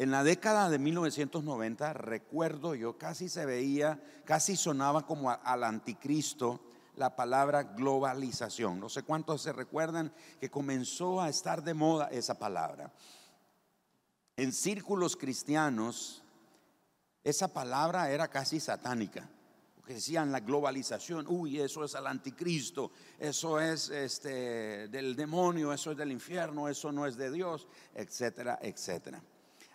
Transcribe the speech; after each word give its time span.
En 0.00 0.10
la 0.10 0.24
década 0.24 0.70
de 0.70 0.78
1990, 0.78 1.92
recuerdo 1.92 2.74
yo, 2.74 2.96
casi 2.96 3.28
se 3.28 3.44
veía, 3.44 4.02
casi 4.24 4.56
sonaba 4.56 5.04
como 5.04 5.30
al 5.30 5.62
anticristo 5.62 6.58
la 6.96 7.14
palabra 7.14 7.64
globalización. 7.64 8.80
No 8.80 8.88
sé 8.88 9.02
cuántos 9.02 9.42
se 9.42 9.52
recuerdan 9.52 10.10
que 10.40 10.48
comenzó 10.48 11.20
a 11.20 11.28
estar 11.28 11.62
de 11.62 11.74
moda 11.74 12.08
esa 12.12 12.38
palabra. 12.38 12.90
En 14.38 14.54
círculos 14.54 15.16
cristianos, 15.16 16.22
esa 17.22 17.48
palabra 17.48 18.10
era 18.10 18.28
casi 18.28 18.58
satánica. 18.58 19.28
Porque 19.76 19.92
decían 19.92 20.32
la 20.32 20.40
globalización, 20.40 21.26
uy, 21.28 21.60
eso 21.60 21.84
es 21.84 21.94
al 21.94 22.06
anticristo, 22.06 22.90
eso 23.18 23.60
es 23.60 23.90
este, 23.90 24.88
del 24.88 25.14
demonio, 25.14 25.74
eso 25.74 25.90
es 25.90 25.98
del 25.98 26.10
infierno, 26.10 26.70
eso 26.70 26.90
no 26.90 27.06
es 27.06 27.18
de 27.18 27.30
Dios, 27.30 27.68
etcétera, 27.94 28.58
etcétera. 28.62 29.22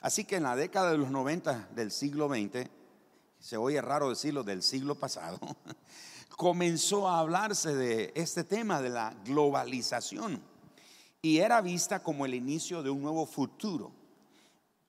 Así 0.05 0.23
que 0.23 0.35
en 0.35 0.43
la 0.43 0.55
década 0.55 0.91
de 0.91 0.99
los 0.99 1.09
90 1.09 1.69
del 1.73 1.89
siglo 1.89 2.29
XX, 2.29 2.69
se 3.39 3.57
oye 3.57 3.81
raro 3.81 4.09
decirlo 4.09 4.43
del 4.43 4.61
siglo 4.61 4.93
pasado, 4.93 5.39
comenzó 6.37 7.07
a 7.09 7.17
hablarse 7.17 7.73
de 7.73 8.13
este 8.13 8.43
tema 8.43 8.83
de 8.83 8.89
la 8.89 9.15
globalización 9.25 10.43
y 11.23 11.39
era 11.39 11.59
vista 11.61 12.03
como 12.03 12.23
el 12.27 12.35
inicio 12.35 12.83
de 12.83 12.91
un 12.91 13.01
nuevo 13.01 13.25
futuro 13.25 13.93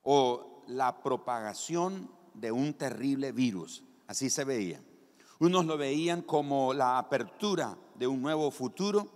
o 0.03 0.63
la 0.67 1.01
propagación 1.01 2.11
de 2.35 2.51
un 2.51 2.75
terrible 2.75 3.31
virus. 3.31 3.83
Así 4.05 4.29
se 4.29 4.43
veía. 4.43 4.83
Unos 5.39 5.65
lo 5.65 5.79
veían 5.79 6.21
como 6.21 6.75
la 6.75 6.99
apertura 6.99 7.75
de 7.95 8.05
un 8.05 8.21
nuevo 8.21 8.51
futuro, 8.51 9.09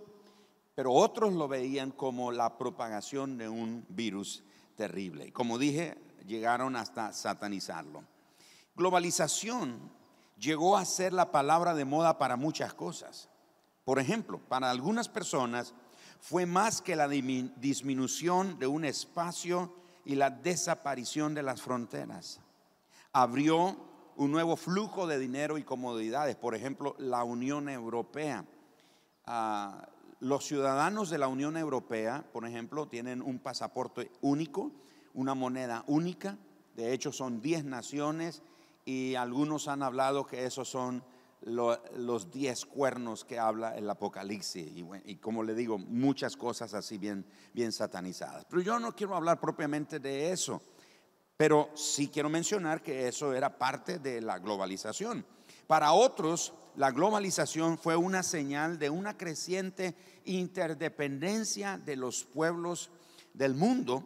pero 0.74 0.92
otros 0.94 1.32
lo 1.32 1.46
veían 1.46 1.92
como 1.92 2.32
la 2.32 2.58
propagación 2.58 3.38
de 3.38 3.48
un 3.48 3.86
virus 3.88 4.42
terrible. 4.76 5.32
Como 5.32 5.58
dije, 5.58 5.96
llegaron 6.26 6.76
hasta 6.76 7.12
satanizarlo. 7.12 8.04
Globalización 8.74 9.90
llegó 10.38 10.76
a 10.76 10.84
ser 10.84 11.12
la 11.12 11.30
palabra 11.30 11.74
de 11.74 11.84
moda 11.84 12.18
para 12.18 12.36
muchas 12.36 12.74
cosas. 12.74 13.28
Por 13.84 13.98
ejemplo, 13.98 14.38
para 14.48 14.70
algunas 14.70 15.08
personas 15.08 15.74
fue 16.20 16.46
más 16.46 16.80
que 16.80 16.96
la 16.96 17.08
disminución 17.08 18.58
de 18.58 18.66
un 18.66 18.84
espacio 18.84 19.74
y 20.04 20.14
la 20.14 20.30
desaparición 20.30 21.34
de 21.34 21.42
las 21.42 21.62
fronteras. 21.62 22.40
Abrió 23.12 23.76
un 24.16 24.30
nuevo 24.30 24.56
flujo 24.56 25.06
de 25.06 25.18
dinero 25.18 25.58
y 25.58 25.64
comodidades, 25.64 26.36
por 26.36 26.54
ejemplo, 26.54 26.94
la 26.98 27.24
Unión 27.24 27.68
Europea. 27.68 28.44
Ah, 29.26 29.88
los 30.22 30.44
ciudadanos 30.44 31.10
de 31.10 31.18
la 31.18 31.26
Unión 31.26 31.56
Europea, 31.56 32.24
por 32.32 32.46
ejemplo, 32.46 32.86
tienen 32.86 33.20
un 33.22 33.40
pasaporte 33.40 34.12
único, 34.20 34.70
una 35.14 35.34
moneda 35.34 35.82
única. 35.88 36.38
De 36.76 36.92
hecho, 36.92 37.10
son 37.10 37.42
10 37.42 37.64
naciones 37.64 38.40
y 38.84 39.16
algunos 39.16 39.66
han 39.66 39.82
hablado 39.82 40.24
que 40.24 40.46
esos 40.46 40.68
son 40.68 41.02
los 41.40 42.30
10 42.30 42.66
cuernos 42.66 43.24
que 43.24 43.40
habla 43.40 43.76
el 43.76 43.90
Apocalipsis. 43.90 44.70
Y, 45.04 45.16
como 45.16 45.42
le 45.42 45.56
digo, 45.56 45.76
muchas 45.76 46.36
cosas 46.36 46.72
así 46.72 46.98
bien, 46.98 47.26
bien 47.52 47.72
satanizadas. 47.72 48.44
Pero 48.48 48.62
yo 48.62 48.78
no 48.78 48.94
quiero 48.94 49.16
hablar 49.16 49.40
propiamente 49.40 49.98
de 49.98 50.30
eso. 50.30 50.62
Pero 51.36 51.70
sí 51.74 52.06
quiero 52.06 52.28
mencionar 52.28 52.80
que 52.80 53.08
eso 53.08 53.34
era 53.34 53.58
parte 53.58 53.98
de 53.98 54.20
la 54.20 54.38
globalización. 54.38 55.26
Para 55.66 55.92
otros, 55.92 56.52
la 56.76 56.90
globalización 56.90 57.78
fue 57.78 57.96
una 57.96 58.22
señal 58.22 58.78
de 58.78 58.90
una 58.90 59.16
creciente 59.16 59.94
interdependencia 60.24 61.78
de 61.78 61.96
los 61.96 62.24
pueblos 62.24 62.90
del 63.34 63.54
mundo 63.54 64.04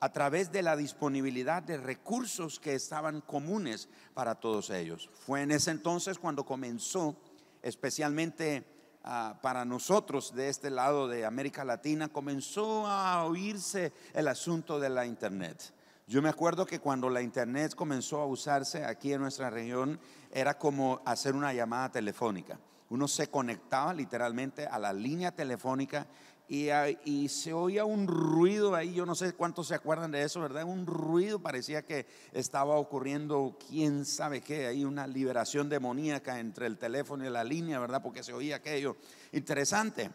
a 0.00 0.12
través 0.12 0.52
de 0.52 0.62
la 0.62 0.76
disponibilidad 0.76 1.62
de 1.62 1.78
recursos 1.78 2.60
que 2.60 2.74
estaban 2.74 3.20
comunes 3.20 3.88
para 4.14 4.34
todos 4.34 4.70
ellos. 4.70 5.10
Fue 5.12 5.42
en 5.42 5.50
ese 5.50 5.70
entonces 5.70 6.18
cuando 6.18 6.44
comenzó, 6.44 7.16
especialmente 7.62 8.64
ah, 9.04 9.38
para 9.42 9.64
nosotros 9.64 10.34
de 10.34 10.48
este 10.48 10.70
lado 10.70 11.08
de 11.08 11.24
América 11.24 11.64
Latina, 11.64 12.08
comenzó 12.08 12.86
a 12.86 13.24
oírse 13.24 13.92
el 14.14 14.28
asunto 14.28 14.78
de 14.78 14.90
la 14.90 15.06
Internet. 15.06 15.72
Yo 16.08 16.22
me 16.22 16.28
acuerdo 16.28 16.66
que 16.66 16.78
cuando 16.78 17.10
la 17.10 17.20
internet 17.20 17.74
comenzó 17.74 18.20
a 18.20 18.26
usarse 18.26 18.84
aquí 18.84 19.12
en 19.12 19.20
nuestra 19.20 19.50
región, 19.50 19.98
era 20.30 20.56
como 20.56 21.00
hacer 21.04 21.34
una 21.34 21.52
llamada 21.52 21.90
telefónica. 21.90 22.60
Uno 22.90 23.08
se 23.08 23.28
conectaba 23.28 23.92
literalmente 23.92 24.66
a 24.66 24.78
la 24.78 24.92
línea 24.92 25.32
telefónica 25.32 26.06
y, 26.48 26.68
y, 27.04 27.28
se 27.28 27.52
oía 27.52 27.84
un 27.84 28.06
ruido 28.06 28.76
ahí, 28.76 28.94
yo 28.94 29.04
no 29.04 29.16
sé 29.16 29.32
cuántos 29.32 29.66
se 29.66 29.74
acuerdan 29.74 30.12
de 30.12 30.22
eso, 30.22 30.40
¿verdad? 30.40 30.62
Un 30.62 30.86
ruido, 30.86 31.40
parecía 31.40 31.82
que 31.84 32.06
estaba 32.32 32.76
ocurriendo 32.76 33.58
quién 33.68 34.04
sabe 34.04 34.40
qué, 34.40 34.68
hay 34.68 34.84
una 34.84 35.08
liberación 35.08 35.68
demoníaca 35.68 36.38
entre 36.38 36.66
el 36.66 36.78
teléfono 36.78 37.26
y 37.26 37.30
la 37.30 37.42
línea, 37.42 37.80
¿verdad? 37.80 38.00
Porque 38.00 38.22
se 38.22 38.32
oía 38.32 38.56
aquello. 38.56 38.96
Interesante. 39.32 40.08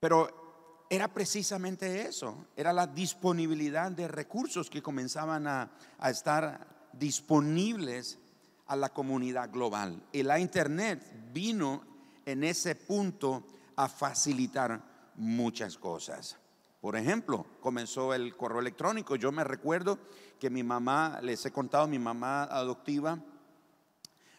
Pero 0.00 0.45
era 0.88 1.08
precisamente 1.08 2.06
eso, 2.06 2.46
era 2.56 2.72
la 2.72 2.86
disponibilidad 2.86 3.90
de 3.90 4.08
recursos 4.08 4.70
que 4.70 4.82
comenzaban 4.82 5.46
a, 5.46 5.70
estar 6.08 6.66
disponibles 6.92 8.18
a 8.66 8.76
la 8.76 8.90
comunidad 8.90 9.50
global. 9.50 10.00
Y 10.12 10.22
la 10.22 10.38
Internet 10.38 11.02
vino 11.32 11.82
en 12.24 12.44
ese 12.44 12.74
punto 12.74 13.44
a 13.76 13.88
facilitar 13.88 14.80
muchas 15.16 15.76
cosas. 15.76 16.36
Por 16.80 16.96
ejemplo, 16.96 17.46
comenzó 17.60 18.14
el 18.14 18.36
correo 18.36 18.60
electrónico. 18.60 19.16
Yo 19.16 19.32
me 19.32 19.44
recuerdo 19.44 19.98
que 20.38 20.50
mi 20.50 20.62
mamá, 20.62 21.18
les 21.22 21.44
he 21.46 21.50
contado, 21.50 21.88
mi 21.88 21.98
mamá 21.98 22.44
adoptiva, 22.44 23.18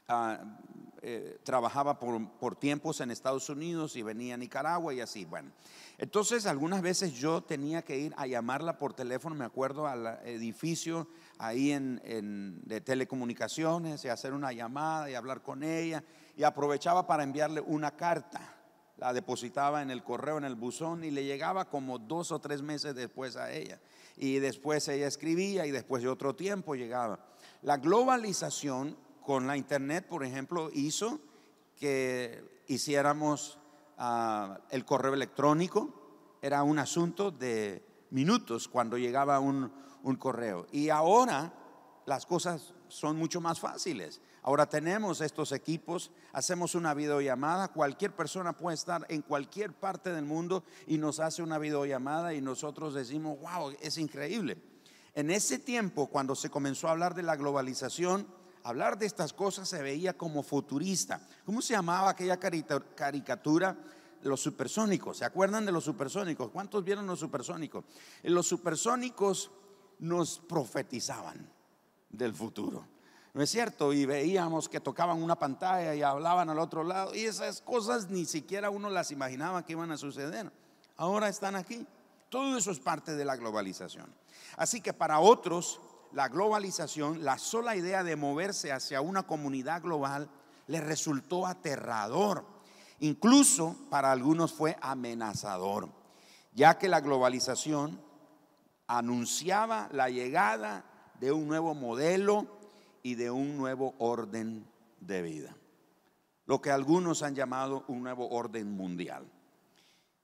ah, 0.07 0.39
eh, 1.09 1.39
trabajaba 1.41 1.99
por, 1.99 2.31
por, 2.31 2.57
tiempos 2.57 2.99
en 2.99 3.11
Estados 3.11 3.47
Unidos 3.49 3.95
y 3.95 4.01
venía 4.01 4.33
a 4.33 4.37
Nicaragua 4.37 4.93
y 4.93 4.99
así. 4.99 5.23
Bueno, 5.23 5.51
entonces 5.97 6.45
algunas 6.45 6.81
veces 6.81 7.13
yo 7.13 7.41
tenía 7.41 7.81
que 7.81 7.97
ir 7.97 8.13
a 8.17 8.27
llamarla 8.27 8.77
por 8.77 8.93
teléfono, 8.93 9.33
me 9.33 9.45
acuerdo 9.45 9.87
al 9.87 10.19
edificio 10.25 11.07
ahí 11.37 11.71
en, 11.71 12.59
de 12.65 12.81
telecomunicaciones 12.81 14.03
y 14.03 14.09
hacer 14.09 14.33
una 14.33 14.51
llamada 14.51 15.09
y 15.09 15.15
hablar 15.15 15.41
con 15.41 15.63
ella 15.63 16.03
y 16.35 16.43
aprovechaba 16.43 17.07
para 17.07 17.23
enviarle 17.23 17.61
una 17.61 17.91
carta. 17.91 18.57
La 18.97 19.13
depositaba 19.13 19.81
en 19.81 19.91
el 19.91 20.03
correo, 20.03 20.37
en 20.37 20.43
el 20.43 20.55
buzón 20.55 21.05
y 21.05 21.11
le 21.11 21.23
llegaba 21.23 21.69
como 21.69 21.99
dos 21.99 22.33
o 22.33 22.39
tres 22.39 22.61
meses 22.61 22.95
después 22.95 23.37
a 23.37 23.53
ella. 23.53 23.79
Y 24.17 24.39
después 24.39 24.85
ella 24.89 25.07
escribía 25.07 25.65
y 25.67 25.71
después 25.71 26.03
de 26.03 26.09
otro 26.09 26.35
tiempo 26.35 26.75
llegaba. 26.75 27.17
La 27.61 27.77
globalización 27.77 29.06
con 29.27 29.45
la 29.45 29.57
internet, 29.57 30.07
por 30.07 30.23
ejemplo, 30.23 30.69
hizo 30.73 31.19
que 31.75 32.63
hiciéramos 32.67 33.59
el 34.71 34.85
correo 34.85 35.13
electrónico, 35.13 36.37
era 36.41 36.63
un 36.63 36.79
asunto 36.79 37.29
de 37.29 37.83
minutos 38.11 38.69
cuando 38.69 38.97
llegaba 38.97 39.41
un, 39.41 39.69
un 40.03 40.15
correo. 40.15 40.65
Y 40.71 40.87
ahora 40.87 41.51
las 42.05 42.25
cosas 42.25 42.73
son 42.87 43.17
mucho 43.17 43.41
más 43.41 43.59
fáciles. 43.59 44.21
Ahora 44.43 44.69
tenemos 44.69 45.19
estos 45.19 45.51
equipos, 45.51 46.09
hacemos 46.31 46.73
una 46.73 46.93
videollamada, 46.93 47.67
cualquier 47.67 48.15
persona 48.15 48.53
puede 48.53 48.75
estar 48.75 49.05
en 49.09 49.23
cualquier 49.23 49.73
parte 49.73 50.13
del 50.13 50.23
mundo 50.23 50.63
y 50.85 50.97
nos 50.97 51.19
hace 51.19 51.43
una 51.43 51.57
videollamada 51.57 52.33
y 52.33 52.39
nosotros 52.39 52.93
decimos, 52.93 53.37
wow, 53.41 53.75
es 53.81 53.97
increíble. 53.97 54.57
En 55.15 55.31
ese 55.31 55.59
tiempo, 55.59 56.07
cuando 56.07 56.33
se 56.33 56.49
comenzó 56.49 56.87
a 56.87 56.91
hablar 56.91 57.13
de 57.13 57.23
la 57.23 57.35
globalización, 57.35 58.37
hablar 58.67 58.97
de 58.97 59.05
estas 59.05 59.31
cosas 59.31 59.69
se 59.69 59.81
veía 59.81 60.17
como 60.17 60.43
futurista. 60.43 61.21
¿Cómo 61.45 61.61
se 61.61 61.73
llamaba 61.73 62.09
aquella 62.09 62.37
caricatura? 62.37 63.77
Los 64.23 64.41
supersónicos. 64.41 65.17
¿Se 65.17 65.25
acuerdan 65.25 65.65
de 65.65 65.71
los 65.71 65.85
supersónicos? 65.85 66.49
¿Cuántos 66.51 66.83
vieron 66.83 67.07
los 67.07 67.19
supersónicos? 67.19 67.85
Los 68.23 68.45
supersónicos 68.45 69.51
nos 69.99 70.39
profetizaban 70.39 71.49
del 72.09 72.33
futuro. 72.33 72.85
¿No 73.33 73.41
es 73.41 73.49
cierto? 73.49 73.93
Y 73.93 74.05
veíamos 74.05 74.67
que 74.67 74.81
tocaban 74.81 75.21
una 75.21 75.37
pantalla 75.37 75.95
y 75.95 76.01
hablaban 76.01 76.49
al 76.49 76.59
otro 76.59 76.83
lado. 76.83 77.15
Y 77.15 77.25
esas 77.25 77.61
cosas 77.61 78.09
ni 78.09 78.25
siquiera 78.25 78.69
uno 78.69 78.89
las 78.89 79.11
imaginaba 79.11 79.63
que 79.63 79.73
iban 79.73 79.91
a 79.91 79.97
suceder. 79.97 80.51
Ahora 80.97 81.29
están 81.29 81.55
aquí. 81.55 81.85
Todo 82.29 82.57
eso 82.57 82.71
es 82.71 82.79
parte 82.79 83.15
de 83.15 83.23
la 83.23 83.37
globalización. 83.37 84.13
Así 84.57 84.81
que 84.81 84.91
para 84.91 85.19
otros 85.19 85.79
la 86.13 86.29
globalización, 86.29 87.23
la 87.23 87.37
sola 87.37 87.75
idea 87.75 88.03
de 88.03 88.15
moverse 88.15 88.71
hacia 88.71 89.01
una 89.01 89.23
comunidad 89.23 89.81
global 89.81 90.29
le 90.67 90.81
resultó 90.81 91.45
aterrador. 91.45 92.45
Incluso 92.99 93.75
para 93.89 94.11
algunos 94.11 94.53
fue 94.53 94.77
amenazador, 94.81 95.89
ya 96.53 96.77
que 96.77 96.89
la 96.89 97.01
globalización 97.01 98.01
anunciaba 98.87 99.89
la 99.91 100.09
llegada 100.09 100.85
de 101.19 101.31
un 101.31 101.47
nuevo 101.47 101.75
modelo 101.75 102.47
y 103.03 103.15
de 103.15 103.29
un 103.29 103.57
nuevo 103.57 103.95
orden 103.99 104.67
de 104.99 105.21
vida. 105.21 105.55
Lo 106.45 106.61
que 106.61 106.71
algunos 106.71 107.23
han 107.23 107.35
llamado 107.35 107.83
un 107.87 108.01
nuevo 108.01 108.29
orden 108.29 108.71
mundial. 108.71 109.29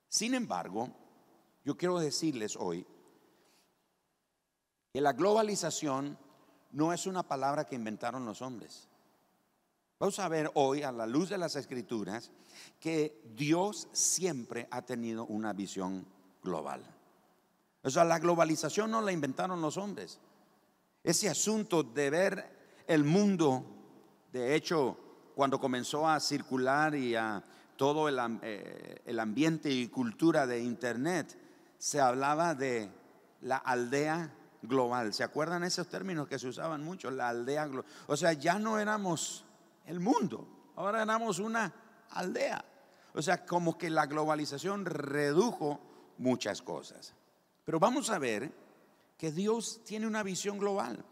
Sin 0.07 0.33
embargo, 0.33 0.89
yo 1.65 1.75
quiero 1.77 1.99
decirles 1.99 2.55
hoy 2.55 2.85
que 4.93 5.01
la 5.01 5.13
globalización 5.13 6.19
no 6.71 6.93
es 6.93 7.07
una 7.07 7.23
palabra 7.23 7.65
que 7.65 7.75
inventaron 7.75 8.25
los 8.25 8.43
hombres. 8.43 8.87
Vamos 9.99 10.19
a 10.19 10.27
ver 10.29 10.51
hoy, 10.53 10.83
a 10.83 10.91
la 10.91 11.07
luz 11.07 11.29
de 11.29 11.39
las 11.39 11.55
escrituras, 11.55 12.29
que 12.79 13.19
Dios 13.35 13.87
siempre 13.91 14.67
ha 14.69 14.83
tenido 14.83 15.25
una 15.25 15.51
visión 15.51 16.05
global. 16.43 16.83
O 17.81 17.89
sea, 17.89 18.03
la 18.03 18.19
globalización 18.19 18.91
no 18.91 19.01
la 19.01 19.11
inventaron 19.11 19.63
los 19.63 19.77
hombres. 19.77 20.19
Ese 21.03 21.27
asunto 21.27 21.81
de 21.81 22.09
ver 22.11 22.83
el 22.85 23.03
mundo, 23.03 23.65
de 24.31 24.53
hecho, 24.53 24.95
cuando 25.33 25.59
comenzó 25.59 26.07
a 26.07 26.19
circular 26.19 26.93
y 26.93 27.15
a 27.15 27.43
todo 27.77 28.07
el, 28.07 28.19
eh, 28.43 29.01
el 29.07 29.19
ambiente 29.19 29.71
y 29.71 29.87
cultura 29.87 30.45
de 30.45 30.61
Internet, 30.61 31.35
se 31.79 31.99
hablaba 31.99 32.53
de 32.53 32.91
la 33.41 33.57
aldea 33.57 34.31
global. 34.63 35.13
¿Se 35.13 35.23
acuerdan 35.23 35.63
esos 35.63 35.87
términos 35.87 36.27
que 36.27 36.39
se 36.39 36.47
usaban 36.47 36.83
mucho? 36.83 37.11
La 37.11 37.29
aldea 37.29 37.67
global. 37.67 37.89
O 38.07 38.17
sea, 38.17 38.33
ya 38.33 38.57
no 38.57 38.79
éramos 38.79 39.45
el 39.85 39.99
mundo, 39.99 40.47
ahora 40.75 41.03
éramos 41.03 41.39
una 41.39 41.73
aldea. 42.11 42.63
O 43.13 43.21
sea, 43.21 43.45
como 43.45 43.77
que 43.77 43.89
la 43.89 44.07
globalización 44.07 44.85
redujo 44.85 45.79
muchas 46.17 46.61
cosas. 46.61 47.13
Pero 47.63 47.79
vamos 47.79 48.09
a 48.09 48.17
ver 48.17 48.51
que 49.17 49.31
Dios 49.31 49.81
tiene 49.85 50.07
una 50.07 50.23
visión 50.23 50.57
global. 50.57 51.05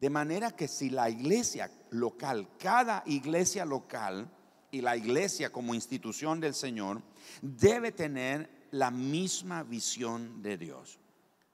De 0.00 0.10
manera 0.10 0.50
que 0.50 0.68
si 0.68 0.90
la 0.90 1.08
iglesia 1.08 1.70
local, 1.90 2.48
cada 2.58 3.02
iglesia 3.06 3.64
local 3.64 4.30
y 4.70 4.80
la 4.80 4.96
iglesia 4.96 5.50
como 5.50 5.74
institución 5.74 6.40
del 6.40 6.54
Señor, 6.54 7.02
debe 7.40 7.92
tener 7.92 8.68
la 8.72 8.90
misma 8.90 9.62
visión 9.62 10.42
de 10.42 10.58
Dios. 10.58 10.98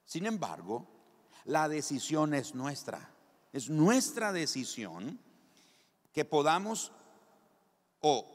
Sin 0.04 0.26
embargo, 0.26 0.86
la 1.44 1.68
decisión 1.68 2.34
es 2.34 2.54
nuestra. 2.54 3.10
Es 3.52 3.68
nuestra 3.68 4.32
decisión 4.32 5.20
que 6.12 6.24
podamos 6.24 6.92
o 8.00 8.26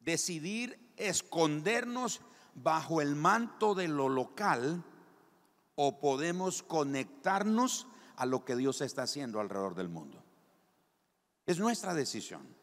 decidir 0.00 0.92
escondernos 0.96 2.20
bajo 2.54 3.00
el 3.00 3.16
manto 3.16 3.74
de 3.74 3.88
lo 3.88 4.08
local 4.08 4.84
o 5.74 5.98
podemos 5.98 6.62
conectarnos 6.62 7.88
a 8.16 8.26
lo 8.26 8.44
que 8.44 8.56
Dios 8.56 8.80
está 8.80 9.02
haciendo 9.02 9.40
alrededor 9.40 9.74
del 9.74 9.88
mundo. 9.88 10.22
Es 11.46 11.58
nuestra 11.58 11.94
decisión. 11.94 12.53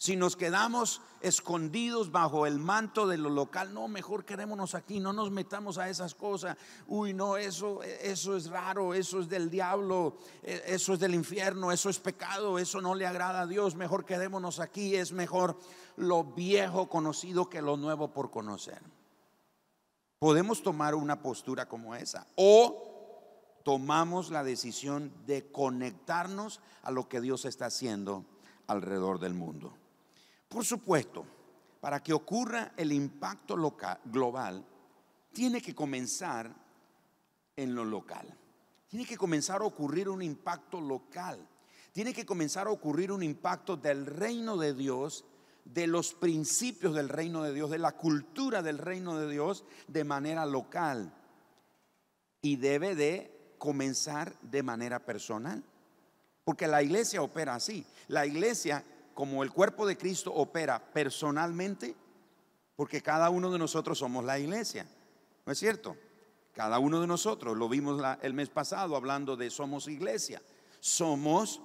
Si 0.00 0.16
nos 0.16 0.34
quedamos 0.34 1.02
escondidos 1.20 2.10
bajo 2.10 2.46
el 2.46 2.58
manto 2.58 3.06
de 3.06 3.18
lo 3.18 3.28
local, 3.28 3.74
no, 3.74 3.86
mejor 3.86 4.24
quedémonos 4.24 4.74
aquí, 4.74 4.98
no 4.98 5.12
nos 5.12 5.30
metamos 5.30 5.76
a 5.76 5.90
esas 5.90 6.14
cosas. 6.14 6.56
Uy, 6.86 7.12
no, 7.12 7.36
eso, 7.36 7.82
eso 7.82 8.34
es 8.34 8.48
raro, 8.48 8.94
eso 8.94 9.20
es 9.20 9.28
del 9.28 9.50
diablo, 9.50 10.16
e, 10.42 10.62
eso 10.68 10.94
es 10.94 11.00
del 11.00 11.14
infierno, 11.14 11.70
eso 11.70 11.90
es 11.90 11.98
pecado, 11.98 12.58
eso 12.58 12.80
no 12.80 12.94
le 12.94 13.06
agrada 13.06 13.42
a 13.42 13.46
Dios. 13.46 13.74
Mejor 13.74 14.06
quedémonos 14.06 14.58
aquí, 14.58 14.96
es 14.96 15.12
mejor 15.12 15.58
lo 15.96 16.24
viejo 16.24 16.88
conocido 16.88 17.50
que 17.50 17.60
lo 17.60 17.76
nuevo 17.76 18.10
por 18.10 18.30
conocer. 18.30 18.80
Podemos 20.18 20.62
tomar 20.62 20.94
una 20.94 21.20
postura 21.20 21.68
como 21.68 21.94
esa 21.94 22.26
o 22.36 23.60
tomamos 23.64 24.30
la 24.30 24.44
decisión 24.44 25.12
de 25.26 25.52
conectarnos 25.52 26.60
a 26.84 26.90
lo 26.90 27.06
que 27.06 27.20
Dios 27.20 27.44
está 27.44 27.66
haciendo 27.66 28.24
alrededor 28.66 29.18
del 29.18 29.34
mundo. 29.34 29.74
Por 30.50 30.64
supuesto, 30.64 31.24
para 31.80 32.02
que 32.02 32.12
ocurra 32.12 32.72
el 32.76 32.90
impacto 32.90 33.56
local, 33.56 34.00
global, 34.04 34.66
tiene 35.32 35.62
que 35.62 35.76
comenzar 35.76 36.52
en 37.54 37.72
lo 37.72 37.84
local. 37.84 38.36
Tiene 38.88 39.06
que 39.06 39.16
comenzar 39.16 39.62
a 39.62 39.64
ocurrir 39.64 40.08
un 40.08 40.22
impacto 40.22 40.80
local. 40.80 41.38
Tiene 41.92 42.12
que 42.12 42.26
comenzar 42.26 42.66
a 42.66 42.70
ocurrir 42.70 43.12
un 43.12 43.22
impacto 43.22 43.76
del 43.76 44.04
reino 44.06 44.56
de 44.56 44.74
Dios, 44.74 45.24
de 45.64 45.86
los 45.86 46.14
principios 46.14 46.96
del 46.96 47.08
reino 47.08 47.44
de 47.44 47.54
Dios, 47.54 47.70
de 47.70 47.78
la 47.78 47.92
cultura 47.92 48.60
del 48.60 48.78
reino 48.78 49.16
de 49.16 49.30
Dios 49.30 49.64
de 49.86 50.02
manera 50.02 50.46
local. 50.46 51.14
Y 52.42 52.56
debe 52.56 52.96
de 52.96 53.54
comenzar 53.58 54.34
de 54.42 54.64
manera 54.64 54.98
personal. 54.98 55.62
Porque 56.42 56.66
la 56.66 56.82
iglesia 56.82 57.22
opera 57.22 57.54
así. 57.54 57.86
La 58.08 58.26
iglesia 58.26 58.84
como 59.14 59.42
el 59.42 59.52
cuerpo 59.52 59.86
de 59.86 59.96
Cristo 59.96 60.32
opera 60.32 60.92
personalmente, 60.92 61.94
porque 62.76 63.02
cada 63.02 63.30
uno 63.30 63.50
de 63.50 63.58
nosotros 63.58 63.98
somos 63.98 64.24
la 64.24 64.38
iglesia, 64.38 64.86
¿no 65.44 65.52
es 65.52 65.58
cierto? 65.58 65.96
Cada 66.52 66.78
uno 66.78 67.00
de 67.00 67.06
nosotros, 67.06 67.56
lo 67.56 67.68
vimos 67.68 68.02
el 68.22 68.34
mes 68.34 68.48
pasado 68.48 68.96
hablando 68.96 69.36
de 69.36 69.50
somos 69.50 69.88
iglesia, 69.88 70.42
somos 70.80 71.60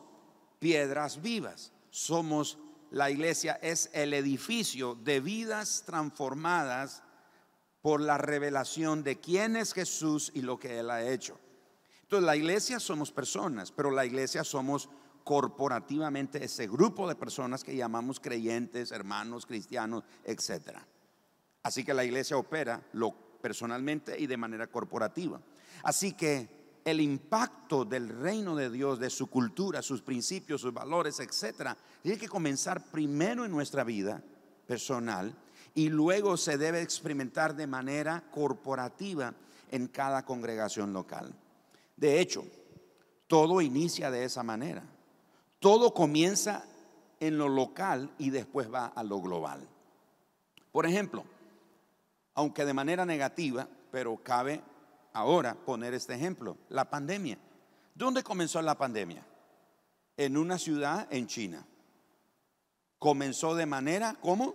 piedras 0.59 1.21
vivas, 1.21 1.71
somos 1.89 2.57
la 2.91 3.09
iglesia, 3.09 3.59
es 3.61 3.89
el 3.93 4.13
edificio 4.13 4.95
de 4.95 5.19
vidas 5.19 5.83
transformadas 5.85 7.03
por 7.81 8.01
la 8.01 8.17
revelación 8.17 9.03
de 9.03 9.19
quién 9.19 9.55
es 9.55 9.73
Jesús 9.73 10.31
y 10.33 10.41
lo 10.41 10.59
que 10.59 10.79
Él 10.79 10.89
ha 10.89 11.03
hecho. 11.07 11.39
Entonces 12.01 12.25
la 12.25 12.35
iglesia 12.35 12.79
somos 12.79 13.11
personas, 13.11 13.71
pero 13.71 13.91
la 13.91 14.05
iglesia 14.05 14.43
somos 14.43 14.89
corporativamente 15.25 16.45
ese 16.45 16.67
grupo 16.67 17.09
de 17.09 17.15
personas 17.15 17.63
que 17.63 17.75
llamamos 17.75 18.19
creyentes, 18.19 18.91
hermanos, 18.91 19.47
cristianos, 19.47 20.03
etc. 20.23 20.77
Así 21.63 21.83
que 21.83 21.95
la 21.95 22.05
iglesia 22.05 22.37
opera 22.37 22.87
lo 22.93 23.11
personalmente 23.41 24.15
y 24.19 24.27
de 24.27 24.37
manera 24.37 24.67
corporativa. 24.67 25.41
Así 25.81 26.13
que 26.13 26.79
el 26.85 27.01
impacto 27.01 27.85
del 27.85 28.07
reino 28.07 28.55
de 28.55 28.69
Dios, 28.69 28.99
de 28.99 29.09
su 29.09 29.25
cultura, 29.25 29.81
sus 29.81 30.03
principios, 30.03 30.61
sus 30.61 30.71
valores, 30.71 31.19
etc., 31.19 31.71
tiene 32.03 32.19
que 32.19 32.29
comenzar 32.29 32.91
primero 32.91 33.45
en 33.45 33.51
nuestra 33.51 33.83
vida 33.83 34.23
personal 34.67 35.35
y 35.73 35.89
luego 35.89 36.37
se 36.37 36.59
debe 36.59 36.83
experimentar 36.83 37.55
de 37.55 37.65
manera 37.65 38.29
corporativa 38.29 39.33
en 39.71 39.87
cada 39.87 40.23
congregación 40.23 40.93
local. 40.93 41.33
De 41.97 42.19
hecho, 42.19 42.45
todo 43.25 43.59
inicia 43.61 44.11
de 44.11 44.23
esa 44.23 44.43
manera. 44.43 44.83
Todo 45.65 45.95
comienza 45.95 46.63
en 47.19 47.39
lo 47.39 47.49
local 47.49 48.13
y 48.19 48.29
después 48.29 48.71
va 48.71 48.85
a 48.85 49.01
lo 49.01 49.19
global. 49.19 49.67
Por 50.71 50.85
ejemplo, 50.85 51.23
aunque 52.35 52.65
de 52.65 52.73
manera 52.75 53.03
negativa, 53.03 53.67
pero 53.89 54.15
cabe 54.17 54.61
ahora 55.13 55.55
poner 55.55 55.95
este 55.95 56.13
ejemplo, 56.13 56.55
la 56.69 56.87
pandemia. 56.87 57.39
¿Dónde 57.95 58.21
comenzó 58.21 58.61
la 58.61 58.77
pandemia? 58.77 59.25
En 60.17 60.37
una 60.37 60.59
ciudad 60.59 61.07
en 61.09 61.25
China. 61.25 61.65
Comenzó 62.99 63.55
de 63.55 63.65
manera 63.65 64.13
como 64.21 64.53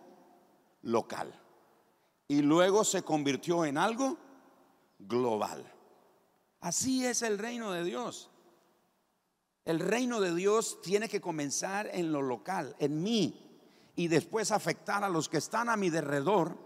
local 0.82 1.35
y 2.28 2.40
luego 2.40 2.85
se 2.85 3.02
convirtió 3.02 3.64
en 3.64 3.78
algo 3.78 4.16
global. 5.00 5.64
Así 6.61 7.04
es 7.04 7.23
el 7.23 7.37
reino 7.37 7.73
de 7.73 7.82
Dios. 7.82 8.30
El 9.64 9.79
reino 9.79 10.21
de 10.21 10.35
Dios 10.35 10.81
tiene 10.83 11.09
que 11.09 11.21
comenzar 11.21 11.88
en 11.93 12.12
lo 12.12 12.23
local, 12.23 12.75
en 12.79 13.02
mí, 13.02 13.50
y 13.97 14.09
después 14.09 14.50
afectar 14.52 15.05
a 15.05 15.09
los 15.09 15.29
que 15.29 15.38
están 15.38 15.69
a 15.69 15.76
mi 15.76 15.90
derredor. 15.90 16.57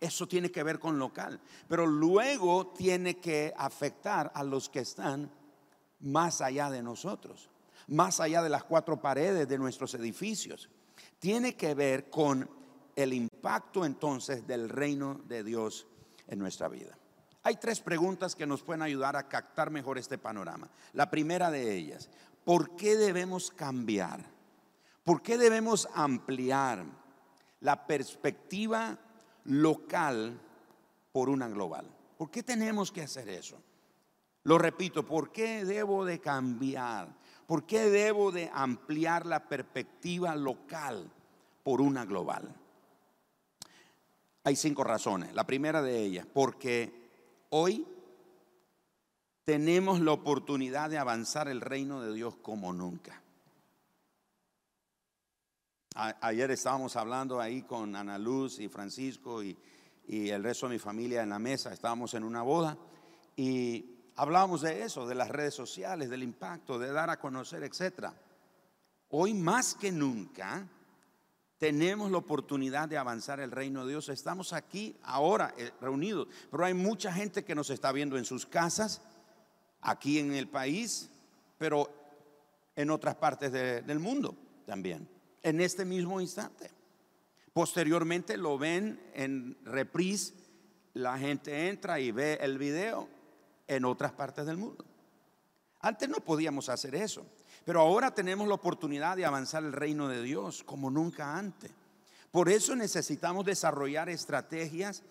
Eso 0.00 0.26
tiene 0.26 0.50
que 0.50 0.62
ver 0.62 0.78
con 0.78 0.98
local. 0.98 1.40
Pero 1.68 1.86
luego 1.86 2.68
tiene 2.68 3.18
que 3.18 3.52
afectar 3.56 4.30
a 4.34 4.44
los 4.44 4.68
que 4.68 4.80
están 4.80 5.30
más 6.00 6.40
allá 6.40 6.70
de 6.70 6.82
nosotros, 6.82 7.50
más 7.88 8.20
allá 8.20 8.42
de 8.42 8.48
las 8.48 8.64
cuatro 8.64 9.00
paredes 9.00 9.48
de 9.48 9.58
nuestros 9.58 9.94
edificios. 9.94 10.70
Tiene 11.18 11.56
que 11.56 11.74
ver 11.74 12.08
con 12.08 12.48
el 12.96 13.12
impacto 13.12 13.84
entonces 13.84 14.46
del 14.46 14.68
reino 14.68 15.20
de 15.26 15.44
Dios 15.44 15.86
en 16.26 16.38
nuestra 16.38 16.68
vida. 16.68 16.96
Hay 17.42 17.56
tres 17.56 17.80
preguntas 17.80 18.34
que 18.34 18.46
nos 18.46 18.62
pueden 18.62 18.82
ayudar 18.82 19.16
a 19.16 19.28
captar 19.28 19.70
mejor 19.70 19.98
este 19.98 20.18
panorama. 20.18 20.68
La 20.92 21.10
primera 21.10 21.50
de 21.50 21.74
ellas, 21.74 22.10
¿Por 22.48 22.76
qué 22.76 22.96
debemos 22.96 23.50
cambiar? 23.50 24.24
¿Por 25.04 25.20
qué 25.20 25.36
debemos 25.36 25.86
ampliar 25.92 26.82
la 27.60 27.86
perspectiva 27.86 28.98
local 29.44 30.40
por 31.12 31.28
una 31.28 31.46
global? 31.50 31.84
¿Por 32.16 32.30
qué 32.30 32.42
tenemos 32.42 32.90
que 32.90 33.02
hacer 33.02 33.28
eso? 33.28 33.60
Lo 34.44 34.56
repito, 34.56 35.04
¿por 35.04 35.30
qué 35.30 35.66
debo 35.66 36.06
de 36.06 36.20
cambiar? 36.20 37.14
¿Por 37.46 37.66
qué 37.66 37.90
debo 37.90 38.32
de 38.32 38.50
ampliar 38.54 39.26
la 39.26 39.46
perspectiva 39.46 40.34
local 40.34 41.12
por 41.62 41.82
una 41.82 42.06
global? 42.06 42.50
Hay 44.44 44.56
cinco 44.56 44.84
razones. 44.84 45.34
La 45.34 45.44
primera 45.46 45.82
de 45.82 46.02
ellas, 46.02 46.26
porque 46.32 47.10
hoy 47.50 47.86
tenemos 49.48 50.00
la 50.00 50.12
oportunidad 50.12 50.90
de 50.90 50.98
avanzar 50.98 51.48
el 51.48 51.62
reino 51.62 52.02
de 52.02 52.12
Dios 52.12 52.36
como 52.36 52.74
nunca. 52.74 53.22
ayer 55.94 56.50
estábamos 56.50 56.96
hablando 56.96 57.40
ahí 57.40 57.62
con 57.62 57.96
Ana 57.96 58.18
Luz 58.18 58.58
y 58.58 58.68
Francisco 58.68 59.42
y, 59.42 59.56
y 60.06 60.28
el 60.28 60.44
resto 60.44 60.68
de 60.68 60.74
mi 60.74 60.78
familia 60.78 61.22
en 61.22 61.30
la 61.30 61.38
mesa. 61.38 61.72
Estábamos 61.72 62.12
en 62.12 62.24
una 62.24 62.42
boda 62.42 62.76
y 63.36 64.10
hablábamos 64.16 64.60
de 64.60 64.82
eso, 64.82 65.06
de 65.06 65.14
las 65.14 65.30
redes 65.30 65.54
sociales, 65.54 66.10
del 66.10 66.24
impacto, 66.24 66.78
de 66.78 66.92
dar 66.92 67.08
a 67.08 67.18
conocer, 67.18 67.62
etc. 67.62 68.10
Hoy 69.08 69.32
más 69.32 69.74
que 69.74 69.90
nunca 69.90 70.68
tenemos 71.56 72.10
la 72.10 72.18
oportunidad 72.18 72.86
de 72.86 72.98
avanzar 72.98 73.40
el 73.40 73.50
reino 73.50 73.86
de 73.86 73.92
Dios. 73.92 74.10
Estamos 74.10 74.52
aquí 74.52 74.94
ahora 75.04 75.54
eh, 75.56 75.70
reunidos, 75.80 76.28
pero 76.50 76.66
hay 76.66 76.74
mucha 76.74 77.10
gente 77.14 77.46
que 77.46 77.54
nos 77.54 77.70
está 77.70 77.92
viendo 77.92 78.18
en 78.18 78.26
sus 78.26 78.44
casas, 78.44 79.00
aquí 79.80 80.18
en 80.18 80.34
el 80.34 80.48
país, 80.48 81.10
pero 81.58 81.88
en 82.76 82.90
otras 82.90 83.16
partes 83.16 83.52
del 83.52 83.98
mundo 83.98 84.36
también, 84.66 85.08
en 85.42 85.60
este 85.60 85.84
mismo 85.84 86.20
instante. 86.20 86.70
Posteriormente 87.52 88.36
lo 88.36 88.56
ven 88.56 89.00
en 89.14 89.56
reprise, 89.64 90.34
la 90.94 91.18
gente 91.18 91.68
entra 91.68 91.98
y 91.98 92.12
ve 92.12 92.38
el 92.40 92.58
video 92.58 93.08
en 93.66 93.84
otras 93.84 94.12
partes 94.12 94.46
del 94.46 94.56
mundo. 94.56 94.84
Antes 95.80 96.08
no 96.08 96.16
podíamos 96.18 96.68
hacer 96.68 96.94
eso, 96.94 97.26
pero 97.64 97.80
ahora 97.80 98.14
tenemos 98.14 98.46
la 98.48 98.54
oportunidad 98.54 99.16
de 99.16 99.24
avanzar 99.24 99.64
el 99.64 99.72
reino 99.72 100.08
de 100.08 100.22
Dios 100.22 100.62
como 100.64 100.90
nunca 100.90 101.36
antes. 101.36 101.70
Por 102.30 102.48
eso 102.48 102.76
necesitamos 102.76 103.44
desarrollar 103.44 104.08
estrategias 104.08 105.02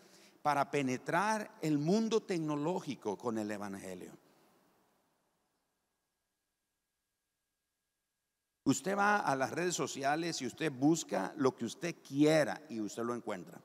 para 0.41 0.71
penetrar 0.71 1.51
el 1.61 1.77
mundo 1.77 2.21
tecnológico 2.21 3.17
con 3.17 3.37
el 3.37 3.51
Evangelio. 3.51 4.11
Usted 8.67 8.97
va 8.97 9.19
a 9.19 9.33
las 9.33 9.51
redes 9.51 9.75
sociales 9.75 10.41
y 10.41 10.45
usted 10.45 10.69
busca 10.73 11.33
lo 11.37 11.55
que 11.55 11.63
usted 11.63 11.95
quiera 12.05 12.61
y 12.67 12.81
usted 12.81 13.01
lo 13.03 13.15
encuentra. 13.15 13.61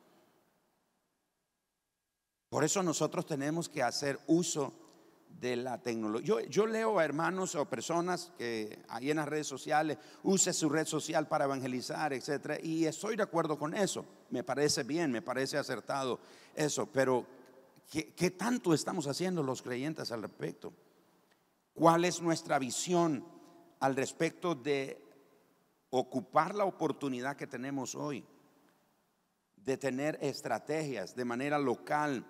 Por 2.49 2.62
eso 2.62 2.85
nosotros 2.85 3.26
tenemos 3.26 3.68
que 3.68 3.82
hacer 3.82 4.21
uso 4.28 4.73
de 5.40 5.56
la 5.56 5.82
tecnología. 5.82 6.44
Yo, 6.49 6.66
leo 6.68 7.00
a 7.00 7.04
hermanos 7.04 7.56
o 7.56 7.68
personas 7.68 8.30
que 8.38 8.85
ahí 8.90 9.11
en 9.11 9.16
las 9.16 9.26
redes 9.26 9.49
sociales 9.49 9.99
use 10.23 10.52
su 10.52 10.68
red 10.68 10.87
social 10.87 11.26
para 11.26 11.47
evangelizar, 11.47 12.12
etcétera, 12.12 12.59
y 12.62 12.85
estoy 12.85 13.16
de 13.16 13.25
acuerdo 13.25 13.59
con 13.59 13.75
eso. 13.75 14.06
Me 14.30 14.44
parece 14.44 14.85
bien, 14.85 15.11
me 15.11 15.21
parece 15.21 15.59
acertado 15.59 16.21
eso, 16.54 16.87
pero 16.87 17.26
¿qué, 17.90 18.14
qué 18.14 18.30
tanto 18.30 18.73
estamos 18.73 19.09
haciendo 19.09 19.42
los 19.42 19.62
creyentes 19.62 20.12
al 20.12 20.23
respecto? 20.23 20.73
¿Cuál 21.75 22.04
es 22.04 22.23
nuestra 22.23 22.61
visión? 22.61 23.41
Al 23.82 23.96
respecto 23.96 24.54
de 24.54 24.96
ocupar 25.90 26.54
la 26.54 26.64
oportunidad 26.64 27.36
que 27.36 27.48
tenemos 27.48 27.96
hoy, 27.96 28.24
de 29.56 29.76
tener 29.76 30.20
estrategias 30.22 31.16
de 31.16 31.24
manera 31.24 31.58
local, 31.58 32.24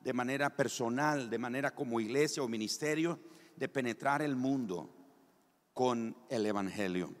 de 0.00 0.12
manera 0.14 0.56
personal, 0.56 1.28
de 1.28 1.38
manera 1.38 1.74
como 1.74 2.00
iglesia 2.00 2.42
o 2.42 2.48
ministerio, 2.48 3.20
de 3.54 3.68
penetrar 3.68 4.22
el 4.22 4.34
mundo 4.34 4.88
con 5.74 6.16
el 6.30 6.46
Evangelio. 6.46 7.12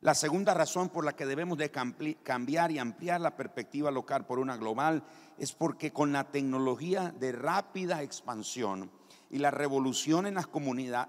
La 0.00 0.14
segunda 0.14 0.54
razón 0.54 0.88
por 0.88 1.04
la 1.04 1.16
que 1.16 1.26
debemos 1.26 1.58
de 1.58 1.72
cambiar 1.72 2.70
y 2.70 2.78
ampliar 2.78 3.20
la 3.20 3.36
perspectiva 3.36 3.90
local 3.90 4.26
por 4.26 4.38
una 4.38 4.56
global 4.56 5.02
es 5.38 5.52
porque 5.52 5.92
con 5.92 6.12
la 6.12 6.30
tecnología 6.30 7.12
de 7.18 7.32
rápida 7.32 8.00
expansión 8.04 8.92
y 9.28 9.38
la 9.38 9.50
revolución 9.50 10.26
en 10.26 10.34
las, 10.34 10.48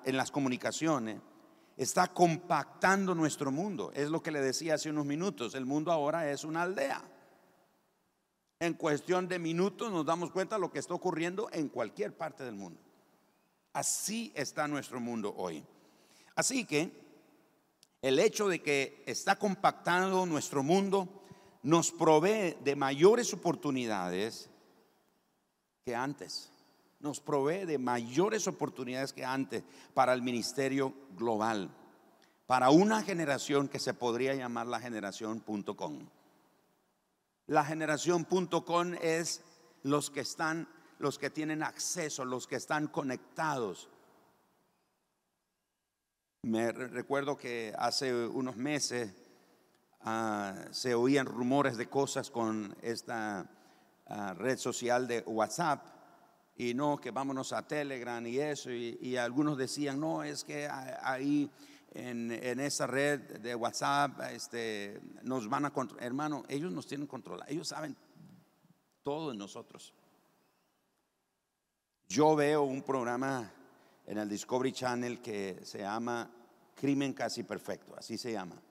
en 0.06 0.18
las 0.18 0.32
comunicaciones, 0.32 1.22
está 1.78 2.14
compactando 2.14 3.16
nuestro 3.16 3.52
mundo. 3.52 3.92
Es 3.94 4.10
lo 4.10 4.22
que 4.22 4.32
le 4.32 4.42
decía 4.42 4.76
hace 4.76 4.90
unos 4.90 5.06
minutos. 5.06 5.56
El 5.56 5.66
mundo 5.66 5.92
ahora 5.92 6.32
es 6.32 6.44
una 6.44 6.64
aldea. 6.64 7.04
En 8.60 8.76
cuestión 8.76 9.28
de 9.28 9.40
minutos 9.40 9.92
nos 9.92 10.06
damos 10.06 10.32
cuenta 10.32 10.56
de 10.56 10.62
lo 10.62 10.72
que 10.72 10.80
está 10.80 10.94
ocurriendo 10.94 11.50
en 11.52 11.70
cualquier 11.70 12.16
parte 12.16 12.44
del 12.44 12.56
mundo. 12.56 12.80
Así 13.74 14.32
está 14.36 14.68
nuestro 14.68 15.00
mundo 15.00 15.34
hoy. 15.36 15.66
Así 16.36 16.66
que 16.66 16.92
el 18.02 18.20
hecho 18.20 18.48
de 18.48 18.62
que 18.62 19.04
está 19.06 19.38
compactando 19.38 20.26
nuestro 20.26 20.64
mundo 20.64 21.24
nos 21.64 21.92
provee 21.92 22.58
de 22.64 22.76
mayores 22.76 23.34
oportunidades 23.34 24.50
que 25.84 25.96
antes 25.96 26.53
nos 27.04 27.20
provee 27.20 27.66
de 27.66 27.78
mayores 27.78 28.48
oportunidades 28.48 29.12
que 29.12 29.26
antes 29.26 29.62
para 29.94 30.14
el 30.14 30.22
ministerio 30.22 30.94
global, 31.18 31.70
para 32.48 32.70
una 32.70 33.04
generación 33.04 33.68
que 33.68 33.78
se 33.78 33.94
podría 33.94 34.34
llamar 34.34 34.68
la 34.68 34.80
generación.com. 34.80 36.00
La 37.48 37.66
generación.com 37.66 38.94
es 39.02 39.42
los 39.84 40.10
que 40.10 40.22
están, 40.22 40.70
los 40.98 41.20
que 41.20 41.30
tienen 41.30 41.62
acceso, 41.62 42.24
los 42.24 42.48
que 42.48 42.56
están 42.56 42.88
conectados. 42.88 43.90
Me 46.44 46.72
recuerdo 46.72 47.38
que 47.38 47.74
hace 47.78 48.14
unos 48.28 48.56
meses 48.56 49.14
ah, 50.02 50.56
se 50.72 50.96
oían 50.96 51.26
rumores 51.26 51.76
de 51.76 51.90
cosas 51.90 52.32
con 52.32 52.78
esta 52.82 53.50
ah, 54.08 54.34
red 54.36 54.58
social 54.58 55.06
de 55.06 55.20
WhatsApp 55.22 55.93
y 56.56 56.74
no, 56.74 56.98
que 56.98 57.12
vámonos 57.12 57.52
a 57.52 57.68
Telegram 57.68 58.26
y 58.26 58.40
eso, 58.40 58.72
y, 58.72 59.18
algunos 59.18 59.58
decían, 59.58 60.00
no, 60.00 60.24
es 60.24 60.44
que 60.44 60.68
ahí 60.68 61.50
en, 61.92 62.60
esa 62.60 62.86
red 62.86 63.40
de 63.40 63.56
WhatsApp 63.56 64.22
este, 64.32 65.02
nos 65.24 65.50
van 65.50 65.66
a 65.66 65.74
controlar. 65.74 66.06
Hermano, 66.06 66.44
ellos 66.48 66.72
nos 66.72 66.86
tienen 66.86 67.08
controlado, 67.08 67.50
ellos 67.52 67.68
saben 67.68 67.96
todo 69.02 69.32
de 69.32 69.38
nosotros. 69.38 69.94
Yo 72.08 72.36
veo 72.36 72.64
un 72.64 72.84
programa 72.84 73.52
en 74.06 74.18
el 74.18 74.30
Discovery 74.30 74.72
Channel 74.72 75.22
que 75.22 75.60
se 75.64 75.80
llama 75.80 76.30
Crimen 76.76 77.14
Casi 77.14 77.44
Perfecto, 77.44 77.96
así 77.98 78.18
se 78.18 78.32
llama. 78.32 78.62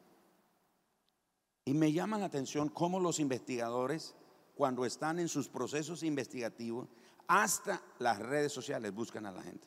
Y 1.64 1.74
me 1.74 1.92
llama 1.92 2.18
la 2.18 2.26
atención 2.26 2.68
cómo 2.68 3.00
los 3.00 3.18
investigadores, 3.18 4.14
cuando 4.54 4.84
están 4.84 5.18
en 5.18 5.28
sus 5.28 5.48
procesos 5.48 6.02
investigativos, 6.02 6.88
hasta 7.26 7.82
las 7.98 8.18
redes 8.18 8.52
sociales 8.52 8.92
buscan 8.92 9.26
a 9.26 9.32
la 9.32 9.42
gente. 9.42 9.66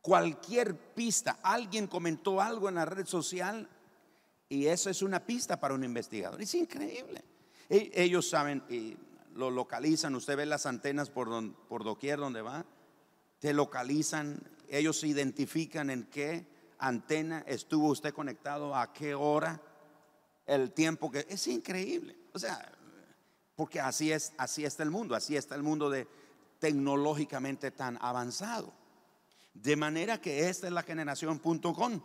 Cualquier 0.00 0.76
pista, 0.76 1.38
alguien 1.42 1.86
comentó 1.86 2.40
algo 2.40 2.68
en 2.68 2.76
la 2.76 2.84
red 2.84 3.06
social 3.06 3.68
y 4.48 4.66
eso 4.66 4.88
es 4.90 5.02
una 5.02 5.24
pista 5.24 5.60
para 5.60 5.74
un 5.74 5.84
investigador. 5.84 6.40
Es 6.40 6.54
increíble. 6.54 7.22
E, 7.68 7.90
ellos 7.94 8.28
saben 8.28 8.62
y 8.68 8.96
lo 9.34 9.50
localizan, 9.50 10.14
usted 10.14 10.36
ve 10.36 10.46
las 10.46 10.66
antenas 10.66 11.10
por, 11.10 11.28
por 11.68 11.84
doquier 11.84 12.18
donde 12.18 12.42
va, 12.42 12.64
te 13.38 13.52
localizan, 13.52 14.40
ellos 14.68 15.04
identifican 15.04 15.90
en 15.90 16.04
qué 16.04 16.46
antena 16.78 17.44
estuvo 17.46 17.88
usted 17.88 18.12
conectado, 18.12 18.74
a 18.74 18.92
qué 18.92 19.14
hora, 19.14 19.60
el 20.46 20.72
tiempo 20.72 21.10
que... 21.10 21.26
Es 21.28 21.46
increíble. 21.46 22.16
O 22.32 22.38
sea, 22.38 22.72
porque 23.54 23.80
así 23.80 24.10
es, 24.12 24.32
así 24.38 24.64
está 24.64 24.82
el 24.82 24.90
mundo, 24.90 25.14
así 25.14 25.36
está 25.36 25.54
el 25.54 25.62
mundo 25.62 25.90
de, 25.90 26.08
tecnológicamente 26.58 27.70
tan 27.70 27.98
avanzado. 28.00 28.72
De 29.54 29.76
manera 29.76 30.20
que 30.20 30.48
esta 30.48 30.66
es 30.66 30.72
la 30.72 30.82
generación.com. 30.82 32.00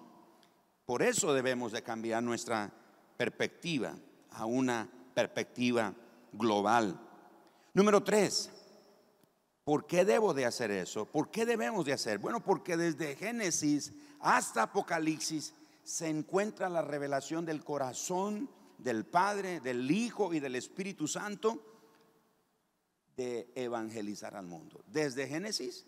Por 0.85 1.01
eso 1.01 1.33
debemos 1.33 1.71
de 1.71 1.83
cambiar 1.83 2.23
nuestra 2.23 2.71
perspectiva 3.17 3.95
a 4.31 4.45
una 4.45 4.89
perspectiva 5.13 5.93
global. 6.33 6.99
Número 7.73 8.03
tres, 8.03 8.49
¿por 9.63 9.85
qué 9.85 10.03
debo 10.03 10.33
de 10.33 10.45
hacer 10.45 10.71
eso? 10.71 11.05
¿Por 11.05 11.29
qué 11.31 11.45
debemos 11.45 11.85
de 11.85 11.93
hacer? 11.93 12.17
Bueno, 12.17 12.43
porque 12.43 12.75
desde 12.75 13.15
Génesis 13.15 13.93
hasta 14.19 14.63
Apocalipsis 14.63 15.53
se 15.83 16.09
encuentra 16.09 16.69
la 16.69 16.81
revelación 16.81 17.45
del 17.45 17.63
corazón 17.63 18.49
del 18.77 19.05
Padre, 19.05 19.59
del 19.59 19.89
Hijo 19.89 20.33
y 20.33 20.39
del 20.39 20.55
Espíritu 20.55 21.07
Santo 21.07 21.72
de 23.15 23.51
evangelizar 23.55 24.35
al 24.35 24.45
mundo, 24.45 24.83
desde 24.87 25.27
Génesis 25.27 25.85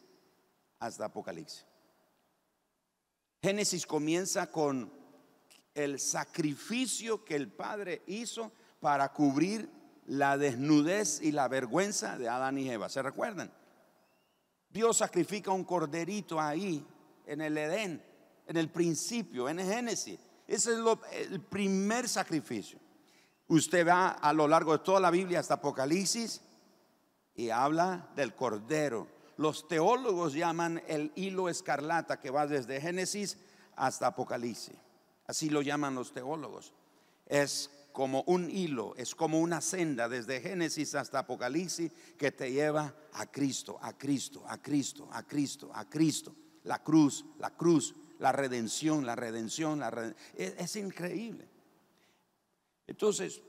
hasta 0.79 1.05
Apocalipsis. 1.05 1.65
Génesis 3.41 3.85
comienza 3.85 4.49
con 4.51 4.91
el 5.73 5.99
sacrificio 5.99 7.23
que 7.23 7.35
el 7.35 7.51
Padre 7.51 8.01
hizo 8.07 8.51
para 8.79 9.11
cubrir 9.13 9.69
la 10.07 10.37
desnudez 10.37 11.21
y 11.21 11.31
la 11.31 11.47
vergüenza 11.47 12.17
de 12.17 12.29
Adán 12.29 12.57
y 12.57 12.69
Eva. 12.69 12.89
¿Se 12.89 13.01
recuerdan? 13.01 13.51
Dios 14.69 14.97
sacrifica 14.97 15.51
un 15.51 15.63
corderito 15.63 16.39
ahí 16.39 16.85
en 17.25 17.41
el 17.41 17.57
Edén, 17.57 18.03
en 18.47 18.57
el 18.57 18.69
principio, 18.69 19.49
en 19.49 19.59
Génesis. 19.59 20.19
Ese 20.47 20.73
es 20.73 20.79
el 21.31 21.41
primer 21.41 22.07
sacrificio. 22.07 22.79
Usted 23.47 23.87
va 23.87 24.09
a 24.09 24.33
lo 24.33 24.47
largo 24.47 24.73
de 24.73 24.83
toda 24.83 24.99
la 24.99 25.11
Biblia 25.11 25.39
hasta 25.39 25.55
Apocalipsis 25.55 26.41
y 27.35 27.49
habla 27.49 28.09
del 28.15 28.35
cordero. 28.35 29.07
Los 29.37 29.67
teólogos 29.67 30.33
llaman 30.33 30.81
el 30.87 31.11
hilo 31.15 31.49
escarlata 31.49 32.19
que 32.19 32.29
va 32.29 32.47
desde 32.47 32.79
Génesis 32.79 33.37
hasta 33.75 34.07
Apocalipsis. 34.07 34.75
Así 35.27 35.49
lo 35.49 35.61
llaman 35.61 35.95
los 35.95 36.13
teólogos. 36.13 36.73
Es 37.25 37.69
como 37.91 38.23
un 38.27 38.49
hilo, 38.49 38.93
es 38.97 39.15
como 39.15 39.39
una 39.39 39.61
senda 39.61 40.09
desde 40.09 40.41
Génesis 40.41 40.95
hasta 40.95 41.19
Apocalipsis 41.19 41.91
que 42.17 42.31
te 42.31 42.51
lleva 42.51 42.93
a 43.13 43.25
Cristo, 43.31 43.79
a 43.81 43.97
Cristo, 43.97 44.43
a 44.47 44.61
Cristo, 44.61 45.07
a 45.11 45.23
Cristo, 45.23 45.71
a 45.73 45.89
Cristo. 45.89 46.35
La 46.63 46.83
cruz, 46.83 47.25
la 47.39 47.51
cruz, 47.51 47.95
la 48.19 48.31
redención, 48.31 49.05
la 49.05 49.15
redención, 49.15 49.79
la 49.79 50.13
Es, 50.35 50.75
increíble. 50.75 51.47
Entonces, 52.87 53.41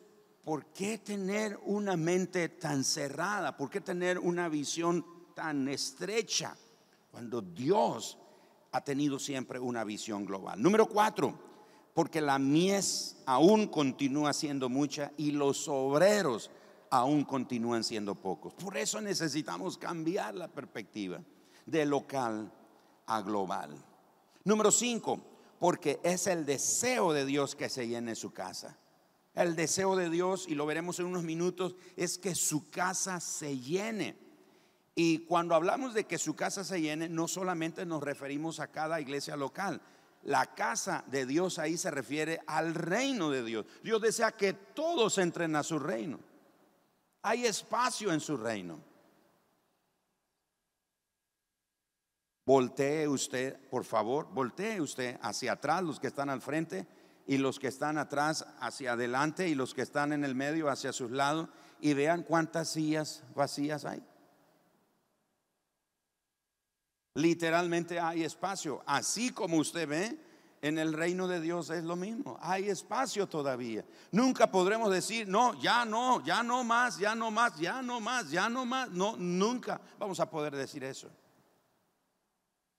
¿por 0.46 0.66
qué 0.66 0.98
tener 0.98 1.58
una 1.64 1.96
mente 1.96 2.48
tan 2.48 2.84
cerrada? 2.84 3.56
¿Por 3.56 3.68
qué 3.68 3.80
tener 3.80 4.16
una 4.16 4.48
visión 4.48 5.04
tan 5.34 5.66
estrecha 5.66 6.56
cuando 7.10 7.42
Dios 7.42 8.16
ha 8.70 8.80
tenido 8.84 9.18
siempre 9.18 9.58
una 9.58 9.82
visión 9.82 10.24
global? 10.24 10.62
Número 10.62 10.86
cuatro, 10.88 11.36
porque 11.92 12.20
la 12.20 12.38
mies 12.38 13.16
aún 13.26 13.66
continúa 13.66 14.32
siendo 14.32 14.68
mucha 14.68 15.10
y 15.16 15.32
los 15.32 15.66
obreros 15.66 16.52
aún 16.90 17.24
continúan 17.24 17.82
siendo 17.82 18.14
pocos. 18.14 18.54
Por 18.54 18.76
eso 18.76 19.00
necesitamos 19.00 19.76
cambiar 19.76 20.36
la 20.36 20.46
perspectiva 20.46 21.20
de 21.66 21.84
local 21.84 22.52
a 23.06 23.20
global. 23.20 23.74
Número 24.44 24.70
cinco, 24.70 25.18
porque 25.58 25.98
es 26.04 26.28
el 26.28 26.46
deseo 26.46 27.12
de 27.12 27.26
Dios 27.26 27.56
que 27.56 27.68
se 27.68 27.88
llene 27.88 28.14
su 28.14 28.32
casa. 28.32 28.78
El 29.36 29.54
deseo 29.54 29.94
de 29.96 30.08
Dios, 30.08 30.46
y 30.48 30.54
lo 30.54 30.64
veremos 30.64 30.98
en 30.98 31.06
unos 31.06 31.22
minutos, 31.22 31.76
es 31.94 32.16
que 32.16 32.34
su 32.34 32.70
casa 32.70 33.20
se 33.20 33.58
llene. 33.58 34.16
Y 34.94 35.26
cuando 35.26 35.54
hablamos 35.54 35.92
de 35.92 36.04
que 36.04 36.16
su 36.16 36.34
casa 36.34 36.64
se 36.64 36.80
llene, 36.80 37.10
no 37.10 37.28
solamente 37.28 37.84
nos 37.84 38.02
referimos 38.02 38.60
a 38.60 38.68
cada 38.68 38.98
iglesia 38.98 39.36
local, 39.36 39.82
la 40.22 40.54
casa 40.54 41.04
de 41.08 41.26
Dios 41.26 41.58
ahí 41.58 41.76
se 41.76 41.90
refiere 41.90 42.40
al 42.46 42.74
reino 42.74 43.30
de 43.30 43.44
Dios. 43.44 43.66
Dios 43.82 44.00
desea 44.00 44.32
que 44.32 44.54
todos 44.54 45.18
entren 45.18 45.54
a 45.54 45.62
su 45.62 45.78
reino. 45.78 46.18
Hay 47.20 47.44
espacio 47.44 48.12
en 48.14 48.20
su 48.20 48.38
reino. 48.38 48.80
Voltee 52.46 53.06
usted, 53.06 53.68
por 53.68 53.84
favor, 53.84 54.28
voltee 54.32 54.80
usted 54.80 55.18
hacia 55.20 55.52
atrás, 55.52 55.82
los 55.82 56.00
que 56.00 56.06
están 56.06 56.30
al 56.30 56.40
frente, 56.40 56.86
y 57.26 57.38
los 57.38 57.58
que 57.58 57.68
están 57.68 57.98
atrás 57.98 58.46
hacia 58.60 58.92
adelante, 58.92 59.48
y 59.48 59.54
los 59.54 59.74
que 59.74 59.82
están 59.82 60.12
en 60.12 60.24
el 60.24 60.34
medio 60.34 60.68
hacia 60.68 60.92
sus 60.92 61.10
lados, 61.10 61.48
y 61.80 61.94
vean 61.94 62.22
cuántas 62.22 62.68
sillas 62.68 63.24
vacías 63.34 63.84
hay. 63.84 64.02
Literalmente 67.14 67.98
hay 67.98 68.24
espacio. 68.24 68.82
Así 68.86 69.30
como 69.30 69.56
usted 69.56 69.88
ve, 69.88 70.18
en 70.62 70.78
el 70.78 70.92
reino 70.92 71.28
de 71.28 71.40
Dios 71.40 71.70
es 71.70 71.84
lo 71.84 71.96
mismo. 71.96 72.38
Hay 72.40 72.68
espacio 72.68 73.28
todavía. 73.28 73.84
Nunca 74.10 74.50
podremos 74.50 74.90
decir, 74.90 75.28
no, 75.28 75.60
ya 75.60 75.84
no, 75.84 76.24
ya 76.24 76.42
no 76.42 76.64
más, 76.64 76.98
ya 76.98 77.14
no 77.14 77.30
más, 77.30 77.56
ya 77.58 77.82
no 77.82 78.00
más, 78.00 78.30
ya 78.30 78.48
no 78.48 78.66
más. 78.66 78.90
No, 78.90 79.16
nunca 79.16 79.80
vamos 79.98 80.20
a 80.20 80.28
poder 80.28 80.54
decir 80.54 80.84
eso. 80.84 81.10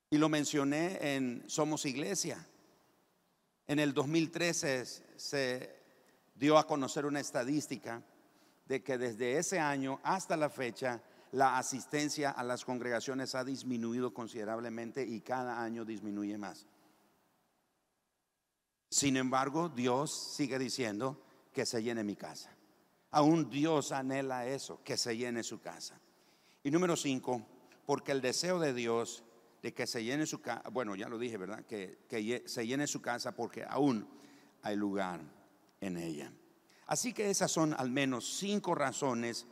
Y 0.10 0.18
lo 0.18 0.30
mencioné 0.30 1.16
en 1.16 1.44
Somos 1.48 1.86
Iglesia. 1.86 2.46
En 3.68 3.80
el 3.80 3.94
2013 3.94 4.86
se 5.18 5.76
dio 6.36 6.58
a 6.58 6.66
conocer 6.66 7.06
una 7.06 7.20
estadística 7.20 8.02
de 8.66 8.82
que 8.82 8.98
desde 8.98 9.38
ese 9.38 9.60
año 9.60 10.00
hasta 10.04 10.38
la 10.38 10.50
fecha 10.50 11.02
la 11.34 11.58
asistencia 11.58 12.32
a 12.32 12.44
las 12.44 12.64
congregaciones 12.64 13.36
ha 13.36 13.44
disminuido 13.44 14.14
considerablemente 14.14 15.04
y 15.04 15.20
cada 15.22 15.62
año 15.62 15.84
disminuye 15.84 16.38
más. 16.38 16.66
Sin 18.90 19.18
embargo, 19.18 19.68
Dios 19.68 20.34
sigue 20.36 20.58
diciendo 20.58 21.22
que 21.52 21.66
se 21.66 21.84
llene 21.84 22.04
mi 22.04 22.16
casa. 22.16 22.56
Aún 23.12 23.50
Dios 23.50 23.92
anhela 23.92 24.48
eso, 24.48 24.82
que 24.84 24.96
se 24.96 25.18
llene 25.18 25.44
su 25.44 25.60
casa. 25.60 26.00
Y 26.64 26.72
número 26.72 26.96
cinco, 26.96 27.46
porque 27.86 28.14
el 28.14 28.22
deseo 28.22 28.60
de 28.60 28.74
Dios 28.74 29.24
de 29.62 29.74
que 29.74 29.88
se 29.88 30.04
llene 30.04 30.26
su 30.26 30.42
casa, 30.42 30.70
bueno, 30.70 30.96
ya 30.96 31.10
lo 31.10 31.18
dije, 31.18 31.38
¿verdad? 31.38 31.66
Que, 31.66 32.06
que 32.08 32.44
se 32.46 32.68
llene 32.68 32.88
su 32.88 33.02
casa 33.02 33.36
porque 33.36 33.66
aún 33.68 34.08
hay 34.62 34.76
lugar 34.76 35.22
en 35.82 35.98
ella. 35.98 36.32
Así 36.86 37.14
que 37.14 37.30
esas 37.30 37.52
son 37.52 37.74
al 37.74 37.92
menos 37.92 38.38
cinco 38.38 38.76
razones 38.76 39.46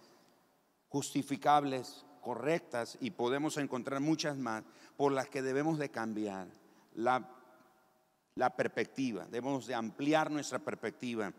justificables, 0.87 2.05
correctas, 2.21 2.97
y 3.01 3.11
podemos 3.11 3.57
encontrar 3.57 3.99
muchas 3.99 4.37
más 4.37 4.63
por 4.95 5.11
las 5.11 5.27
que 5.27 5.41
debemos 5.41 5.77
de 5.77 5.89
cambiar 5.89 6.47
la, 6.93 7.29
la 8.35 8.55
perspectiva, 8.55 9.25
debemos 9.25 9.67
de 9.67 9.75
ampliar 9.75 10.31
nuestra 10.31 10.59
perspectiva 10.59 11.33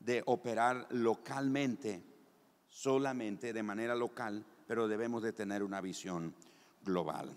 de 0.00 0.22
operar 0.26 0.86
localmente, 0.90 2.02
solamente 2.68 3.52
de 3.52 3.62
manera 3.62 3.94
local, 3.94 4.44
pero 4.66 4.88
debemos 4.88 5.22
de 5.22 5.32
tener 5.32 5.62
una 5.62 5.80
visión 5.80 6.34
global. 6.82 7.36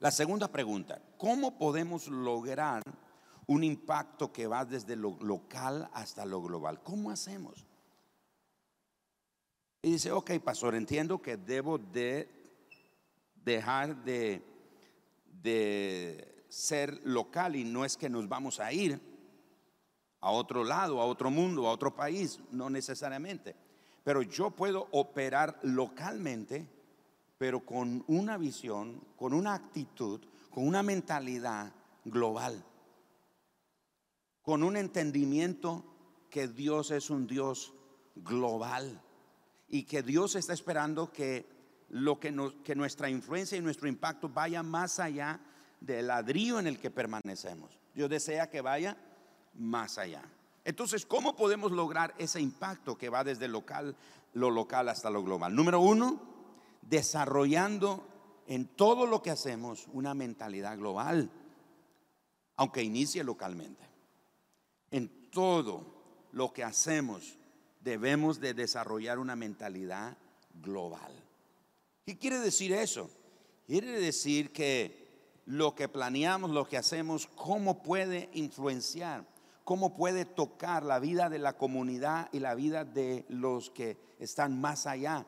La 0.00 0.12
segunda 0.12 0.46
pregunta, 0.46 1.02
¿cómo 1.16 1.58
podemos 1.58 2.06
lograr 2.06 2.82
un 3.46 3.64
impacto 3.64 4.32
que 4.32 4.46
va 4.46 4.64
desde 4.64 4.94
lo 4.94 5.16
local 5.20 5.90
hasta 5.92 6.24
lo 6.24 6.40
global? 6.40 6.80
¿Cómo 6.84 7.10
hacemos? 7.10 7.66
Y 9.82 9.92
dice, 9.92 10.12
ok, 10.12 10.38
pastor, 10.38 10.76
entiendo 10.76 11.20
que 11.20 11.36
debo 11.36 11.78
de 11.78 12.28
dejar 13.34 13.96
de, 14.04 14.42
de 15.42 16.44
ser 16.48 17.00
local 17.04 17.56
y 17.56 17.64
no 17.64 17.84
es 17.84 17.96
que 17.96 18.08
nos 18.08 18.28
vamos 18.28 18.60
a 18.60 18.72
ir 18.72 19.00
a 20.20 20.30
otro 20.30 20.62
lado, 20.62 21.00
a 21.00 21.06
otro 21.06 21.30
mundo, 21.30 21.66
a 21.66 21.72
otro 21.72 21.94
país, 21.94 22.40
no 22.52 22.70
necesariamente. 22.70 23.56
Pero 24.04 24.22
yo 24.22 24.50
puedo 24.50 24.88
operar 24.92 25.58
localmente, 25.62 26.66
pero 27.38 27.64
con 27.64 28.04
una 28.08 28.36
visión, 28.36 29.00
con 29.16 29.32
una 29.32 29.54
actitud, 29.54 30.20
con 30.50 30.66
una 30.66 30.82
mentalidad 30.82 31.72
global, 32.04 32.64
con 34.42 34.64
un 34.64 34.76
entendimiento 34.76 35.84
que 36.30 36.48
Dios 36.48 36.90
es 36.90 37.10
un 37.10 37.26
Dios 37.26 37.72
global 38.16 39.00
y 39.68 39.84
que 39.84 40.02
Dios 40.02 40.34
está 40.34 40.52
esperando 40.52 41.12
que, 41.12 41.46
lo 41.90 42.18
que, 42.18 42.34
que 42.64 42.74
nuestra 42.74 43.08
influencia 43.08 43.56
y 43.56 43.60
nuestro 43.60 43.88
impacto 43.88 44.28
vaya 44.28 44.62
más 44.62 44.98
allá 44.98 45.40
del 45.80 46.08
ladrillo 46.08 46.58
en 46.58 46.66
el 46.66 46.78
que 46.78 46.90
permanecemos. 46.90 47.78
Dios 47.94 48.10
desea 48.10 48.50
que 48.50 48.60
vaya 48.60 48.96
más 49.54 49.98
allá. 49.98 50.22
Entonces, 50.64 51.06
¿cómo 51.06 51.36
podemos 51.36 51.72
lograr 51.72 52.14
ese 52.18 52.40
impacto 52.40 52.98
que 52.98 53.08
va 53.08 53.24
desde 53.24 53.48
local, 53.48 53.94
lo 54.34 54.50
local 54.50 54.88
hasta 54.88 55.08
lo 55.08 55.22
global? 55.22 55.54
Número 55.54 55.80
uno, 55.80 56.37
desarrollando 56.88 58.06
en 58.46 58.66
todo 58.66 59.06
lo 59.06 59.22
que 59.22 59.30
hacemos 59.30 59.86
una 59.92 60.14
mentalidad 60.14 60.78
global, 60.78 61.30
aunque 62.56 62.82
inicie 62.82 63.22
localmente. 63.22 63.84
En 64.90 65.30
todo 65.30 66.28
lo 66.32 66.52
que 66.52 66.64
hacemos 66.64 67.38
debemos 67.80 68.40
de 68.40 68.54
desarrollar 68.54 69.18
una 69.18 69.36
mentalidad 69.36 70.16
global. 70.54 71.12
¿Qué 72.06 72.18
quiere 72.18 72.38
decir 72.38 72.72
eso? 72.72 73.10
Quiere 73.66 74.00
decir 74.00 74.50
que 74.52 75.42
lo 75.44 75.74
que 75.74 75.88
planeamos, 75.88 76.50
lo 76.50 76.66
que 76.66 76.78
hacemos, 76.78 77.26
cómo 77.26 77.82
puede 77.82 78.30
influenciar, 78.32 79.26
cómo 79.64 79.94
puede 79.94 80.24
tocar 80.24 80.84
la 80.84 80.98
vida 80.98 81.28
de 81.28 81.38
la 81.38 81.58
comunidad 81.58 82.30
y 82.32 82.40
la 82.40 82.54
vida 82.54 82.84
de 82.84 83.26
los 83.28 83.68
que 83.70 83.98
están 84.18 84.58
más 84.58 84.86
allá 84.86 85.26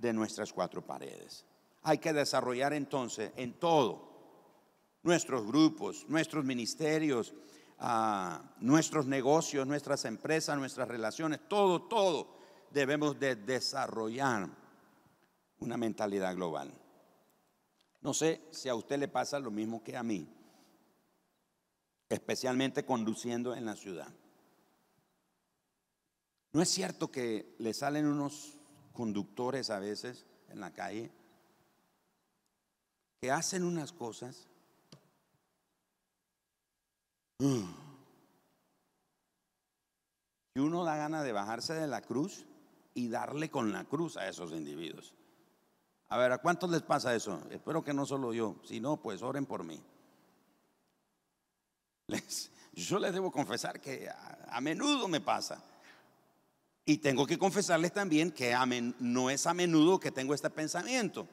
de 0.00 0.12
nuestras 0.12 0.52
cuatro 0.52 0.84
paredes. 0.84 1.44
Hay 1.82 1.98
que 1.98 2.12
desarrollar 2.12 2.72
entonces 2.72 3.32
en 3.36 3.54
todo, 3.54 4.08
nuestros 5.02 5.46
grupos, 5.46 6.04
nuestros 6.08 6.44
ministerios, 6.44 7.34
a 7.78 8.42
nuestros 8.60 9.06
negocios, 9.06 9.66
nuestras 9.66 10.04
empresas, 10.04 10.58
nuestras 10.58 10.88
relaciones, 10.88 11.40
todo, 11.48 11.82
todo 11.82 12.36
debemos 12.70 13.18
de 13.18 13.36
desarrollar 13.36 14.48
una 15.60 15.76
mentalidad 15.76 16.34
global. 16.34 16.72
No 18.00 18.14
sé 18.14 18.42
si 18.50 18.68
a 18.68 18.74
usted 18.74 18.98
le 18.98 19.08
pasa 19.08 19.38
lo 19.38 19.50
mismo 19.50 19.82
que 19.82 19.96
a 19.96 20.02
mí, 20.02 20.28
especialmente 22.08 22.84
conduciendo 22.84 23.54
en 23.54 23.64
la 23.64 23.76
ciudad. 23.76 24.12
¿No 26.52 26.62
es 26.62 26.68
cierto 26.68 27.10
que 27.10 27.54
le 27.58 27.74
salen 27.74 28.06
unos 28.06 28.57
conductores 28.98 29.70
a 29.70 29.78
veces 29.78 30.26
en 30.48 30.58
la 30.58 30.72
calle 30.72 31.12
que 33.20 33.30
hacen 33.30 33.62
unas 33.62 33.92
cosas 33.92 34.48
y 37.38 37.64
uno 40.56 40.82
da 40.82 40.96
gana 40.96 41.22
de 41.22 41.30
bajarse 41.30 41.74
de 41.74 41.86
la 41.86 42.02
cruz 42.02 42.44
y 42.92 43.08
darle 43.08 43.48
con 43.50 43.72
la 43.72 43.84
cruz 43.84 44.16
a 44.16 44.28
esos 44.28 44.50
individuos. 44.50 45.14
A 46.08 46.18
ver, 46.18 46.32
¿a 46.32 46.38
cuántos 46.38 46.68
les 46.68 46.82
pasa 46.82 47.14
eso? 47.14 47.40
Espero 47.52 47.84
que 47.84 47.94
no 47.94 48.04
solo 48.04 48.32
yo, 48.32 48.56
si 48.64 48.80
no, 48.80 48.96
pues 48.96 49.22
oren 49.22 49.46
por 49.46 49.62
mí. 49.62 49.80
yo 52.72 52.98
les 52.98 53.12
debo 53.12 53.30
confesar 53.30 53.80
que 53.80 54.08
a, 54.10 54.60
menudo 54.60 55.06
me 55.06 55.20
pasa. 55.20 55.62
Y 56.88 56.96
tengo 56.96 57.26
que 57.26 57.36
confesarles 57.38 57.92
también 57.92 58.32
que 58.32 58.56
no 58.98 59.28
es 59.28 59.46
a 59.46 59.52
menudo 59.52 60.00
que 60.00 60.10
tengo 60.10 60.32
este 60.32 60.48
pensamiento. 60.48 61.28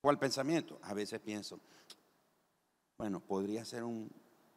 ¿Cuál 0.00 0.20
pensamiento? 0.20 0.78
A 0.84 0.94
veces 0.94 1.18
pienso, 1.18 1.58
bueno, 2.96 3.18
podría 3.18 3.64
ser 3.64 3.82
un 3.82 4.08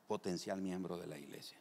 potencial 0.06 0.62
miembro 0.62 0.96
de 1.00 1.08
la 1.08 1.18
iglesia. 1.18 1.60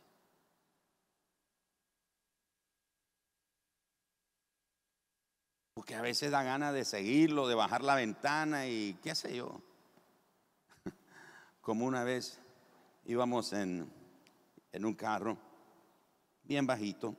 Porque 5.73 5.95
a 5.95 6.03
veces 6.03 6.31
da 6.31 6.43
ganas 6.43 6.75
de 6.75 6.85
seguirlo, 6.85 7.49
de 7.49 7.55
bajar 7.55 7.83
la 7.83 7.95
ventana 7.95 8.67
y 8.67 8.99
qué 9.03 9.14
sé 9.14 9.35
yo. 9.35 9.62
Como 11.62 11.87
una 11.87 12.05
vez 12.05 12.38
íbamos 13.07 13.55
en, 13.55 13.90
en 14.71 14.85
un 14.85 14.93
carro 14.93 15.54
bien 16.45 16.67
bajito, 16.67 17.17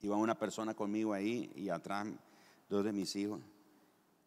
iba 0.00 0.16
una 0.16 0.38
persona 0.38 0.74
conmigo 0.74 1.12
ahí 1.12 1.50
y 1.54 1.68
atrás 1.68 2.08
dos 2.68 2.84
de 2.84 2.92
mis 2.92 3.14
hijos. 3.16 3.40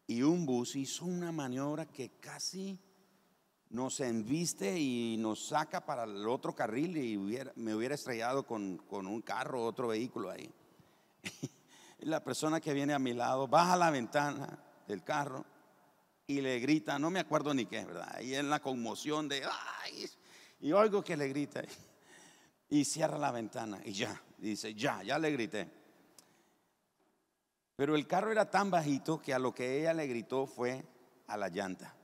Y 0.06 0.22
un 0.22 0.46
bus 0.46 0.76
hizo 0.76 1.04
una 1.04 1.30
maniobra 1.32 1.86
que 1.86 2.10
casi 2.20 2.78
nos 3.70 4.00
enviste 4.00 4.78
y 4.78 5.16
nos 5.18 5.46
saca 5.46 5.84
para 5.84 6.04
el 6.04 6.26
otro 6.26 6.54
carril 6.54 6.96
y 6.96 7.16
me 7.54 7.74
hubiera 7.74 7.94
estrellado 7.94 8.44
con, 8.44 8.78
con 8.78 9.06
un 9.06 9.22
carro, 9.22 9.64
otro 9.64 9.88
vehículo 9.88 10.30
ahí. 10.30 10.52
la 12.00 12.24
persona 12.24 12.60
que 12.60 12.72
viene 12.72 12.92
a 12.92 12.98
mi 12.98 13.12
lado 13.12 13.46
baja 13.46 13.76
la 13.76 13.90
ventana 13.90 14.58
del 14.88 15.04
carro 15.04 15.44
y 16.26 16.40
le 16.40 16.58
grita, 16.58 16.98
no 16.98 17.10
me 17.10 17.20
acuerdo 17.20 17.54
ni 17.54 17.66
qué, 17.66 17.84
¿verdad? 17.84 18.20
Y 18.20 18.34
en 18.34 18.50
la 18.50 18.60
conmoción 18.60 19.28
de, 19.28 19.42
ay, 19.44 20.08
y 20.60 20.72
oigo 20.72 21.02
que 21.02 21.16
le 21.16 21.28
grita 21.28 21.62
y 22.70 22.84
cierra 22.84 23.18
la 23.18 23.30
ventana 23.30 23.80
y 23.84 23.92
ya, 23.92 24.20
dice, 24.38 24.74
ya, 24.74 25.02
ya 25.02 25.18
le 25.18 25.30
grité. 25.32 25.70
Pero 27.76 27.94
el 27.94 28.06
carro 28.06 28.30
era 28.32 28.50
tan 28.50 28.70
bajito 28.70 29.20
que 29.20 29.34
a 29.34 29.38
lo 29.38 29.54
que 29.54 29.80
ella 29.80 29.92
le 29.92 30.06
gritó 30.06 30.46
fue 30.46 30.84
a 31.26 31.36
la 31.36 31.48
llanta. 31.48 31.94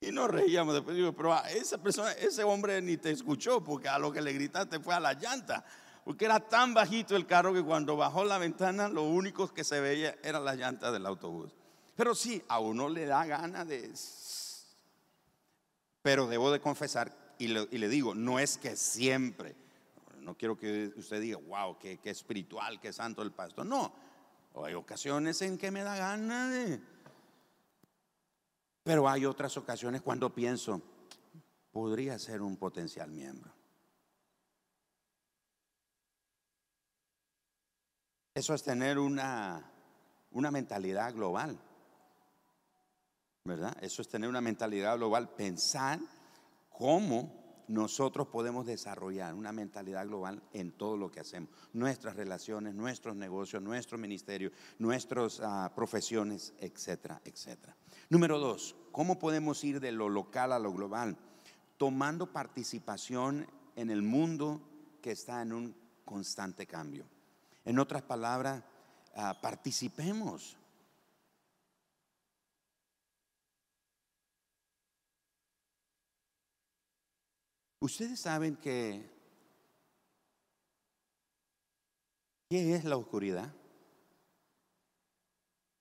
Y 0.00 0.12
nos 0.12 0.30
reíamos 0.30 0.74
después, 0.74 0.96
digo, 0.96 1.12
pero 1.12 1.36
esa 1.46 1.78
persona, 1.78 2.12
ese 2.12 2.44
hombre 2.44 2.80
ni 2.82 2.96
te 2.96 3.10
escuchó 3.10 3.62
porque 3.62 3.88
a 3.88 3.98
lo 3.98 4.12
que 4.12 4.20
le 4.20 4.32
gritaste 4.32 4.80
fue 4.80 4.94
a 4.94 5.00
la 5.00 5.14
llanta 5.14 5.64
porque 6.06 6.24
era 6.24 6.38
tan 6.38 6.72
bajito 6.72 7.16
el 7.16 7.26
carro 7.26 7.52
que 7.52 7.64
cuando 7.64 7.96
bajó 7.96 8.24
la 8.24 8.38
ventana 8.38 8.88
lo 8.88 9.02
único 9.02 9.52
que 9.52 9.64
se 9.64 9.80
veía 9.80 10.14
era 10.22 10.38
la 10.38 10.54
llanta 10.54 10.92
del 10.92 11.04
autobús. 11.04 11.52
Pero 11.96 12.14
sí, 12.14 12.40
a 12.46 12.60
uno 12.60 12.88
le 12.88 13.06
da 13.06 13.26
gana 13.26 13.64
de... 13.64 13.92
Pero 16.02 16.28
debo 16.28 16.52
de 16.52 16.60
confesar, 16.60 17.12
y 17.38 17.48
le, 17.48 17.88
digo, 17.88 18.14
no 18.14 18.38
es 18.38 18.56
que 18.56 18.76
siempre, 18.76 19.54
no 20.20 20.36
quiero 20.36 20.56
que 20.56 20.92
usted 20.96 21.20
diga, 21.20 21.38
wow, 21.38 21.78
qué, 21.78 21.98
espiritual, 22.04 22.80
qué 22.80 22.92
santo 22.92 23.22
el 23.22 23.32
pastor. 23.32 23.66
No, 23.66 23.92
hay 24.64 24.74
ocasiones 24.74 25.42
en 25.42 25.58
que 25.58 25.70
me 25.70 25.82
da 25.82 25.96
gana 25.96 26.48
de... 26.48 26.80
Pero 28.82 29.08
hay 29.08 29.26
otras 29.26 29.56
ocasiones 29.56 30.00
cuando 30.00 30.32
pienso, 30.32 30.80
podría 31.70 32.18
ser 32.18 32.40
un 32.40 32.56
potencial 32.56 33.10
miembro. 33.10 33.52
Eso 38.32 38.54
es 38.54 38.62
tener 38.62 38.98
una, 38.98 39.72
una 40.30 40.50
mentalidad 40.50 41.12
global. 41.12 41.58
¿Verdad? 43.44 43.76
Eso 43.80 44.02
es 44.02 44.08
tener 44.08 44.28
una 44.28 44.40
mentalidad 44.40 44.96
global, 44.96 45.30
pensar 45.30 45.98
cómo 46.76 47.64
nosotros 47.68 48.28
podemos 48.28 48.66
desarrollar 48.66 49.34
una 49.34 49.52
mentalidad 49.52 50.06
global 50.06 50.42
en 50.52 50.72
todo 50.72 50.96
lo 50.96 51.10
que 51.10 51.20
hacemos, 51.20 51.50
nuestras 51.72 52.16
relaciones, 52.16 52.74
nuestros 52.74 53.16
negocios, 53.16 53.62
nuestro 53.62 53.98
ministerio, 53.98 54.52
nuestras 54.78 55.40
ah, 55.42 55.72
profesiones, 55.74 56.54
etcétera, 56.58 57.20
etcétera. 57.24 57.76
Número 58.08 58.38
dos, 58.38 58.76
¿cómo 58.92 59.18
podemos 59.18 59.64
ir 59.64 59.80
de 59.80 59.92
lo 59.92 60.08
local 60.08 60.52
a 60.52 60.58
lo 60.58 60.72
global? 60.72 61.16
Tomando 61.76 62.32
participación 62.32 63.46
en 63.74 63.90
el 63.90 64.02
mundo 64.02 64.60
que 65.02 65.10
está 65.10 65.42
en 65.42 65.52
un 65.52 65.74
constante 66.04 66.66
cambio. 66.66 67.06
En 67.64 67.78
otras 67.78 68.02
palabras, 68.02 68.62
ah, 69.16 69.38
participemos. 69.40 70.56
Ustedes 77.80 78.20
saben 78.20 78.56
que 78.56 79.08
¿qué 82.48 82.74
es 82.74 82.84
la 82.84 82.96
oscuridad? 82.96 83.52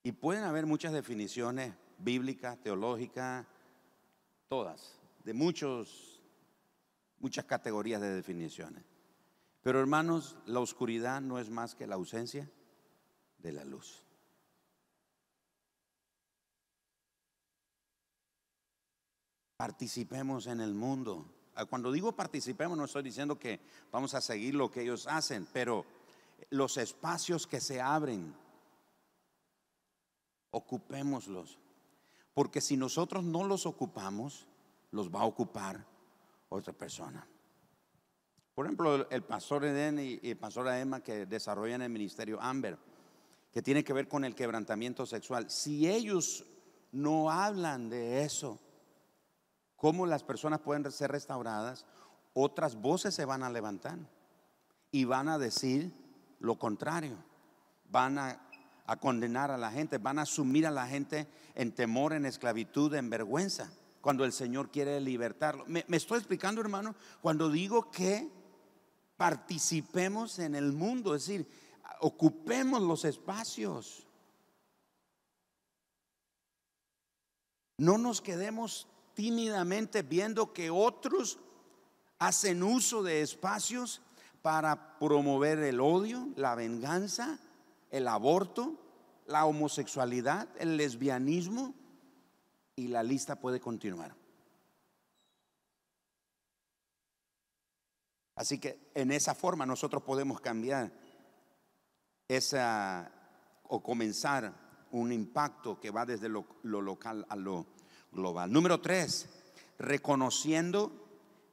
Y 0.04 0.12
pueden 0.12 0.44
haber 0.44 0.66
muchas 0.66 0.94
definiciones 0.94 1.74
bíblicas, 1.98 2.62
teológicas, 2.62 3.46
todas, 4.48 5.00
de 5.24 5.34
muchos 5.34 6.22
muchas 7.20 7.46
categorías 7.46 8.02
de 8.02 8.14
definiciones. 8.14 8.84
Pero 9.64 9.80
hermanos, 9.80 10.38
la 10.46 10.60
oscuridad 10.60 11.22
no 11.22 11.40
es 11.40 11.50
más 11.50 11.74
que 11.74 11.88
la 11.88 11.96
ausencia 11.96 12.48
de 13.40 13.52
la 13.52 13.66
luz. 13.66 14.06
Participemos 19.58 20.46
en 20.46 20.60
el 20.60 20.76
mundo. 20.76 21.35
Ah, 21.56 21.65
cuando 21.65 21.91
digo 21.91 22.12
participemos, 22.12 22.78
no 22.78 22.86
estoy 22.86 23.04
diciendo 23.04 23.39
que 23.39 23.60
vamos 23.91 24.13
a 24.13 24.22
seguir 24.22 24.56
lo 24.56 24.70
que 24.70 24.82
ellos 24.82 25.08
hacen, 25.08 25.48
pero 25.54 25.86
los 26.50 26.78
espacios 26.78 27.48
que 27.48 27.62
se 27.62 27.82
abren, 27.82 28.36
ocupémoslos. 30.52 31.58
Porque 32.34 32.60
si 32.60 32.76
nosotros 32.76 33.24
no 33.24 33.46
los 33.46 33.65
ocupamos, 33.65 34.48
los 34.91 35.10
va 35.10 35.22
a 35.22 35.26
ocupar 35.26 35.86
otra 36.50 36.74
persona. 36.74 37.26
Por 38.54 38.65
ejemplo, 38.65 39.10
el 39.10 39.24
pastor 39.24 39.65
Eden 39.65 40.00
y 40.00 40.20
el 40.30 40.38
pastor 40.38 40.68
Emma 40.70 41.02
que 41.02 41.26
desarrollan 41.26 41.82
el 41.82 41.89
ministerio 41.89 42.41
Amber, 42.41 42.78
que 43.52 43.62
tiene 43.62 43.84
que 43.84 43.94
ver 43.94 44.08
con 44.08 44.26
el 44.26 44.36
quebrantamiento 44.36 45.06
sexual. 45.06 45.50
Si 45.50 45.89
ellos 45.89 46.46
no 46.91 47.32
hablan 47.32 47.89
de 47.89 48.24
eso, 48.24 48.60
cómo 49.86 50.08
las 50.08 50.24
personas 50.24 50.62
pueden 50.62 50.91
ser 50.91 51.12
restauradas, 51.12 51.86
otras 52.34 52.76
voces 52.76 53.13
se 53.13 53.24
van 53.24 53.43
a 53.43 53.52
levantar 53.52 54.00
y 54.89 55.04
van 55.06 55.30
a 55.30 55.38
decir 55.38 55.93
lo 56.39 56.58
contrario. 56.58 57.15
Van 57.91 58.17
a, 58.17 58.41
condenar 59.00 59.52
a 59.52 59.60
la 59.60 59.69
gente, 59.69 60.00
van 60.00 60.17
a 60.17 60.26
sumir 60.26 60.65
a 60.65 60.71
la 60.71 60.88
gente 60.88 61.28
en 61.54 61.71
temor, 61.71 62.13
en 62.13 62.26
esclavitud, 62.26 62.95
en 62.95 63.12
vergüenza, 63.12 63.71
cuando 64.02 64.26
el 64.26 64.34
Señor 64.34 64.71
quiere 64.71 65.00
libertarlo. 65.00 65.65
me 65.67 65.86
estoy 65.89 66.17
explicando, 66.17 66.62
hermano? 66.62 66.95
Cuando 67.21 67.52
digo 67.52 67.91
que 67.91 68.28
participemos 69.17 70.39
en 70.39 70.56
el 70.56 70.74
mundo, 70.74 71.13
es 71.13 71.28
decir, 71.28 71.48
ocupemos 72.00 72.82
los 72.82 73.06
espacios. 73.06 74.08
No 77.78 78.00
nos 78.00 78.19
quedemos 78.19 78.88
tímidamente 79.15 80.04
viendo 80.04 80.54
que 80.54 80.69
otros 80.69 81.39
hacen 82.19 82.62
uso 82.62 83.01
de 83.01 83.21
espacios 83.21 84.01
para 84.41 84.99
promover 84.99 85.60
el 85.60 85.80
odio, 85.80 86.28
la 86.36 86.54
venganza, 86.54 87.39
el 87.89 88.08
aborto, 88.08 88.75
la 89.25 89.45
homosexualidad, 89.45 90.47
el 90.60 90.78
lesbianismo 90.78 91.73
y 92.75 92.89
la 92.89 93.01
lista 93.01 93.39
puede 93.39 93.60
continuar. 93.60 94.15
Así 98.36 98.60
que 98.60 98.91
en 98.93 99.12
esa 99.12 99.34
forma 99.34 99.65
nosotros 99.65 100.04
podemos 100.04 100.41
cambiar 100.41 100.91
esa 102.28 103.12
o 103.63 103.82
comenzar 103.82 104.54
un 104.91 105.12
impacto 105.12 105.80
que 105.80 105.91
va 105.91 106.06
desde 106.06 106.30
lo, 106.30 106.45
local 106.63 107.25
a 107.30 107.36
lo 107.36 107.65
global. 108.15 108.51
Número 108.51 108.82
tres, 108.82 109.30
reconociendo 109.78 110.91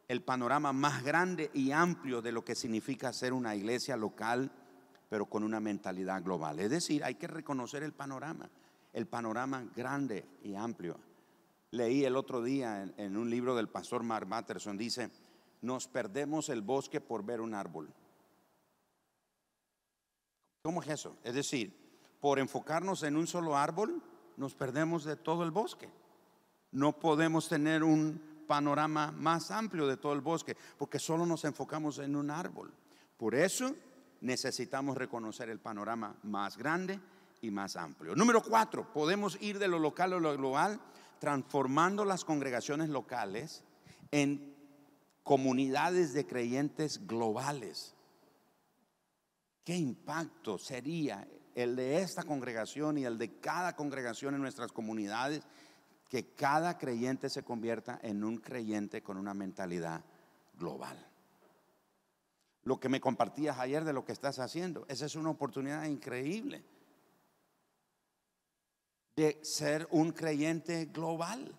el 0.08 0.22
panorama 0.22 0.72
más 0.72 1.02
grande 1.04 1.50
y 1.54 1.72
amplio 1.72 2.22
de 2.22 2.32
lo 2.32 2.44
que 2.44 2.54
significa 2.54 3.12
ser 3.12 3.32
una 3.32 3.54
iglesia 3.54 3.96
local, 3.96 4.50
pero 5.08 5.26
con 5.26 5.42
una 5.42 5.60
mentalidad 5.60 6.22
global. 6.22 6.60
Es 6.60 6.70
decir, 6.70 7.04
hay 7.04 7.16
que 7.16 7.26
reconocer 7.26 7.82
el 7.82 7.92
panorama, 7.92 8.48
el 8.92 9.06
panorama 9.06 9.64
grande 9.74 10.24
y 10.42 10.54
amplio. 10.54 10.98
Leí 11.70 12.04
el 12.04 12.16
otro 12.16 12.42
día 12.42 12.82
en, 12.96 13.16
un 13.16 13.30
libro 13.30 13.54
del 13.56 13.68
pastor 13.68 14.02
Mark 14.02 14.28
Batterson, 14.28 14.76
dice, 14.76 15.10
nos 15.62 15.88
perdemos 15.88 16.48
el 16.50 16.60
bosque 16.60 17.00
por 17.00 17.24
ver 17.24 17.40
un 17.40 17.54
árbol. 17.54 17.92
¿Cómo 20.62 20.82
es 20.82 20.88
eso? 20.88 21.16
Es 21.24 21.34
decir, 21.34 21.74
por 22.20 22.38
enfocarnos 22.38 23.02
en 23.02 23.16
un 23.16 23.26
solo 23.26 23.56
árbol, 23.56 24.02
nos 24.36 24.54
perdemos 24.54 25.04
de 25.04 25.16
todo 25.16 25.42
el 25.42 25.50
bosque. 25.50 25.88
No 26.72 26.98
podemos 26.98 27.48
tener 27.48 27.82
un 27.82 28.20
panorama 28.46 29.12
más 29.12 29.50
amplio 29.50 29.86
de 29.86 29.96
todo 29.96 30.12
el 30.12 30.20
bosque, 30.20 30.56
porque 30.78 30.98
solo 30.98 31.24
nos 31.24 31.44
enfocamos 31.44 31.98
en 31.98 32.16
un 32.16 32.30
árbol. 32.30 32.72
Por 33.16 33.34
eso 33.34 33.74
necesitamos 34.20 34.96
reconocer 34.96 35.48
el 35.48 35.60
panorama 35.60 36.16
más 36.22 36.56
grande 36.56 36.98
y 37.40 37.50
más 37.50 37.76
amplio. 37.76 38.14
Número 38.14 38.42
cuatro, 38.42 38.92
podemos 38.92 39.40
ir 39.40 39.58
de 39.58 39.68
lo 39.68 39.78
local 39.78 40.12
a 40.12 40.20
lo 40.20 40.36
global, 40.36 40.80
transformando 41.18 42.04
las 42.04 42.24
congregaciones 42.24 42.88
locales 42.88 43.64
en 44.10 44.54
comunidades 45.22 46.12
de 46.12 46.26
creyentes 46.26 47.06
globales. 47.06 47.94
¿Qué 49.64 49.76
impacto 49.76 50.58
sería 50.58 51.26
el 51.54 51.76
de 51.76 52.02
esta 52.02 52.24
congregación 52.24 52.98
y 52.98 53.04
el 53.04 53.18
de 53.18 53.38
cada 53.38 53.76
congregación 53.76 54.34
en 54.34 54.40
nuestras 54.40 54.72
comunidades? 54.72 55.42
Que 56.12 56.34
cada 56.34 56.76
creyente 56.76 57.30
se 57.30 57.42
convierta 57.42 57.98
en 58.02 58.22
un 58.22 58.36
creyente 58.36 59.02
con 59.02 59.16
una 59.16 59.32
mentalidad 59.32 60.04
global. 60.58 61.08
Lo 62.64 62.78
que 62.78 62.90
me 62.90 63.00
compartías 63.00 63.58
ayer 63.58 63.82
de 63.82 63.94
lo 63.94 64.04
que 64.04 64.12
estás 64.12 64.38
haciendo, 64.38 64.84
esa 64.88 65.06
es 65.06 65.14
una 65.16 65.30
oportunidad 65.30 65.84
increíble 65.84 66.62
de 69.16 69.40
ser 69.42 69.88
un 69.90 70.12
creyente 70.12 70.84
global 70.84 71.58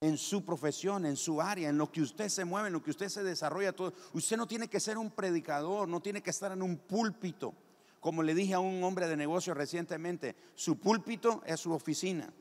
en 0.00 0.18
su 0.18 0.44
profesión, 0.44 1.06
en 1.06 1.16
su 1.16 1.40
área, 1.40 1.68
en 1.68 1.78
lo 1.78 1.92
que 1.92 2.02
usted 2.02 2.28
se 2.28 2.44
mueve, 2.44 2.66
en 2.66 2.72
lo 2.72 2.82
que 2.82 2.90
usted 2.90 3.08
se 3.08 3.22
desarrolla. 3.22 3.72
Todo. 3.72 3.92
Usted 4.14 4.36
no 4.36 4.48
tiene 4.48 4.66
que 4.66 4.80
ser 4.80 4.98
un 4.98 5.12
predicador, 5.12 5.88
no 5.88 6.00
tiene 6.00 6.24
que 6.24 6.30
estar 6.30 6.50
en 6.50 6.62
un 6.62 6.76
púlpito. 6.76 7.54
Como 8.00 8.24
le 8.24 8.34
dije 8.34 8.54
a 8.54 8.60
un 8.60 8.82
hombre 8.82 9.06
de 9.06 9.16
negocio 9.16 9.54
recientemente, 9.54 10.34
su 10.56 10.80
púlpito 10.80 11.40
es 11.46 11.60
su 11.60 11.72
oficina. 11.72 12.32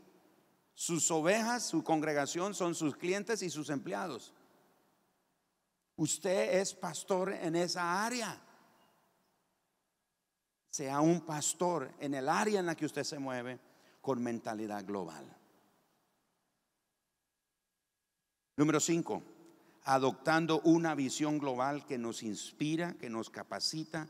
Sus 0.78 1.10
ovejas, 1.10 1.64
su 1.64 1.84
congregación 1.84 2.54
son 2.54 2.76
sus 2.76 2.96
clientes 2.96 3.42
y 3.42 3.50
sus 3.50 3.72
empleados. 3.72 4.32
Usted 5.96 6.60
es 6.60 6.76
pastor 6.76 7.34
en 7.34 7.56
esa 7.56 8.06
área. 8.06 8.40
Sea 10.70 11.02
un 11.02 11.22
pastor 11.22 11.92
en 12.00 12.14
el 12.14 12.30
área 12.30 12.60
en 12.60 12.68
la 12.68 12.76
que 12.76 12.86
usted 12.86 13.04
se 13.04 13.18
mueve 13.18 13.60
con 14.02 14.22
mentalidad 14.22 14.86
global. 14.86 15.26
Número 18.56 18.80
cinco, 18.80 19.24
adoptando 19.86 20.62
una 20.62 20.94
visión 20.94 21.40
global 21.40 21.88
que 21.88 21.98
nos 21.98 22.22
inspira, 22.22 22.94
que 23.00 23.10
nos 23.10 23.32
capacita 23.32 24.08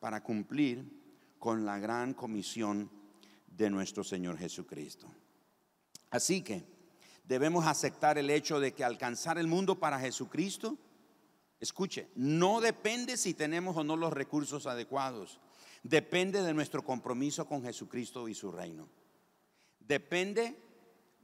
para 0.00 0.24
cumplir 0.24 1.36
con 1.38 1.64
la 1.64 1.78
gran 1.78 2.12
comisión 2.12 2.90
de 3.46 3.70
nuestro 3.70 4.02
Señor 4.02 4.36
Jesucristo. 4.36 5.06
Así 6.10 6.42
que 6.42 6.64
debemos 7.24 7.66
aceptar 7.66 8.18
el 8.18 8.30
hecho 8.30 8.60
de 8.60 8.72
que 8.72 8.84
alcanzar 8.84 9.38
el 9.38 9.46
mundo 9.46 9.78
para 9.78 10.00
Jesucristo, 10.00 10.78
escuche, 11.60 12.08
no 12.14 12.60
depende 12.60 13.16
si 13.16 13.34
tenemos 13.34 13.76
o 13.76 13.84
no 13.84 13.96
los 13.96 14.12
recursos 14.12 14.66
adecuados, 14.66 15.40
depende 15.82 16.42
de 16.42 16.54
nuestro 16.54 16.84
compromiso 16.84 17.46
con 17.46 17.62
Jesucristo 17.62 18.28
y 18.28 18.34
su 18.34 18.50
reino. 18.50 18.88
Depende 19.80 20.58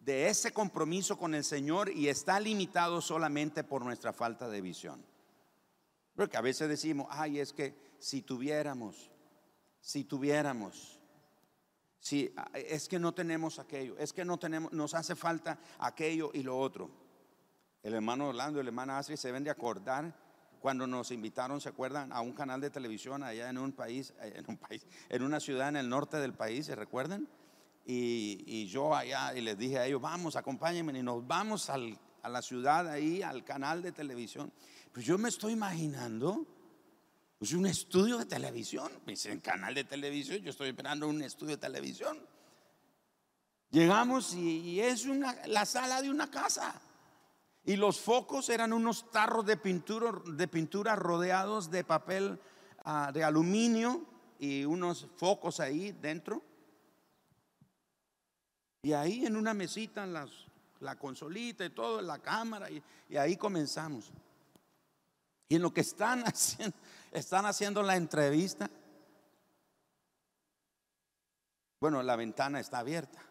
de 0.04 0.28
ese 0.28 0.52
compromiso 0.52 1.16
con 1.16 1.34
el 1.34 1.44
Señor 1.44 1.90
y 1.90 2.08
está 2.08 2.38
limitado 2.38 3.00
solamente 3.00 3.64
por 3.64 3.84
nuestra 3.84 4.12
falta 4.12 4.48
de 4.48 4.60
visión. 4.60 5.04
Porque 6.14 6.36
a 6.36 6.42
veces 6.42 6.68
decimos, 6.68 7.06
ay, 7.10 7.40
es 7.40 7.52
que 7.52 7.74
si 7.98 8.22
tuviéramos, 8.22 9.10
si 9.80 10.04
tuviéramos, 10.04 10.93
si 12.04 12.30
es 12.52 12.86
que 12.86 12.98
no 12.98 13.14
tenemos 13.14 13.58
aquello, 13.58 13.96
es 13.96 14.12
que 14.12 14.26
no 14.26 14.38
tenemos, 14.38 14.70
nos 14.74 14.92
hace 14.92 15.16
falta 15.16 15.58
aquello 15.78 16.30
y 16.34 16.42
lo 16.42 16.58
otro. 16.58 16.90
El 17.82 17.94
hermano 17.94 18.28
Orlando 18.28 18.58
y 18.58 18.60
el 18.60 18.66
hermano 18.66 18.94
Astrid 18.94 19.16
se 19.16 19.32
ven 19.32 19.42
de 19.42 19.48
acordar 19.48 20.14
cuando 20.60 20.86
nos 20.86 21.10
invitaron, 21.12 21.62
¿se 21.62 21.70
acuerdan? 21.70 22.12
A 22.12 22.20
un 22.20 22.34
canal 22.34 22.60
de 22.60 22.68
televisión 22.68 23.22
allá 23.22 23.48
en 23.48 23.56
un 23.56 23.72
país, 23.72 24.12
en 24.20 24.44
un 24.46 24.58
país, 24.58 24.86
en 25.08 25.22
una 25.22 25.40
ciudad 25.40 25.70
en 25.70 25.76
el 25.76 25.88
norte 25.88 26.18
del 26.18 26.34
país, 26.34 26.66
¿se 26.66 26.74
recuerdan? 26.74 27.26
Y, 27.86 28.66
yo 28.66 28.94
allá 28.94 29.34
y 29.34 29.40
les 29.40 29.56
dije 29.56 29.78
a 29.78 29.86
ellos, 29.86 30.02
vamos, 30.02 30.36
acompáñenme 30.36 30.98
y 30.98 31.02
nos 31.02 31.26
vamos 31.26 31.70
a 31.70 32.28
la 32.28 32.42
ciudad 32.42 32.86
ahí, 32.86 33.22
al 33.22 33.44
canal 33.44 33.80
de 33.80 33.92
televisión. 33.92 34.52
Pues 34.92 35.06
yo 35.06 35.16
me 35.16 35.30
estoy 35.30 35.54
imaginando, 35.54 36.46
pues 37.38 37.52
un 37.52 37.66
estudio 37.66 38.18
de 38.18 38.26
televisión, 38.26 38.90
me 39.06 39.12
dicen 39.12 39.40
canal 39.40 39.74
de 39.74 39.84
televisión, 39.84 40.38
yo 40.38 40.50
estoy 40.50 40.68
esperando 40.68 41.08
un 41.08 41.22
estudio 41.22 41.56
de 41.56 41.60
televisión. 41.60 42.18
Llegamos 43.70 44.34
y, 44.34 44.80
es 44.80 45.04
una, 45.04 45.34
la 45.46 45.66
sala 45.66 46.00
de 46.00 46.08
una 46.08 46.30
casa. 46.30 46.80
Y 47.64 47.76
los 47.76 48.00
focos 48.00 48.48
eran 48.48 48.72
unos 48.72 49.10
tarros 49.10 49.44
de 49.46 49.56
pintura, 49.56 50.12
de 50.26 50.46
pintura 50.46 50.94
rodeados 50.94 51.70
de 51.70 51.82
papel 51.82 52.38
ah, 52.84 53.10
de 53.12 53.24
aluminio 53.24 54.06
y 54.38 54.64
unos 54.64 55.08
focos 55.16 55.60
ahí 55.60 55.92
dentro. 55.92 56.42
Y 58.82 58.92
ahí 58.92 59.24
en 59.24 59.34
una 59.34 59.54
mesita, 59.54 60.06
la 60.06 60.96
consolita 60.96 61.64
y 61.64 61.70
todo, 61.70 62.02
la 62.02 62.18
cámara, 62.18 62.68
y, 62.70 62.82
ahí 63.16 63.36
comenzamos. 63.36 64.12
Y 65.48 65.56
en 65.56 65.62
lo 65.62 65.72
que 65.72 65.80
están 65.80 66.22
haciendo, 66.26 66.76
están 67.14 67.46
haciendo 67.46 67.82
la 67.82 67.96
entrevista, 67.96 68.68
bueno, 71.80 72.02
la 72.02 72.16
ventana 72.16 72.58
está 72.58 72.80
abierta 72.80 73.22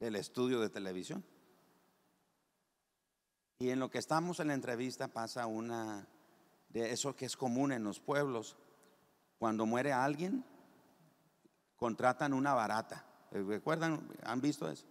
del 0.00 0.16
estudio 0.16 0.60
de 0.60 0.70
televisión. 0.70 1.24
Y 3.60 3.70
en 3.70 3.78
lo 3.78 3.90
que 3.90 3.98
estamos 3.98 4.40
en 4.40 4.48
la 4.48 4.54
entrevista 4.54 5.08
pasa 5.08 5.46
una 5.46 6.08
de 6.70 6.90
eso 6.90 7.14
que 7.14 7.26
es 7.26 7.36
común 7.36 7.72
en 7.72 7.84
los 7.84 8.00
pueblos. 8.00 8.56
Cuando 9.38 9.66
muere 9.66 9.92
alguien, 9.92 10.44
contratan 11.76 12.32
una 12.32 12.54
barata. 12.54 13.04
¿Recuerdan? 13.30 14.08
¿Han 14.24 14.40
visto 14.40 14.68
eso? 14.68 14.86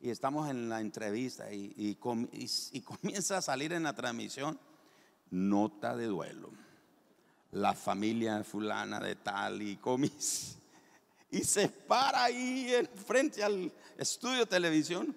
Y 0.00 0.10
estamos 0.10 0.50
en 0.50 0.68
la 0.68 0.80
entrevista 0.80 1.50
y, 1.52 1.96
comienza 2.84 3.38
a 3.38 3.42
salir 3.42 3.72
en 3.72 3.84
la 3.84 3.94
transmisión 3.94 4.58
nota 5.30 5.96
de 5.96 6.06
duelo. 6.06 6.50
La 7.52 7.74
familia 7.74 8.42
fulana 8.44 9.00
de 9.00 9.16
tal 9.16 9.62
y 9.62 9.76
comis. 9.76 10.58
Y 11.30 11.44
se 11.44 11.68
para 11.68 12.24
ahí 12.24 12.74
en 12.74 12.86
frente 12.88 13.42
al 13.42 13.72
estudio 13.96 14.40
de 14.40 14.46
televisión. 14.46 15.16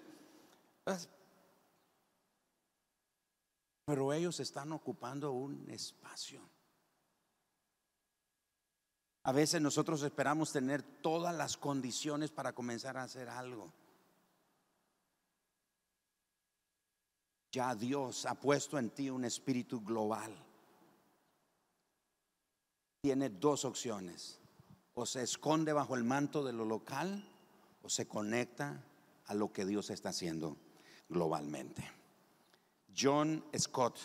Pero 3.86 4.14
ellos 4.14 4.40
están 4.40 4.72
ocupando 4.72 5.32
un 5.32 5.70
espacio. 5.70 6.42
A 9.24 9.32
veces 9.32 9.60
nosotros 9.60 10.04
esperamos 10.04 10.52
tener 10.52 10.84
todas 10.84 11.36
las 11.36 11.58
condiciones 11.58 12.32
para 12.32 12.54
comenzar 12.54 12.96
a 12.96 13.04
hacer 13.04 13.28
algo. 13.28 13.74
Ya 17.52 17.74
Dios 17.74 18.26
ha 18.26 18.36
puesto 18.36 18.78
en 18.78 18.92
ti 18.92 19.10
un 19.10 19.26
espíritu 19.26 19.82
global. 19.82 20.45
Tiene 23.06 23.30
dos 23.30 23.66
opciones. 23.66 24.40
O 24.96 25.06
se 25.06 25.22
esconde 25.22 25.74
bajo 25.74 25.94
el 25.94 26.04
manto 26.04 26.44
de 26.44 26.54
lo 26.54 26.66
local 26.66 27.24
o 27.84 27.88
se 27.88 28.08
conecta 28.08 28.84
a 29.28 29.36
lo 29.36 29.54
que 29.54 29.64
Dios 29.64 29.92
está 29.92 30.10
haciendo 30.10 30.58
globalmente. 31.08 31.88
John 32.98 33.46
Scott 33.56 34.00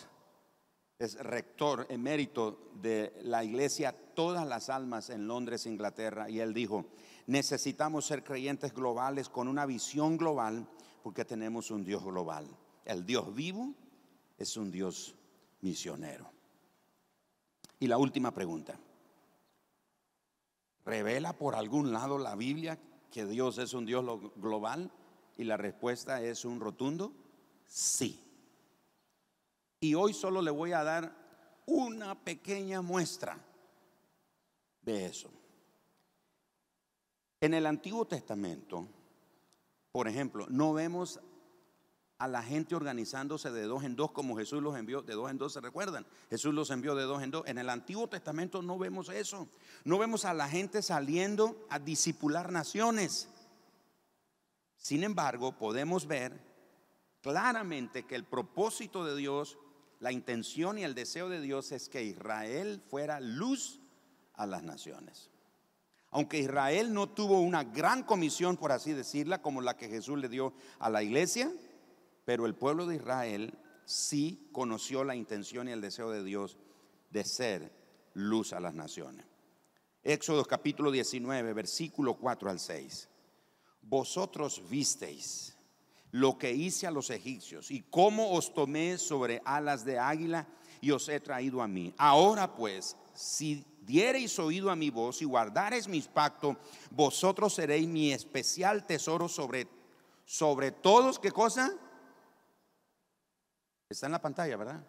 es 0.99 1.15
rector 1.15 1.87
emérito 1.89 2.69
de 2.75 3.11
la 3.23 3.43
iglesia 3.43 3.91
Todas 4.13 4.47
las 4.47 4.69
Almas 4.69 5.09
en 5.09 5.27
Londres, 5.27 5.65
Inglaterra, 5.65 6.29
y 6.29 6.39
él 6.39 6.53
dijo, 6.53 6.85
necesitamos 7.25 8.05
ser 8.05 8.23
creyentes 8.23 8.71
globales 8.71 9.29
con 9.29 9.47
una 9.47 9.65
visión 9.65 10.15
global 10.15 10.69
porque 11.01 11.25
tenemos 11.25 11.71
un 11.71 11.83
Dios 11.83 12.03
global. 12.03 12.45
El 12.85 13.03
Dios 13.07 13.33
vivo 13.33 13.73
es 14.37 14.57
un 14.57 14.69
Dios 14.69 15.15
misionero. 15.61 16.29
Y 17.79 17.87
la 17.87 17.97
última 17.97 18.31
pregunta. 18.31 18.77
¿Revela 20.85 21.33
por 21.33 21.55
algún 21.55 21.91
lado 21.91 22.17
la 22.17 22.35
Biblia 22.35 22.79
que 23.11 23.25
Dios 23.25 23.57
es 23.57 23.73
un 23.73 23.85
Dios 23.85 24.03
global? 24.37 24.91
Y 25.37 25.43
la 25.43 25.57
respuesta 25.57 26.21
es 26.21 26.45
un 26.45 26.59
rotundo 26.59 27.13
sí. 27.65 28.19
Y 29.79 29.95
hoy 29.95 30.13
solo 30.13 30.41
le 30.41 30.51
voy 30.51 30.73
a 30.73 30.83
dar 30.83 31.15
una 31.65 32.15
pequeña 32.15 32.81
muestra 32.81 33.37
de 34.81 35.05
eso. 35.05 35.31
En 37.39 37.53
el 37.53 37.65
Antiguo 37.65 38.05
Testamento, 38.05 38.87
por 39.91 40.07
ejemplo, 40.07 40.45
no 40.49 40.73
vemos 40.73 41.19
a 42.21 42.27
la 42.27 42.43
gente 42.43 42.75
organizándose 42.75 43.49
de 43.49 43.63
dos 43.63 43.83
en 43.83 43.95
dos 43.95 44.11
como 44.11 44.37
Jesús 44.37 44.61
los 44.61 44.77
envió 44.77 45.01
de 45.01 45.15
dos 45.15 45.31
en 45.31 45.39
dos, 45.39 45.53
¿se 45.53 45.59
recuerdan? 45.59 46.05
Jesús 46.29 46.53
los 46.53 46.69
envió 46.69 46.93
de 46.93 47.01
dos 47.01 47.23
en 47.23 47.31
dos. 47.31 47.41
En 47.47 47.57
el 47.57 47.67
Antiguo 47.67 48.07
Testamento 48.07 48.61
no 48.61 48.77
vemos 48.77 49.09
eso. 49.09 49.49
No 49.85 49.97
vemos 49.97 50.23
a 50.23 50.35
la 50.35 50.47
gente 50.47 50.83
saliendo 50.83 51.65
a 51.71 51.79
disipular 51.79 52.51
naciones. 52.51 53.27
Sin 54.77 55.03
embargo, 55.03 55.57
podemos 55.57 56.05
ver 56.05 56.39
claramente 57.21 58.05
que 58.05 58.13
el 58.13 58.23
propósito 58.23 59.03
de 59.03 59.15
Dios, 59.15 59.57
la 59.99 60.11
intención 60.11 60.77
y 60.77 60.83
el 60.83 60.93
deseo 60.93 61.27
de 61.27 61.41
Dios 61.41 61.71
es 61.71 61.89
que 61.89 62.03
Israel 62.03 62.83
fuera 62.87 63.19
luz 63.19 63.79
a 64.35 64.45
las 64.45 64.61
naciones. 64.61 65.31
Aunque 66.11 66.37
Israel 66.37 66.93
no 66.93 67.09
tuvo 67.09 67.41
una 67.41 67.63
gran 67.63 68.03
comisión, 68.03 68.57
por 68.57 68.71
así 68.71 68.93
decirla, 68.93 69.41
como 69.41 69.59
la 69.59 69.75
que 69.75 69.89
Jesús 69.89 70.19
le 70.19 70.29
dio 70.29 70.53
a 70.77 70.91
la 70.91 71.01
iglesia, 71.01 71.51
pero 72.25 72.45
el 72.45 72.55
pueblo 72.55 72.85
de 72.85 72.95
Israel 72.95 73.57
sí 73.85 74.49
conoció 74.51 75.03
la 75.03 75.15
intención 75.15 75.67
y 75.67 75.71
el 75.71 75.81
deseo 75.81 76.11
de 76.11 76.23
Dios 76.23 76.57
de 77.09 77.23
ser 77.23 77.71
luz 78.13 78.53
a 78.53 78.59
las 78.59 78.73
naciones. 78.73 79.25
Éxodo 80.03 80.45
capítulo 80.45 80.91
19, 80.91 81.53
versículo 81.53 82.15
4 82.15 82.49
al 82.49 82.59
6. 82.59 83.09
Vosotros 83.83 84.63
visteis 84.69 85.57
lo 86.11 86.37
que 86.37 86.51
hice 86.51 86.87
a 86.87 86.91
los 86.91 87.09
egipcios 87.09 87.71
y 87.71 87.81
cómo 87.83 88.31
os 88.31 88.53
tomé 88.53 88.97
sobre 88.97 89.41
alas 89.45 89.85
de 89.85 89.97
águila 89.97 90.47
y 90.81 90.91
os 90.91 91.07
he 91.09 91.19
traído 91.19 91.61
a 91.61 91.67
mí. 91.67 91.93
Ahora 91.97 92.55
pues, 92.55 92.97
si 93.13 93.65
diereis 93.81 94.37
oído 94.39 94.69
a 94.69 94.75
mi 94.75 94.89
voz 94.89 95.21
y 95.21 95.25
guardareis 95.25 95.87
mis 95.87 96.07
pactos, 96.07 96.57
vosotros 96.89 97.53
seréis 97.53 97.87
mi 97.87 98.11
especial 98.11 98.85
tesoro 98.85 99.27
sobre, 99.27 99.67
sobre 100.25 100.71
todos. 100.71 101.19
¿Qué 101.19 101.31
cosa? 101.31 101.71
Está 103.91 104.05
en 104.05 104.13
la 104.13 104.21
pantalla, 104.21 104.55
¿verdad? 104.55 104.81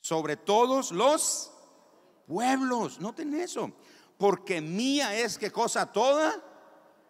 Sobre 0.00 0.36
todos 0.36 0.92
los 0.92 1.50
pueblos. 2.26 3.00
Noten 3.00 3.34
eso. 3.34 3.72
Porque 4.16 4.60
mía 4.60 5.14
es 5.18 5.36
que 5.36 5.50
cosa 5.50 5.90
toda 5.90 6.40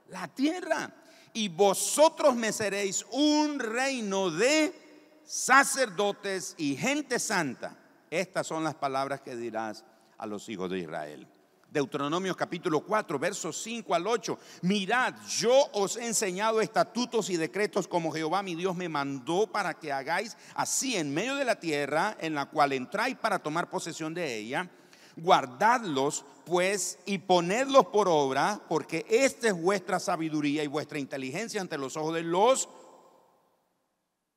la 0.08 0.26
tierra. 0.28 0.90
Y 1.34 1.48
vosotros 1.48 2.34
me 2.34 2.50
seréis 2.50 3.04
un 3.10 3.58
reino 3.58 4.30
de 4.30 5.20
sacerdotes 5.22 6.54
y 6.56 6.76
gente 6.76 7.18
santa. 7.18 7.76
Estas 8.10 8.46
son 8.46 8.64
las 8.64 8.74
palabras 8.74 9.20
que 9.20 9.36
dirás 9.36 9.84
a 10.16 10.26
los 10.26 10.48
hijos 10.48 10.70
de 10.70 10.78
Israel. 10.78 11.28
Deuteronomio 11.70 12.36
capítulo 12.36 12.80
4, 12.80 13.18
versos 13.18 13.62
5 13.62 13.94
al 13.94 14.06
8. 14.06 14.38
Mirad, 14.62 15.14
yo 15.28 15.52
os 15.72 15.96
he 15.96 16.06
enseñado 16.06 16.60
estatutos 16.60 17.28
y 17.30 17.36
decretos 17.36 17.88
como 17.88 18.12
Jehová 18.12 18.42
mi 18.42 18.54
Dios 18.54 18.76
me 18.76 18.88
mandó 18.88 19.46
para 19.46 19.74
que 19.74 19.92
hagáis 19.92 20.36
así 20.54 20.96
en 20.96 21.12
medio 21.12 21.34
de 21.36 21.44
la 21.44 21.60
tierra 21.60 22.16
en 22.20 22.34
la 22.34 22.46
cual 22.46 22.72
entráis 22.72 23.16
para 23.16 23.38
tomar 23.38 23.68
posesión 23.68 24.14
de 24.14 24.36
ella. 24.36 24.70
Guardadlos 25.16 26.24
pues 26.44 26.98
y 27.06 27.18
ponedlos 27.18 27.86
por 27.86 28.08
obra, 28.08 28.60
porque 28.68 29.04
esta 29.08 29.48
es 29.48 29.60
vuestra 29.60 29.98
sabiduría 29.98 30.62
y 30.62 30.68
vuestra 30.68 30.98
inteligencia 30.98 31.60
ante 31.60 31.76
los 31.76 31.96
ojos 31.96 32.14
de 32.14 32.22
los 32.22 32.68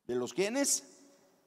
de 0.06 0.16
los 0.16 0.34
quienes 0.34 0.82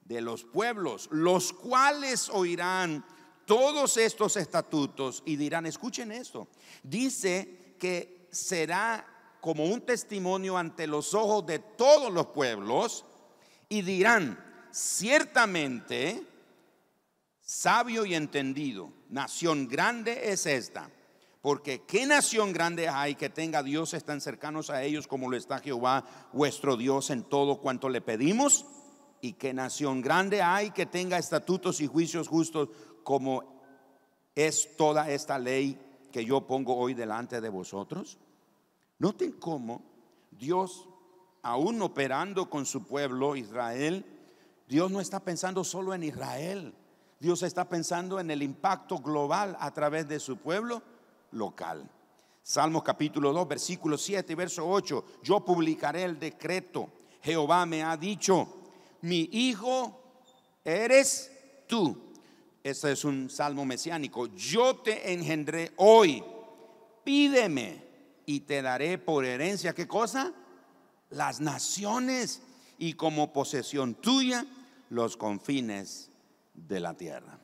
de 0.06 0.22
los 0.22 0.44
pueblos, 0.46 1.10
los 1.12 1.52
cuales 1.52 2.30
oirán 2.30 3.06
todos 3.46 3.98
estos 3.98 4.38
estatutos 4.38 5.24
y 5.26 5.36
dirán, 5.36 5.66
escuchen 5.66 6.12
esto, 6.12 6.48
dice 6.84 7.76
que 7.80 8.28
será 8.32 9.06
como 9.42 9.66
un 9.66 9.82
testimonio 9.82 10.58
ante 10.58 10.88
los 10.88 11.14
ojos 11.14 11.46
de 11.46 11.60
todos 11.60 12.12
los 12.12 12.28
pueblos 12.28 13.06
y 13.70 13.82
dirán, 13.82 14.40
ciertamente, 14.72 16.26
sabio 17.42 18.06
y 18.06 18.16
entendido, 18.16 18.94
nación 19.10 19.68
grande 19.68 20.32
es 20.32 20.46
esta. 20.46 20.90
Porque 21.42 21.82
qué 21.82 22.06
nación 22.06 22.54
grande 22.54 22.88
hay 22.88 23.16
que 23.16 23.30
tenga 23.30 23.64
dioses 23.64 24.06
tan 24.06 24.22
cercanos 24.22 24.70
a 24.70 24.82
ellos 24.82 25.08
como 25.08 25.30
lo 25.30 25.36
está 25.36 25.60
Jehová, 25.60 26.06
vuestro 26.32 26.78
Dios, 26.78 27.10
en 27.10 27.24
todo 27.24 27.60
cuanto 27.60 27.90
le 27.90 28.00
pedimos. 28.00 28.66
Y 29.20 29.34
qué 29.34 29.54
nación 29.54 30.02
grande 30.02 30.42
hay 30.42 30.72
que 30.72 30.86
tenga 30.86 31.18
estatutos 31.18 31.82
y 31.82 31.88
juicios 31.88 32.30
justos 32.30 32.70
como 33.04 33.44
es 34.36 34.76
toda 34.78 35.10
esta 35.12 35.38
ley 35.38 35.80
que 36.12 36.26
yo 36.26 36.42
pongo 36.48 36.76
hoy 36.76 36.94
delante 36.94 37.42
de 37.42 37.50
vosotros? 37.50 38.18
Noten 39.00 39.34
cómo 39.34 39.82
Dios, 40.32 40.88
aún 41.42 41.82
operando 41.82 42.50
con 42.50 42.66
su 42.66 42.86
pueblo 42.86 43.36
Israel, 43.36 44.06
Dios 44.68 44.92
no 44.92 45.02
está 45.02 45.20
pensando 45.20 45.64
solo 45.64 45.94
en 45.94 46.04
Israel. 46.04 46.74
Dios 47.20 47.44
está 47.44 47.68
pensando 47.68 48.20
en 48.20 48.32
el 48.32 48.42
impacto 48.44 48.98
global 49.00 49.56
a 49.60 49.72
través 49.72 50.08
de 50.08 50.20
su 50.20 50.38
pueblo 50.38 50.82
local. 51.32 51.90
Salmos 52.42 52.84
capítulo 52.84 53.32
2, 53.32 53.48
versículo 53.48 53.98
7 53.98 54.34
y 54.34 54.36
verso 54.36 54.68
8. 54.68 55.06
Yo 55.24 55.46
publicaré 55.46 56.04
el 56.04 56.20
decreto. 56.20 56.90
Jehová 57.22 57.66
me 57.66 57.84
ha 57.84 57.96
dicho, 57.96 58.48
mi 59.02 59.30
hijo 59.32 60.02
eres 60.66 61.32
tú 61.68 62.13
este 62.64 62.94
es 62.94 63.04
un 63.04 63.30
salmo 63.30 63.66
mesiánico. 63.66 64.28
Yo 64.28 64.78
te 64.78 65.14
engendré 65.14 65.74
hoy. 65.76 66.24
Pídeme 67.04 67.84
y 68.26 68.42
te 68.42 68.62
daré 68.62 68.98
por 68.98 69.26
herencia, 69.26 69.74
¿qué 69.74 69.86
cosa? 69.86 70.34
Las 71.10 71.42
naciones 71.42 72.42
y 72.78 72.94
como 72.94 73.34
posesión 73.34 73.96
tuya 73.96 74.46
los 74.90 75.18
confines 75.18 76.10
de 76.54 76.80
la 76.80 76.94
tierra. 76.94 77.38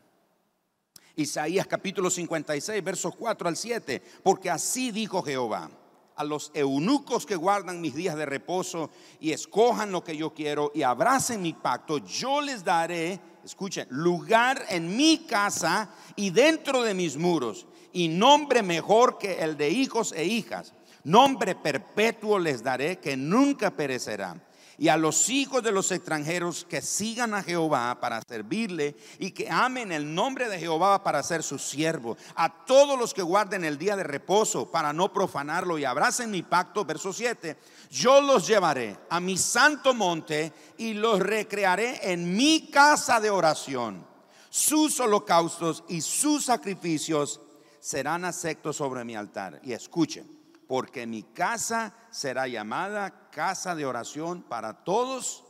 Isaías 1.18 1.68
capítulo 1.68 2.10
56, 2.10 2.82
versos 2.82 3.14
4 3.18 3.50
al 3.50 3.58
7, 3.58 4.02
porque 4.24 4.50
así 4.50 4.92
dijo 4.92 5.22
Jehová, 5.22 5.70
a 6.16 6.24
los 6.24 6.52
eunucos 6.54 7.26
que 7.26 7.36
guardan 7.36 7.82
mis 7.82 7.96
días 7.96 8.16
de 8.16 8.26
reposo 8.26 8.90
y 9.20 9.32
escojan 9.32 9.92
lo 9.92 10.04
que 10.04 10.16
yo 10.16 10.34
quiero 10.34 10.72
y 10.74 10.84
abracen 10.84 11.42
mi 11.42 11.54
pacto, 11.54 11.98
yo 11.98 12.40
les 12.40 12.64
daré 12.64 13.20
escuchen, 13.50 13.88
lugar 13.90 14.64
en 14.70 14.96
mi 14.96 15.20
casa 15.20 15.90
y 16.16 16.30
dentro 16.30 16.84
de 16.84 16.94
mis 16.94 17.18
muros, 17.18 17.68
y 17.92 18.08
nombre 18.08 18.62
mejor 18.62 19.18
que 19.18 19.40
el 19.40 19.58
de 19.58 19.70
hijos 19.70 20.12
e 20.12 20.26
hijas. 20.26 20.74
Nombre 21.04 21.56
perpetuo 21.56 22.38
les 22.38 22.62
daré 22.62 23.00
que 23.00 23.18
nunca 23.18 23.72
perecerá 23.72 24.36
y 24.80 24.88
a 24.88 24.96
los 24.96 25.30
hijos 25.30 25.62
de 25.62 25.74
los 25.74 25.92
extranjeros 25.92 26.66
que 26.68 26.82
sigan 26.82 27.34
a 27.34 27.44
Jehová 27.44 28.00
para 28.00 28.22
servirle 28.22 28.96
y 29.20 29.32
que 29.32 29.50
amen 29.50 29.92
el 29.92 30.16
nombre 30.16 30.48
de 30.48 30.58
Jehová 30.58 31.04
para 31.04 31.22
ser 31.22 31.44
su 31.44 31.60
siervo. 31.60 32.16
A 32.36 32.66
todos 32.66 32.98
los 32.98 33.14
que 33.14 33.22
guarden 33.22 33.66
el 33.66 33.78
día 33.78 33.98
de 33.98 34.04
reposo 34.04 34.72
para 34.72 34.94
no 34.94 35.12
profanarlo 35.12 35.78
y 35.78 35.84
abracen 35.84 36.32
mi 36.32 36.44
pacto, 36.44 36.86
verso 36.86 37.12
7, 37.12 37.58
yo 37.92 38.22
los 38.22 38.48
llevaré 38.48 38.98
a 39.10 39.20
mi 39.20 39.38
santo 39.38 39.94
monte 39.94 40.54
y 40.78 40.94
los 40.94 41.20
recrearé 41.20 42.14
en 42.14 42.34
mi 42.38 42.70
casa 42.72 43.20
de 43.20 43.30
oración. 43.30 44.08
Sus 44.50 44.98
holocaustos 45.02 45.84
y 45.90 46.00
sus 46.00 46.46
sacrificios 46.46 47.42
serán 47.82 48.24
aceptos 48.24 48.78
sobre 48.78 49.04
mi 49.04 49.18
altar. 49.18 49.60
Y 49.62 49.74
escuchen 49.74 50.40
porque 50.70 51.08
mi 51.08 51.24
casa 51.24 51.96
será 52.12 52.48
llamada 52.48 53.29
casa 53.40 53.74
de 53.74 53.86
oración 53.86 54.44
para 54.44 54.84
todos. 54.84 55.46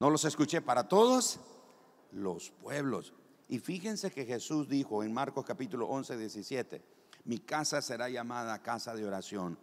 No 0.00 0.10
los 0.10 0.24
escuché 0.24 0.60
para 0.60 0.88
todos 0.88 1.38
los 2.10 2.50
pueblos. 2.50 3.14
Y 3.46 3.60
fíjense 3.60 4.10
que 4.10 4.26
Jesús 4.26 4.68
dijo 4.68 5.04
en 5.04 5.14
Marcos 5.14 5.44
capítulo 5.44 5.86
11, 5.86 6.16
17, 6.16 6.82
mi 7.26 7.38
casa 7.38 7.80
será 7.82 8.08
llamada 8.08 8.62
casa 8.62 8.96
de 8.96 9.06
oración 9.06 9.56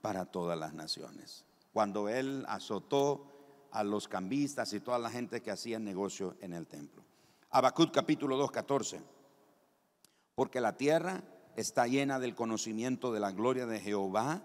para 0.00 0.24
todas 0.24 0.58
las 0.58 0.72
naciones. 0.72 1.44
Cuando 1.74 2.08
él 2.08 2.46
azotó 2.48 3.68
a 3.70 3.84
los 3.84 4.08
cambistas 4.08 4.72
y 4.72 4.80
toda 4.80 4.98
la 4.98 5.10
gente 5.10 5.42
que 5.42 5.50
hacía 5.50 5.78
negocio 5.78 6.38
en 6.40 6.54
el 6.54 6.66
templo. 6.66 7.04
Habacuc 7.50 7.92
capítulo 7.92 8.38
2, 8.38 8.50
14. 8.50 9.02
Porque 10.36 10.62
la 10.62 10.78
tierra 10.78 11.22
está 11.54 11.86
llena 11.86 12.18
del 12.18 12.34
conocimiento 12.34 13.12
de 13.12 13.20
la 13.20 13.32
gloria 13.32 13.66
de 13.66 13.78
Jehová. 13.78 14.42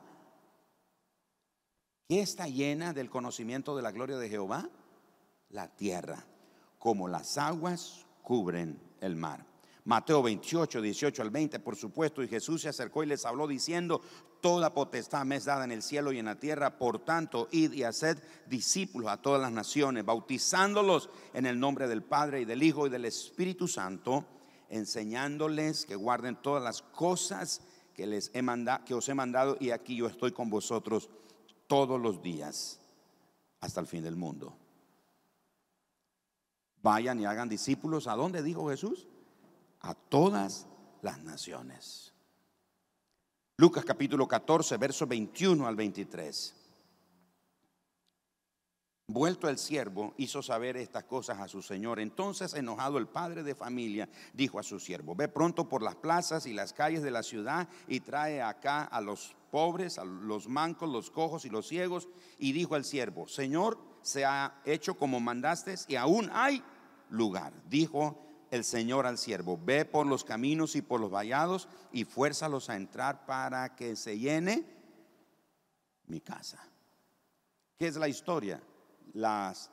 ¿Qué 2.09 2.21
está 2.21 2.47
llena 2.47 2.91
del 2.91 3.07
conocimiento 3.07 3.75
de 3.75 3.83
la 3.83 3.91
gloria 3.91 4.17
de 4.17 4.29
Jehová? 4.29 4.67
La 5.51 5.67
tierra, 5.67 6.25
como 6.79 7.07
las 7.07 7.37
aguas 7.37 8.07
cubren 8.23 8.81
el 8.99 9.15
mar. 9.15 9.45
Mateo 9.85 10.23
28, 10.23 10.81
18 10.81 11.21
al 11.21 11.29
20, 11.29 11.59
por 11.59 11.75
supuesto, 11.75 12.23
y 12.23 12.27
Jesús 12.27 12.63
se 12.63 12.69
acercó 12.69 13.03
y 13.03 13.05
les 13.05 13.27
habló 13.27 13.45
diciendo, 13.45 14.01
toda 14.41 14.73
potestad 14.73 15.23
me 15.23 15.35
es 15.35 15.45
dada 15.45 15.65
en 15.65 15.71
el 15.71 15.83
cielo 15.83 16.11
y 16.11 16.17
en 16.17 16.25
la 16.25 16.39
tierra, 16.39 16.79
por 16.79 16.97
tanto, 16.97 17.47
id 17.51 17.73
y 17.73 17.83
haced 17.83 18.17
discípulos 18.47 19.11
a 19.11 19.21
todas 19.21 19.39
las 19.39 19.51
naciones, 19.51 20.03
bautizándolos 20.03 21.11
en 21.35 21.45
el 21.45 21.59
nombre 21.59 21.87
del 21.87 22.01
Padre 22.01 22.41
y 22.41 22.45
del 22.45 22.63
Hijo 22.63 22.87
y 22.87 22.89
del 22.89 23.05
Espíritu 23.05 23.67
Santo 23.67 24.25
enseñándoles 24.69 25.85
que 25.85 25.95
guarden 25.95 26.41
todas 26.41 26.63
las 26.63 26.81
cosas 26.81 27.61
que, 27.93 28.07
les 28.07 28.31
he 28.33 28.41
mandado, 28.41 28.83
que 28.83 28.95
os 28.95 29.07
he 29.09 29.13
mandado 29.13 29.57
y 29.59 29.69
aquí 29.69 29.95
yo 29.95 30.07
estoy 30.07 30.31
con 30.31 30.49
vosotros 30.49 31.09
todos 31.69 32.01
los 32.01 32.21
días 32.23 32.79
hasta 33.61 33.79
el 33.79 33.85
fin 33.87 34.03
del 34.03 34.15
mundo. 34.15 34.57
Vayan 36.81 37.19
y 37.19 37.25
hagan 37.25 37.47
discípulos. 37.47 38.07
¿A 38.07 38.15
dónde 38.15 38.41
dijo 38.41 38.69
Jesús? 38.69 39.07
A 39.81 39.93
todas 39.93 40.65
las 41.03 41.23
naciones. 41.23 42.11
Lucas 43.57 43.85
capítulo 43.85 44.27
14, 44.27 44.77
verso 44.77 45.05
21 45.05 45.67
al 45.67 45.75
23. 45.75 46.55
Vuelto 49.11 49.49
el 49.49 49.57
siervo, 49.57 50.13
hizo 50.17 50.43
saber 50.43 50.77
estas 50.77 51.03
cosas 51.05 51.39
a 51.39 51.47
su 51.47 51.63
señor. 51.63 51.99
Entonces, 51.99 52.53
enojado 52.53 52.99
el 52.99 53.07
padre 53.07 53.41
de 53.41 53.55
familia, 53.55 54.07
dijo 54.35 54.59
a 54.59 54.63
su 54.63 54.79
siervo, 54.79 55.15
ve 55.15 55.27
pronto 55.27 55.67
por 55.67 55.81
las 55.81 55.95
plazas 55.95 56.45
y 56.45 56.53
las 56.53 56.73
calles 56.73 57.01
de 57.01 57.09
la 57.09 57.23
ciudad 57.23 57.67
y 57.87 58.01
trae 58.01 58.39
acá 58.39 58.83
a 58.83 59.01
los 59.01 59.35
pobres, 59.49 59.97
a 59.97 60.05
los 60.05 60.47
mancos, 60.47 60.87
los 60.87 61.09
cojos 61.09 61.43
y 61.45 61.49
los 61.49 61.67
ciegos. 61.67 62.07
Y 62.37 62.51
dijo 62.51 62.75
al 62.75 62.85
siervo, 62.85 63.27
Señor, 63.27 63.79
se 64.03 64.25
ha 64.25 64.61
hecho 64.63 64.95
como 64.95 65.19
mandaste 65.19 65.73
y 65.87 65.95
aún 65.95 66.29
hay 66.31 66.61
lugar. 67.09 67.51
Dijo 67.67 68.15
el 68.51 68.63
Señor 68.63 69.07
al 69.07 69.17
siervo, 69.17 69.59
ve 69.59 69.85
por 69.85 70.05
los 70.05 70.23
caminos 70.23 70.75
y 70.75 70.83
por 70.83 71.01
los 71.01 71.09
vallados 71.09 71.67
y 71.91 72.05
fuérzalos 72.05 72.69
a 72.69 72.75
entrar 72.75 73.25
para 73.25 73.75
que 73.75 73.95
se 73.95 74.19
llene 74.19 74.67
mi 76.05 76.21
casa. 76.21 76.63
¿Qué 77.79 77.87
es 77.87 77.95
la 77.95 78.07
historia? 78.07 78.61
Las 79.13 79.71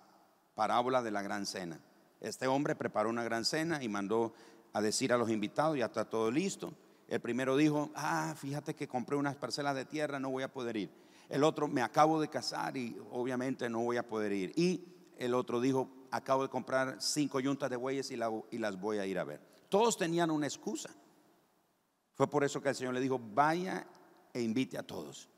parábolas 0.55 1.05
de 1.05 1.11
la 1.11 1.23
gran 1.23 1.47
cena. 1.47 1.81
Este 2.21 2.47
hombre 2.47 2.75
preparó 2.75 3.09
una 3.11 3.25
gran 3.25 3.45
cena 3.45 3.83
y 3.83 3.89
mandó 3.89 4.35
a 4.73 4.81
decir 4.81 5.13
a 5.13 5.19
los 5.19 5.31
invitados, 5.31 5.77
ya 5.77 5.87
está 5.87 6.05
todo 6.05 6.31
listo. 6.31 6.73
El 7.09 7.21
primero 7.21 7.57
dijo, 7.57 7.91
ah, 7.95 8.35
fíjate 8.37 8.75
que 8.75 8.89
compré 8.89 9.17
unas 9.17 9.37
parcelas 9.37 9.77
de 9.77 9.85
tierra, 9.85 10.19
no 10.19 10.31
voy 10.31 10.43
a 10.43 10.53
poder 10.53 10.77
ir. 10.77 10.91
El 11.29 11.45
otro, 11.45 11.69
me 11.69 11.83
acabo 11.83 12.21
de 12.21 12.29
casar 12.29 12.77
y 12.77 12.97
obviamente 13.11 13.69
no 13.69 13.81
voy 13.81 13.97
a 13.97 14.07
poder 14.07 14.33
ir. 14.33 14.53
Y 14.57 14.85
el 15.19 15.35
otro 15.35 15.61
dijo, 15.61 15.89
acabo 16.11 16.43
de 16.43 16.49
comprar 16.49 16.97
cinco 17.01 17.41
yuntas 17.41 17.71
de 17.71 17.77
bueyes 17.77 18.11
y, 18.11 18.15
y 18.51 18.59
las 18.59 18.81
voy 18.81 18.99
a 18.99 19.07
ir 19.07 19.19
a 19.19 19.25
ver. 19.25 19.41
Todos 19.69 19.97
tenían 19.97 20.31
una 20.31 20.47
excusa. 20.47 20.91
Fue 22.15 22.29
por 22.29 22.45
eso 22.45 22.63
que 22.63 22.71
el 22.71 22.75
Señor 22.75 22.95
le 22.95 23.01
dijo, 23.01 23.19
vaya 23.19 23.87
e 24.33 24.43
invite 24.43 24.79
a 24.79 24.83
todos. 24.83 25.29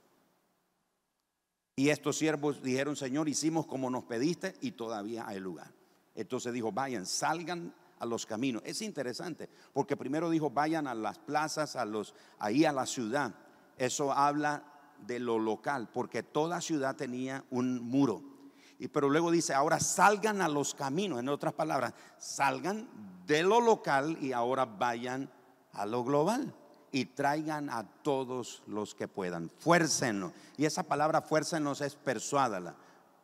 Y 1.78 1.90
estos 1.90 2.18
siervos 2.18 2.60
dijeron, 2.60 2.96
Señor, 2.96 3.28
hicimos 3.28 3.64
como 3.64 3.88
nos 3.88 4.02
pediste 4.02 4.52
y 4.62 4.72
todavía 4.72 5.28
hay 5.28 5.38
lugar. 5.38 5.72
Entonces 6.16 6.52
dijo, 6.52 6.72
vayan, 6.72 7.06
salgan 7.06 7.72
a 8.00 8.04
los 8.04 8.26
caminos. 8.26 8.62
Es 8.64 8.82
interesante, 8.82 9.48
porque 9.72 9.96
primero 9.96 10.28
dijo, 10.28 10.50
vayan 10.50 10.88
a 10.88 10.94
las 10.96 11.20
plazas, 11.20 11.76
a 11.76 11.84
los, 11.84 12.16
ahí 12.40 12.64
a 12.64 12.72
la 12.72 12.84
ciudad. 12.84 13.32
Eso 13.76 14.12
habla 14.12 14.64
de 15.06 15.20
lo 15.20 15.38
local, 15.38 15.88
porque 15.94 16.24
toda 16.24 16.60
ciudad 16.60 16.96
tenía 16.96 17.44
un 17.48 17.80
muro. 17.80 18.24
Y 18.80 18.88
pero 18.88 19.08
luego 19.08 19.30
dice, 19.30 19.54
ahora 19.54 19.78
salgan 19.78 20.42
a 20.42 20.48
los 20.48 20.74
caminos, 20.74 21.20
en 21.20 21.28
otras 21.28 21.54
palabras, 21.54 21.94
salgan 22.18 22.88
de 23.24 23.44
lo 23.44 23.60
local 23.60 24.18
y 24.20 24.32
ahora 24.32 24.64
vayan 24.64 25.30
a 25.70 25.86
lo 25.86 26.02
global 26.02 26.52
y 26.92 27.06
traigan 27.06 27.70
a 27.70 27.84
todos 28.02 28.62
los 28.66 28.94
que 28.94 29.08
puedan. 29.08 29.50
Fuércenlo. 29.58 30.32
Y 30.56 30.64
esa 30.64 30.82
palabra 30.82 31.22
fuércenos 31.22 31.80
es 31.80 31.94
persuádala. 31.94 32.74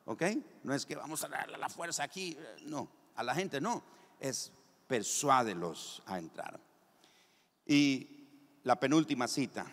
¿Ok? 0.06 0.22
No 0.62 0.74
es 0.74 0.84
que 0.84 0.96
vamos 0.96 1.24
a 1.24 1.28
darle 1.28 1.56
la 1.58 1.68
fuerza 1.68 2.02
aquí. 2.02 2.36
No, 2.66 2.88
a 3.16 3.22
la 3.22 3.34
gente 3.34 3.60
no. 3.60 3.82
Es 4.20 4.52
persuádelos 4.86 6.02
a 6.06 6.18
entrar. 6.18 6.60
Y 7.66 8.60
la 8.62 8.78
penúltima 8.78 9.28
cita 9.28 9.66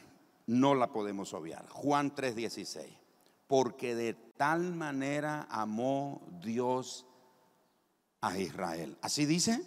no 0.47 0.75
la 0.75 0.91
podemos 0.91 1.33
obviar. 1.33 1.67
Juan 1.69 2.15
3:16. 2.15 2.97
Porque 3.47 3.95
de 3.95 4.13
tal 4.13 4.73
manera 4.73 5.47
amó 5.49 6.21
Dios 6.41 7.05
a 8.21 8.37
Israel. 8.37 8.97
¿Así 9.01 9.25
dice? 9.25 9.61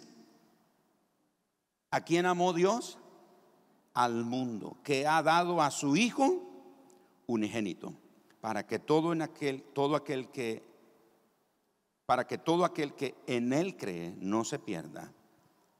¿A 1.91 2.01
quién 2.01 2.25
amó 2.25 2.51
Dios? 2.51 2.97
Al 3.95 4.25
mundo, 4.25 4.77
que 4.83 5.07
ha 5.07 5.23
dado 5.23 5.61
a 5.61 5.71
su 5.71 5.95
Hijo 5.95 6.43
unigénito, 7.27 7.93
para 8.41 8.67
que 8.67 8.77
todo 8.77 9.13
en 9.13 9.21
aquel, 9.23 9.63
todo 9.73 9.95
aquel 9.95 10.29
que, 10.29 10.63
para 12.05 12.27
que 12.27 12.37
todo 12.37 12.65
aquel 12.65 12.93
que 12.93 13.15
en 13.25 13.51
él 13.53 13.75
cree 13.75 14.13
no 14.19 14.43
se 14.43 14.59
pierda, 14.59 15.11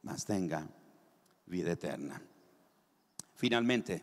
mas 0.01 0.25
tenga 0.25 0.67
vida 1.45 1.73
eterna. 1.73 2.21
Finalmente, 3.35 4.01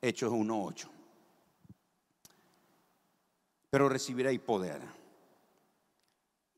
Hechos 0.00 0.32
1.8. 0.32 0.88
Pero 3.70 3.88
recibiréis 3.88 4.40
poder 4.40 4.80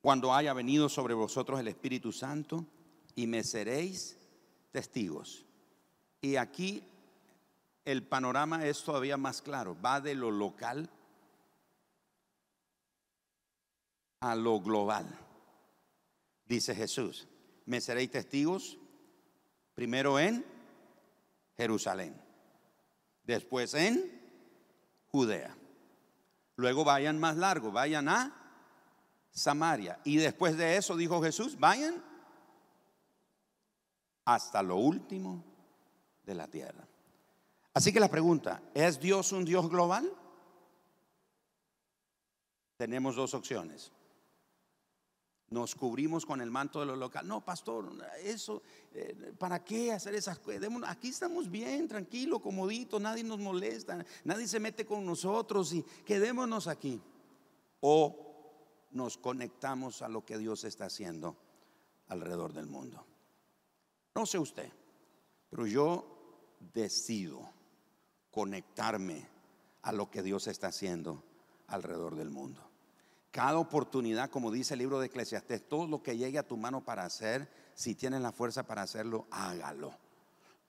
cuando 0.00 0.32
haya 0.32 0.52
venido 0.52 0.88
sobre 0.88 1.14
vosotros 1.14 1.58
el 1.58 1.68
Espíritu 1.68 2.12
Santo 2.12 2.64
y 3.14 3.26
me 3.26 3.42
seréis 3.42 4.16
testigos 4.70 5.44
y 6.24 6.36
aquí 6.36 6.82
el 7.84 8.02
panorama 8.02 8.64
es 8.64 8.82
todavía 8.82 9.18
más 9.18 9.42
claro. 9.42 9.76
Va 9.78 10.00
de 10.00 10.14
lo 10.14 10.30
local 10.30 10.88
a 14.20 14.34
lo 14.34 14.58
global. 14.60 15.06
Dice 16.46 16.74
Jesús, 16.74 17.28
me 17.66 17.78
seréis 17.78 18.10
testigos 18.10 18.78
primero 19.74 20.18
en 20.18 20.46
Jerusalén, 21.58 22.18
después 23.24 23.74
en 23.74 24.10
Judea. 25.08 25.54
Luego 26.56 26.84
vayan 26.84 27.20
más 27.20 27.36
largo, 27.36 27.70
vayan 27.70 28.08
a 28.08 28.34
Samaria. 29.30 30.00
Y 30.04 30.16
después 30.16 30.56
de 30.56 30.78
eso 30.78 30.96
dijo 30.96 31.22
Jesús, 31.22 31.58
vayan 31.58 32.02
hasta 34.24 34.62
lo 34.62 34.76
último 34.76 35.53
de 36.24 36.34
la 36.34 36.48
tierra. 36.48 36.86
Así 37.72 37.92
que 37.92 38.00
la 38.00 38.08
pregunta, 38.08 38.62
¿es 38.72 39.00
Dios 39.00 39.32
un 39.32 39.44
Dios 39.44 39.68
global? 39.68 40.10
Tenemos 42.76 43.16
dos 43.16 43.34
opciones. 43.34 43.90
Nos 45.50 45.74
cubrimos 45.74 46.24
con 46.24 46.40
el 46.40 46.50
manto 46.50 46.80
de 46.80 46.86
lo 46.86 46.96
local. 46.96 47.26
No, 47.28 47.44
pastor, 47.44 47.92
eso, 48.22 48.62
eh, 48.92 49.34
¿para 49.38 49.64
qué 49.64 49.92
hacer 49.92 50.14
esas 50.14 50.38
cosas? 50.38 50.62
Aquí 50.86 51.08
estamos 51.08 51.50
bien, 51.50 51.86
tranquilo, 51.86 52.40
comodito, 52.40 52.98
nadie 52.98 53.22
nos 53.22 53.38
molesta, 53.38 54.04
nadie 54.24 54.48
se 54.48 54.58
mete 54.58 54.86
con 54.86 55.04
nosotros 55.04 55.72
y 55.72 55.82
quedémonos 56.04 56.66
aquí. 56.66 57.00
O 57.80 58.86
nos 58.92 59.18
conectamos 59.18 60.02
a 60.02 60.08
lo 60.08 60.24
que 60.24 60.38
Dios 60.38 60.64
está 60.64 60.86
haciendo 60.86 61.36
alrededor 62.08 62.52
del 62.52 62.66
mundo. 62.66 63.04
No 64.14 64.26
sé 64.26 64.38
usted, 64.38 64.70
pero 65.50 65.66
yo 65.66 66.13
decido 66.72 67.50
conectarme 68.30 69.28
a 69.82 69.92
lo 69.92 70.10
que 70.10 70.22
Dios 70.22 70.46
está 70.46 70.68
haciendo 70.68 71.22
alrededor 71.66 72.16
del 72.16 72.30
mundo. 72.30 72.60
Cada 73.30 73.58
oportunidad, 73.58 74.30
como 74.30 74.50
dice 74.50 74.74
el 74.74 74.78
libro 74.78 75.00
de 75.00 75.06
Eclesiastés, 75.06 75.68
todo 75.68 75.86
lo 75.86 76.02
que 76.02 76.16
llegue 76.16 76.38
a 76.38 76.46
tu 76.46 76.56
mano 76.56 76.84
para 76.84 77.04
hacer, 77.04 77.48
si 77.74 77.94
tienes 77.94 78.20
la 78.20 78.32
fuerza 78.32 78.64
para 78.64 78.82
hacerlo, 78.82 79.26
hágalo. 79.30 79.92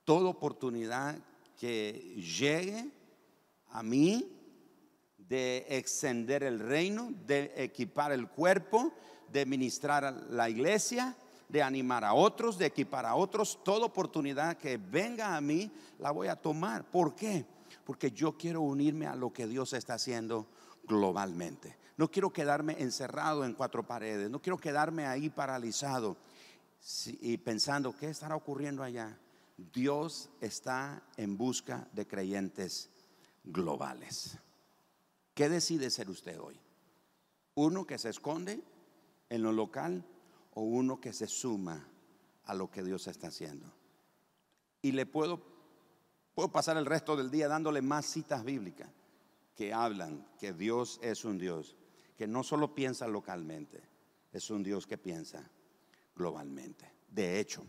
Toda 0.03 0.29
oportunidad 0.29 1.15
que 1.59 2.15
llegue 2.39 2.91
a 3.69 3.83
mí 3.83 4.31
de 5.17 5.65
extender 5.69 6.43
el 6.43 6.59
reino, 6.59 7.11
de 7.25 7.53
equipar 7.55 8.11
el 8.11 8.27
cuerpo, 8.29 8.93
de 9.31 9.45
ministrar 9.45 10.05
a 10.05 10.11
la 10.11 10.49
iglesia, 10.49 11.15
de 11.49 11.61
animar 11.61 12.03
a 12.03 12.13
otros, 12.13 12.57
de 12.57 12.65
equipar 12.65 13.05
a 13.05 13.15
otros. 13.15 13.63
Toda 13.63 13.85
oportunidad 13.85 14.57
que 14.57 14.77
venga 14.77 15.35
a 15.35 15.41
mí, 15.41 15.71
la 15.99 16.11
voy 16.11 16.27
a 16.27 16.35
tomar. 16.35 16.83
¿Por 16.83 17.15
qué? 17.15 17.45
Porque 17.83 18.11
yo 18.11 18.37
quiero 18.37 18.61
unirme 18.61 19.07
a 19.07 19.15
lo 19.15 19.31
que 19.31 19.47
Dios 19.47 19.73
está 19.73 19.95
haciendo 19.95 20.47
globalmente. 20.83 21.77
No 21.97 22.09
quiero 22.09 22.31
quedarme 22.31 22.75
encerrado 22.79 23.45
en 23.45 23.53
cuatro 23.53 23.85
paredes. 23.85 24.29
No 24.29 24.41
quiero 24.41 24.57
quedarme 24.57 25.05
ahí 25.05 25.29
paralizado 25.29 26.17
y 27.07 27.37
pensando, 27.37 27.95
¿qué 27.95 28.09
estará 28.09 28.35
ocurriendo 28.35 28.83
allá? 28.83 29.17
Dios 29.57 30.29
está 30.41 31.01
en 31.15 31.37
busca 31.37 31.87
de 31.93 32.05
creyentes 32.05 32.89
globales. 33.43 34.37
¿Qué 35.33 35.49
decide 35.49 35.89
ser 35.89 36.09
usted 36.09 36.39
hoy? 36.39 36.59
¿Uno 37.55 37.85
que 37.85 37.97
se 37.97 38.09
esconde 38.09 38.61
en 39.29 39.41
lo 39.41 39.51
local 39.51 40.05
o 40.55 40.61
uno 40.61 40.99
que 40.99 41.13
se 41.13 41.27
suma 41.27 41.87
a 42.45 42.53
lo 42.53 42.71
que 42.71 42.83
Dios 42.83 43.07
está 43.07 43.27
haciendo. 43.27 43.71
Y 44.81 44.91
le 44.91 45.05
puedo, 45.05 45.41
puedo 46.33 46.51
pasar 46.51 46.77
el 46.77 46.85
resto 46.85 47.15
del 47.15 47.29
día 47.29 47.47
dándole 47.47 47.81
más 47.81 48.05
citas 48.05 48.43
bíblicas 48.43 48.89
que 49.55 49.73
hablan 49.73 50.27
que 50.39 50.53
Dios 50.53 50.99
es 51.01 51.23
un 51.23 51.37
Dios 51.37 51.75
que 52.17 52.27
no 52.27 52.43
solo 52.43 52.73
piensa 52.73 53.07
localmente, 53.07 53.81
es 54.31 54.49
un 54.49 54.63
Dios 54.63 54.87
que 54.87 54.97
piensa 54.97 55.49
globalmente. 56.15 56.91
De 57.09 57.39
hecho, 57.39 57.65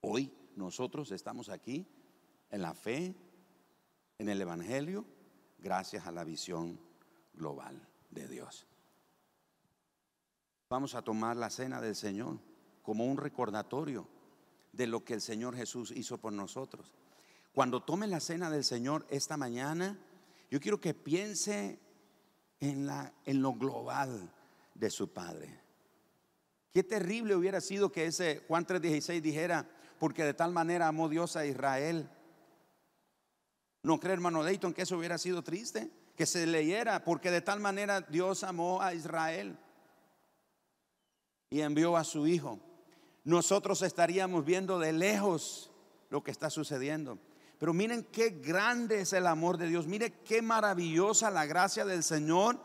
hoy 0.00 0.32
nosotros 0.56 1.10
estamos 1.12 1.48
aquí 1.48 1.86
en 2.50 2.62
la 2.62 2.74
fe, 2.74 3.14
en 4.18 4.28
el 4.28 4.40
Evangelio, 4.40 5.04
gracias 5.58 6.06
a 6.06 6.12
la 6.12 6.24
visión 6.24 6.80
global 7.34 7.86
de 8.10 8.26
Dios. 8.28 8.66
Vamos 10.70 10.94
a 10.94 11.00
tomar 11.00 11.34
la 11.34 11.48
cena 11.48 11.80
del 11.80 11.96
Señor 11.96 12.38
como 12.82 13.06
un 13.06 13.16
recordatorio 13.16 14.06
de 14.72 14.86
lo 14.86 15.02
que 15.02 15.14
el 15.14 15.22
Señor 15.22 15.56
Jesús 15.56 15.90
hizo 15.90 16.18
por 16.18 16.34
nosotros. 16.34 16.92
Cuando 17.54 17.82
tome 17.82 18.06
la 18.06 18.20
cena 18.20 18.50
del 18.50 18.64
Señor 18.64 19.06
esta 19.08 19.38
mañana, 19.38 19.98
yo 20.50 20.60
quiero 20.60 20.78
que 20.78 20.92
piense 20.92 21.80
en, 22.60 22.86
la, 22.86 23.14
en 23.24 23.40
lo 23.40 23.54
global. 23.54 24.30
de 24.74 24.90
su 24.90 25.08
Padre. 25.12 25.58
Qué 26.72 26.84
terrible 26.84 27.34
hubiera 27.34 27.60
sido 27.60 27.90
que 27.90 28.06
ese 28.06 28.44
Juan 28.46 28.64
3:16 28.64 29.20
dijera, 29.20 29.66
porque 29.98 30.22
de 30.22 30.34
tal 30.34 30.52
manera 30.52 30.86
amó 30.86 31.08
Dios 31.08 31.34
a 31.34 31.46
Israel. 31.46 32.08
¿No 33.82 33.98
cree 33.98 34.12
hermano 34.12 34.44
Dayton 34.44 34.74
que 34.74 34.82
eso 34.82 34.98
hubiera 34.98 35.18
sido 35.18 35.42
triste? 35.42 35.90
Que 36.14 36.26
se 36.26 36.46
leyera, 36.46 37.02
porque 37.04 37.30
de 37.30 37.40
tal 37.40 37.58
manera 37.58 38.02
Dios 38.02 38.44
amó 38.44 38.82
a 38.82 38.94
Israel 38.94 39.58
y 41.50 41.60
envió 41.60 41.96
a 41.96 42.04
su 42.04 42.26
Hijo. 42.26 42.58
Nosotros 43.24 43.82
estaríamos 43.82 44.44
viendo 44.44 44.78
de 44.78 44.92
lejos 44.92 45.70
lo 46.10 46.22
que 46.22 46.30
está 46.30 46.50
sucediendo. 46.50 47.18
Pero 47.58 47.74
miren 47.74 48.04
qué 48.04 48.30
grande 48.30 49.00
es 49.00 49.12
el 49.12 49.26
amor 49.26 49.58
de 49.58 49.66
Dios. 49.66 49.86
Miren 49.86 50.14
qué 50.24 50.40
maravillosa 50.42 51.30
la 51.30 51.44
gracia 51.44 51.84
del 51.84 52.02
Señor 52.02 52.58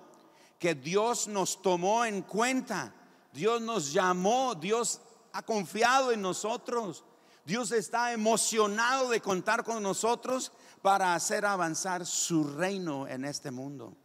que 0.59 0.75
Dios 0.75 1.27
nos 1.27 1.61
tomó 1.61 2.05
en 2.05 2.21
cuenta. 2.21 2.93
Dios 3.33 3.61
nos 3.61 3.91
llamó, 3.91 4.55
Dios 4.55 5.01
ha 5.33 5.41
confiado 5.41 6.11
en 6.11 6.21
nosotros. 6.21 7.03
Dios 7.45 7.71
está 7.71 8.13
emocionado 8.13 9.09
de 9.09 9.19
contar 9.19 9.63
con 9.63 9.83
nosotros 9.83 10.53
para 10.81 11.15
hacer 11.15 11.45
avanzar 11.45 12.05
su 12.05 12.45
reino 12.45 13.07
en 13.07 13.25
este 13.25 13.51
mundo. 13.51 13.97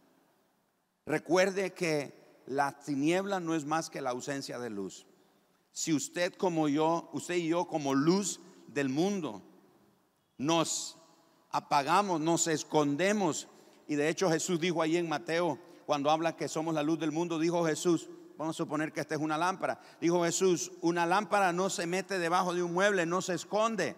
Recuerde 1.05 1.73
que 1.73 2.18
la 2.49 2.79
tiniebla 2.79 3.39
no 3.39 3.53
es 3.53 3.65
más 3.65 3.91
que 3.91 4.01
la 4.01 4.09
ausencia 4.09 4.57
de 4.57 4.71
luz. 4.71 5.05
Si 5.71 5.93
usted 5.93 6.33
como 6.33 6.67
yo, 6.67 7.07
usted 7.13 7.35
y 7.35 7.47
yo 7.47 7.67
como 7.67 7.93
luz 7.93 8.39
del 8.65 8.89
mundo, 8.89 9.43
nos 10.39 10.97
apagamos, 11.51 12.19
nos 12.19 12.47
escondemos. 12.47 13.47
Y 13.87 13.95
de 13.95 14.09
hecho 14.09 14.31
Jesús 14.31 14.59
dijo 14.59 14.81
ahí 14.81 14.97
en 14.97 15.07
Mateo, 15.07 15.59
cuando 15.85 16.09
habla 16.09 16.35
que 16.35 16.47
somos 16.47 16.73
la 16.73 16.81
luz 16.81 16.97
del 16.97 17.11
mundo, 17.11 17.37
dijo 17.37 17.63
Jesús, 17.65 18.09
vamos 18.35 18.55
a 18.55 18.57
suponer 18.57 18.91
que 18.91 19.01
esta 19.01 19.13
es 19.13 19.21
una 19.21 19.37
lámpara, 19.37 19.79
dijo 20.01 20.23
Jesús, 20.23 20.71
una 20.81 21.05
lámpara 21.05 21.53
no 21.53 21.69
se 21.69 21.85
mete 21.85 22.17
debajo 22.17 22.55
de 22.55 22.63
un 22.63 22.73
mueble, 22.73 23.05
no 23.05 23.21
se 23.21 23.35
esconde. 23.35 23.95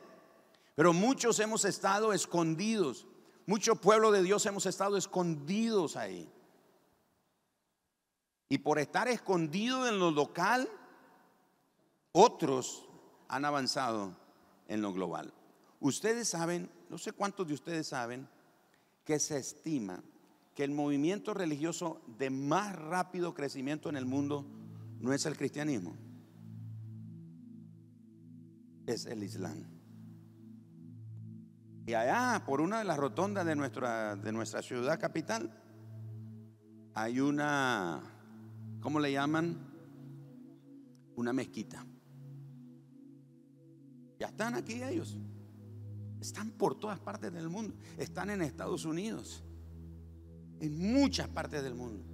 Pero 0.75 0.91
muchos 0.91 1.39
hemos 1.39 1.63
estado 1.63 2.11
escondidos, 2.11 3.07
mucho 3.45 3.77
pueblo 3.77 4.11
de 4.11 4.23
Dios 4.23 4.45
hemos 4.45 4.65
estado 4.65 4.97
escondidos 4.97 5.95
ahí. 5.95 6.29
Y 8.51 8.57
por 8.57 8.79
estar 8.79 9.07
escondido 9.07 9.87
en 9.87 9.97
lo 9.97 10.11
local, 10.11 10.67
otros 12.11 12.85
han 13.29 13.45
avanzado 13.45 14.13
en 14.67 14.81
lo 14.81 14.91
global. 14.91 15.33
Ustedes 15.79 16.27
saben, 16.27 16.69
no 16.89 16.97
sé 16.97 17.13
cuántos 17.13 17.47
de 17.47 17.53
ustedes 17.53 17.87
saben, 17.87 18.27
que 19.05 19.19
se 19.19 19.37
estima 19.37 20.03
que 20.53 20.65
el 20.65 20.71
movimiento 20.71 21.33
religioso 21.33 22.01
de 22.17 22.29
más 22.29 22.75
rápido 22.75 23.33
crecimiento 23.33 23.87
en 23.87 23.95
el 23.95 24.05
mundo 24.05 24.45
no 24.99 25.13
es 25.13 25.25
el 25.25 25.37
cristianismo, 25.37 25.95
es 28.85 29.05
el 29.05 29.23
Islam. 29.23 29.63
Y 31.85 31.93
allá, 31.93 32.43
por 32.45 32.59
una 32.59 32.79
de 32.79 32.83
las 32.83 32.97
rotondas 32.97 33.45
de 33.45 33.55
nuestra, 33.55 34.17
de 34.17 34.33
nuestra 34.33 34.61
ciudad 34.61 34.99
capital, 34.99 35.57
hay 36.93 37.21
una, 37.21 38.01
¿cómo 38.82 38.99
le 38.99 39.11
llaman? 39.11 39.57
Una 41.15 41.32
mezquita. 41.32 41.86
Ya 44.19 44.27
están 44.27 44.55
aquí 44.55 44.84
ellos. 44.84 45.17
Están 46.19 46.51
por 46.51 46.75
todas 46.75 46.99
partes 46.99 47.34
del 47.34 47.49
mundo. 47.49 47.73
Están 47.97 48.29
en 48.29 48.43
Estados 48.43 48.86
Unidos. 48.86 49.43
En 50.59 50.93
muchas 50.93 51.27
partes 51.27 51.63
del 51.63 51.73
mundo. 51.73 52.05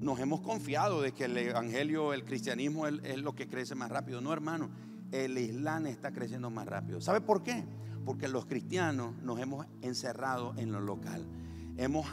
Nos 0.00 0.20
hemos 0.20 0.42
confiado 0.42 1.00
de 1.00 1.12
que 1.12 1.24
el 1.24 1.36
evangelio, 1.38 2.12
el 2.12 2.24
cristianismo 2.24 2.86
es, 2.86 3.18
lo 3.18 3.34
que 3.34 3.48
crece 3.48 3.74
más 3.74 3.90
rápido. 3.90 4.20
No, 4.20 4.32
hermano. 4.32 4.68
El 5.10 5.38
Islam 5.38 5.86
está 5.86 6.12
creciendo 6.12 6.50
más 6.50 6.66
rápido. 6.66 7.00
¿Sabe 7.00 7.22
por 7.22 7.42
qué? 7.42 7.64
Porque 8.04 8.28
los 8.28 8.44
cristianos 8.44 9.16
nos 9.22 9.40
hemos 9.40 9.66
encerrado 9.80 10.52
en 10.58 10.72
lo 10.72 10.80
local. 10.80 11.26
Hemos 11.78 12.06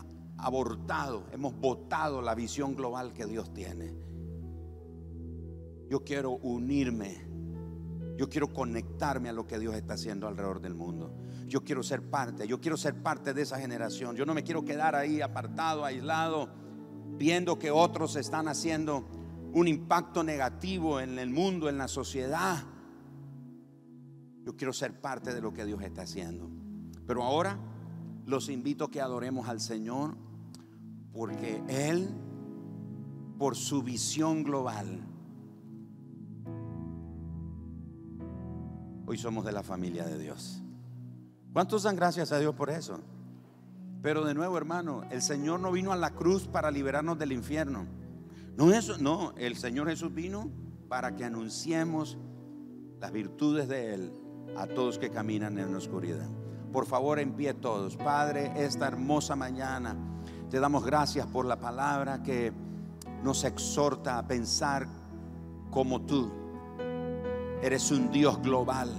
abortado, 0.46 1.26
hemos 1.32 1.56
votado 1.56 2.22
la 2.22 2.36
visión 2.36 2.76
global 2.76 3.14
que 3.14 3.26
Dios 3.26 3.54
tiene. 3.54 3.94
Yo 5.90 6.04
quiero 6.04 6.32
unirme 6.32 7.34
yo 8.16 8.30
quiero 8.30 8.54
conectarme 8.54 9.30
a 9.30 9.34
lo 9.34 9.48
que 9.48 9.58
Dios 9.58 9.76
está 9.76 9.96
haciendo 9.96 10.28
alrededor 10.28 10.62
del 10.62 10.76
mundo. 10.76 11.16
Yo 11.48 11.64
quiero 11.64 11.82
ser 11.82 12.10
parte, 12.10 12.48
yo 12.48 12.62
quiero 12.62 12.78
ser 12.78 13.02
parte 13.02 13.34
de 13.34 13.42
esa 13.42 13.60
generación. 13.60 14.16
Yo 14.16 14.26
no 14.26 14.34
me 14.34 14.44
quiero 14.44 14.64
quedar 14.64 14.96
ahí 14.96 15.22
apartado, 15.22 15.84
aislado, 15.84 16.50
viendo 17.18 17.58
que 17.58 17.72
otros 17.72 18.16
están 18.16 18.48
haciendo 18.48 19.06
un 19.54 19.68
impacto 19.68 20.24
negativo 20.24 21.00
en 21.00 21.18
el 21.18 21.32
mundo, 21.32 21.70
en 21.70 21.78
la 21.78 21.88
sociedad. 21.88 22.64
Yo 24.44 24.56
quiero 24.56 24.74
ser 24.74 25.02
parte 25.02 25.34
de 25.34 25.42
lo 25.42 25.52
que 25.54 25.66
Dios 25.66 25.82
está 25.82 26.04
haciendo. 26.04 26.50
Pero 27.08 27.24
ahora 27.24 27.60
los 28.26 28.48
invito 28.50 28.86
a 28.86 28.92
que 28.92 29.02
adoremos 29.02 29.48
al 29.48 29.60
Señor 29.60 30.16
porque 31.14 31.62
Él, 31.68 32.10
por 33.38 33.56
su 33.56 33.84
visión 33.84 34.44
global, 34.44 35.06
hoy 39.06 39.18
somos 39.18 39.46
de 39.46 39.52
la 39.52 39.64
familia 39.64 40.06
de 40.06 40.18
Dios. 40.18 40.62
¿Cuántos 41.54 41.84
dan 41.84 41.96
gracias 41.96 42.32
a 42.32 42.40
Dios 42.40 42.56
por 42.56 42.72
eso? 42.72 43.00
Pero 44.02 44.26
de 44.26 44.34
nuevo, 44.34 44.58
hermano, 44.58 45.04
el 45.12 45.22
Señor 45.22 45.60
no 45.60 45.72
vino 45.72 45.94
a 45.94 45.96
la 45.96 46.10
cruz 46.10 46.48
para 46.48 46.72
liberarnos 46.72 47.18
del 47.20 47.32
infierno. 47.32 47.86
No, 48.58 48.74
eso, 48.74 48.98
no, 48.98 49.34
el 49.38 49.56
Señor 49.56 49.88
Jesús 49.88 50.14
vino 50.14 50.50
para 50.90 51.16
que 51.16 51.24
anunciemos 51.24 52.18
las 53.00 53.12
virtudes 53.12 53.68
de 53.68 53.94
Él 53.94 54.14
a 54.58 54.68
todos 54.68 54.98
que 54.98 55.10
caminan 55.10 55.58
en 55.60 55.72
la 55.72 55.78
oscuridad. 55.78 56.28
Por 56.72 56.86
favor, 56.86 57.20
en 57.20 57.34
pie 57.34 57.54
todos. 57.54 57.98
Padre, 57.98 58.52
esta 58.56 58.88
hermosa 58.88 59.36
mañana 59.36 59.96
te 60.54 60.60
damos 60.60 60.86
gracias 60.86 61.26
por 61.26 61.48
la 61.48 61.56
palabra 61.56 62.22
que 62.22 62.54
nos 63.24 63.44
exhorta 63.44 64.20
a 64.20 64.28
pensar 64.28 64.86
como 65.72 66.02
tú. 66.02 66.32
Eres 67.64 67.90
un 67.90 68.12
Dios 68.12 68.40
global, 68.40 68.92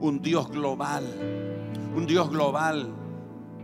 un 0.00 0.20
Dios 0.20 0.50
global, 0.50 1.04
un 1.94 2.04
Dios 2.04 2.28
global 2.30 2.92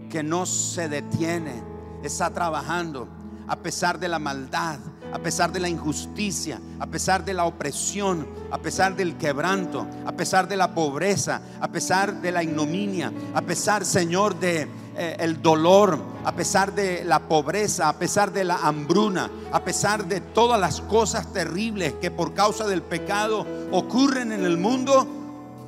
que 0.09 0.23
no 0.23 0.47
se 0.47 0.89
detiene, 0.89 1.65
está 2.05 2.31
trabajando 2.31 3.09
a 3.49 3.57
pesar 3.57 3.99
de 3.99 4.07
la 4.07 4.21
maldad, 4.21 4.79
a 5.13 5.19
pesar 5.19 5.51
de 5.51 5.59
la 5.59 5.69
injusticia, 5.69 6.61
a 6.79 6.87
pesar 6.87 7.25
de 7.25 7.35
la 7.35 7.47
opresión, 7.47 8.29
a 8.53 8.59
pesar 8.59 8.95
del 8.95 9.17
quebranto, 9.17 9.89
a 10.07 10.13
pesar 10.13 10.47
de 10.47 10.57
la 10.57 10.73
pobreza, 10.73 11.43
a 11.61 11.67
pesar 11.67 12.23
de 12.23 12.31
la 12.31 12.45
ignominia, 12.45 13.13
a 13.35 13.43
pesar, 13.43 13.85
Señor, 13.85 14.39
de 14.39 14.69
eh, 14.97 15.17
el 15.21 15.41
dolor, 15.41 15.99
a 16.25 16.33
pesar 16.33 16.75
de 16.75 17.05
la 17.05 17.21
pobreza, 17.21 17.89
a 17.89 17.95
pesar 17.95 18.33
de 18.33 18.45
la 18.45 18.57
hambruna, 18.57 19.31
a 19.51 19.65
pesar 19.65 20.07
de 20.07 20.21
todas 20.21 20.61
las 20.61 20.81
cosas 20.83 21.33
terribles 21.33 21.95
que 22.01 22.11
por 22.11 22.35
causa 22.35 22.67
del 22.67 22.83
pecado 22.83 23.47
ocurren 23.71 24.33
en 24.33 24.45
el 24.45 24.59
mundo, 24.59 25.07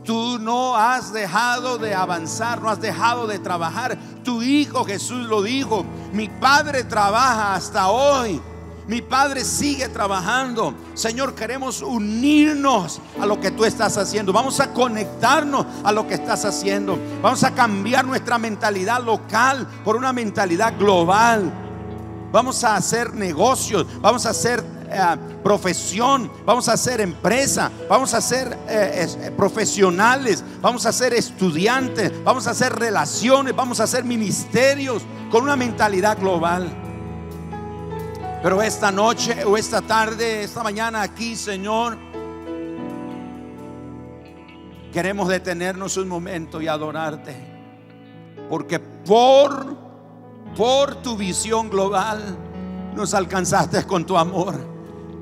tú 0.05 0.39
no 0.39 0.77
has 0.77 1.12
dejado 1.12 1.79
de 1.79 1.95
avanzar, 1.95 2.61
no 2.61 2.68
has 2.68 2.81
dejado 2.81 3.27
de 3.27 3.39
trabajar. 3.39 3.99
Tu 4.22 4.43
Hijo 4.43 4.85
Jesús 4.85 5.27
lo 5.27 5.43
dijo, 5.43 5.85
mi 6.12 6.29
Padre 6.29 6.85
trabaja 6.85 7.55
hasta 7.55 7.89
hoy 7.89 8.41
mi 8.87 9.01
Padre 9.01 9.45
sigue 9.45 9.89
trabajando. 9.89 10.74
Señor, 10.95 11.35
queremos 11.35 11.80
unirnos 11.82 13.01
a 13.20 13.26
lo 13.26 13.41
que 13.41 13.51
tú 13.51 13.64
estás 13.64 13.97
haciendo. 13.97 14.32
Vamos 14.32 14.61
a 14.61 14.72
conectarnos 14.72 15.66
a 15.82 15.93
lo 15.93 16.07
que 16.07 16.14
estás 16.14 16.45
haciendo. 16.45 16.99
Vamos 17.22 17.43
a 17.45 17.55
cambiar 17.55 18.05
nuestra 18.05 18.39
mentalidad 18.39 19.03
local 19.03 19.66
por 19.85 19.97
una 19.97 20.12
mentalidad 20.12 20.78
global. 20.78 21.53
Vamos 22.30 22.64
a 22.64 22.74
hacer 22.74 23.14
negocios, 23.14 23.87
vamos 24.01 24.26
a 24.26 24.30
hacer 24.30 24.62
eh, 24.91 25.16
profesión, 25.43 26.30
vamos 26.45 26.68
a 26.68 26.72
hacer 26.72 27.01
empresa, 27.01 27.70
vamos 27.89 28.12
a 28.12 28.20
ser 28.20 28.59
eh, 28.68 29.07
eh, 29.09 29.30
profesionales, 29.30 30.43
vamos 30.61 30.85
a 30.85 30.93
ser 30.93 31.14
estudiantes, 31.14 32.12
vamos 32.24 32.47
a 32.49 32.51
hacer 32.51 32.72
relaciones, 32.74 33.55
vamos 33.55 33.78
a 33.80 33.85
hacer 33.85 34.05
ministerios 34.05 35.05
con 35.30 35.45
una 35.45 35.57
mentalidad 35.57 36.18
global. 36.18 36.84
Pero 38.45 38.61
esta 38.61 38.93
noche 38.93 39.43
o 39.47 39.57
esta 39.57 39.81
tarde, 39.81 40.43
esta 40.43 40.63
mañana 40.63 41.01
aquí, 41.01 41.35
Señor, 41.35 41.97
queremos 44.93 45.29
detenernos 45.29 45.97
un 45.97 46.09
momento 46.09 46.61
y 46.61 46.69
adorarte. 46.69 47.35
Porque 48.51 48.79
por, 48.79 49.75
por 50.55 50.97
tu 50.97 51.17
visión 51.17 51.71
global 51.71 52.37
nos 52.95 53.15
alcanzaste 53.15 53.87
con 53.87 54.05
tu 54.05 54.19
amor. 54.19 54.61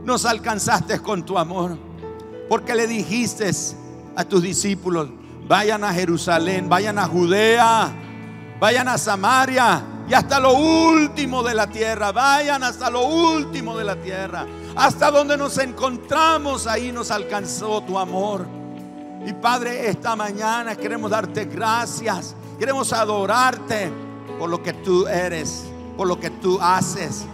Nos 0.04 0.24
alcanzaste 0.24 0.98
con 0.98 1.24
tu 1.24 1.38
amor. 1.38 1.78
Porque 2.48 2.74
le 2.74 2.88
dijiste 2.88 3.48
a 4.16 4.24
tus 4.24 4.42
discípulos, 4.42 5.10
vayan 5.46 5.84
a 5.84 5.92
Jerusalén, 5.92 6.68
vayan 6.68 6.98
a 6.98 7.06
Judea, 7.06 7.88
vayan 8.58 8.88
a 8.88 8.98
Samaria 8.98 9.80
y 10.12 10.14
hasta 10.14 10.38
lo 10.38 10.52
último 10.52 11.42
de 11.42 11.54
la 11.54 11.66
tierra. 11.66 12.12
Vayan 12.12 12.62
hasta 12.62 12.90
lo 12.90 13.06
último 13.06 13.78
de 13.78 13.84
la 13.84 13.96
tierra. 13.96 14.44
Hasta 14.76 15.10
donde 15.10 15.38
nos 15.38 15.56
encontramos, 15.56 16.66
ahí 16.66 16.92
nos 16.92 17.10
alcanzó 17.10 17.80
tu 17.80 17.98
amor. 17.98 18.46
Y 19.24 19.32
Padre, 19.32 19.88
esta 19.88 20.14
mañana 20.14 20.76
queremos 20.76 21.10
darte 21.10 21.46
gracias. 21.46 22.34
Queremos 22.58 22.92
adorarte 22.92 23.90
por 24.38 24.50
lo 24.50 24.62
que 24.62 24.74
tú 24.74 25.06
eres, 25.06 25.64
por 25.96 26.06
lo 26.06 26.20
que 26.20 26.28
tú 26.28 26.58
haces, 26.60 27.24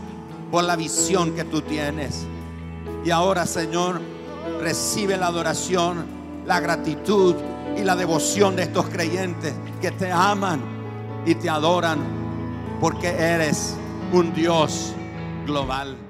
por 0.48 0.62
la 0.62 0.76
visión 0.76 1.34
que 1.34 1.42
tú 1.42 1.62
tienes. 1.62 2.26
Y 3.04 3.10
ahora, 3.10 3.44
Señor, 3.46 4.00
recibe 4.60 5.16
la 5.16 5.26
adoración, 5.26 6.06
la 6.46 6.60
gratitud 6.60 7.34
y 7.76 7.82
la 7.82 7.96
devoción 7.96 8.54
de 8.54 8.62
estos 8.62 8.86
creyentes 8.86 9.52
que 9.80 9.90
te 9.90 10.12
aman 10.12 10.60
y 11.26 11.34
te 11.34 11.50
adoran 11.50 12.27
porque 12.80 13.08
eres 13.08 13.76
un 14.12 14.32
Dios 14.34 14.94
global. 15.46 16.07